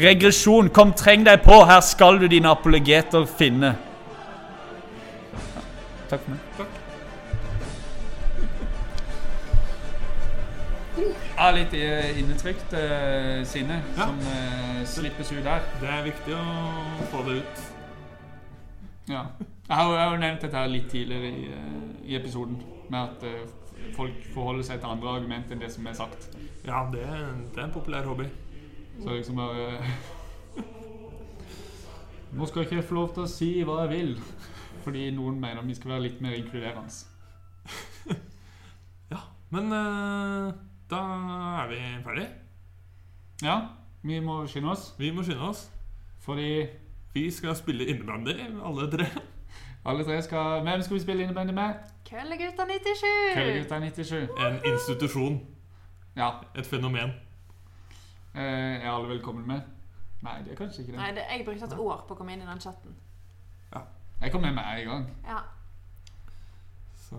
[0.00, 3.74] Regresjon, kom, treng deg på, her skal du dine apologeter finne.
[6.10, 6.79] Takk for meg.
[11.40, 14.10] Ja, litt eh, innetrykt uh, sinne Ja.
[14.10, 15.62] som uh, slippes ut der.
[15.80, 16.42] Det er viktig å
[17.08, 17.62] få det ut.
[19.08, 19.22] Ja.
[19.40, 21.48] Jeg har, jeg har jo nevnt dette her litt tidligere i,
[22.12, 22.60] i episoden,
[22.92, 26.28] med at uh, folk forholder seg til andre argument enn det som er sagt.
[26.66, 28.28] Ja, det, det er en populær hobby.
[29.00, 29.80] Så liksom bare
[32.36, 34.16] Nå skal ikke jeg få lov til å si hva jeg vil,
[34.84, 38.18] fordi noen mener vi skal være litt mer inkluderende.
[39.10, 39.72] Ja, men
[40.90, 41.00] da
[41.62, 42.28] er vi ferdig.
[43.42, 43.60] Ja,
[44.02, 45.70] vi må skynde oss, Vi må skynde oss.
[46.18, 46.66] fordi
[47.14, 48.30] Vi skal spille innebandy,
[48.64, 49.06] alle tre.
[49.84, 51.74] alle tre skal Hvem skal vi spille innebandy med?
[52.10, 53.34] Køllegutta 97!
[53.34, 54.28] Køllegutta 97.
[54.46, 55.40] En institusjon.
[56.16, 56.30] Ja.
[56.54, 57.10] Et fenomen.
[58.34, 58.42] Eh,
[58.84, 59.60] er alle velkommen med?
[60.22, 61.00] Nei, det er kanskje ikke det.
[61.00, 62.94] Nei, det, jeg brukte et år på å komme inn i den chatten.
[64.20, 65.04] Jeg kom med meg en gang.
[65.24, 65.38] Ja.
[66.96, 67.16] Så,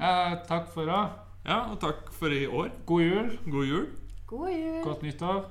[0.00, 1.08] Ja, takk for i dag.
[1.46, 2.70] Ja, og takk for i år.
[2.86, 3.86] God jul, God jul.
[4.26, 4.82] God jul!
[4.84, 5.44] godt nyttår.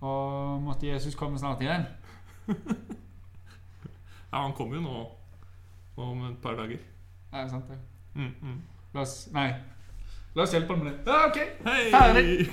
[0.00, 1.86] Og måtte Jesus komme snart igjen.
[4.32, 5.00] Ja, han kommer jo nå
[6.00, 6.78] om et par dager.
[7.32, 7.76] Nei, sant det.
[8.14, 8.60] Mm, mm.
[8.94, 9.50] La oss Nei.
[10.32, 11.00] La oss hjelpe ham med det.
[11.04, 11.36] Ja, ok.
[11.66, 11.90] Hei!
[11.92, 12.48] Herlig.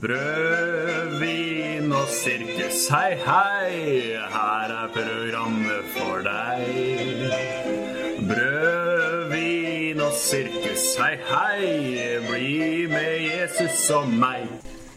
[0.00, 7.13] Brød, vin og sirkus, hei, hei, her er programmet for deg.
[10.18, 14.73] Sirkus, hei, hei, bli med Jesus og meg.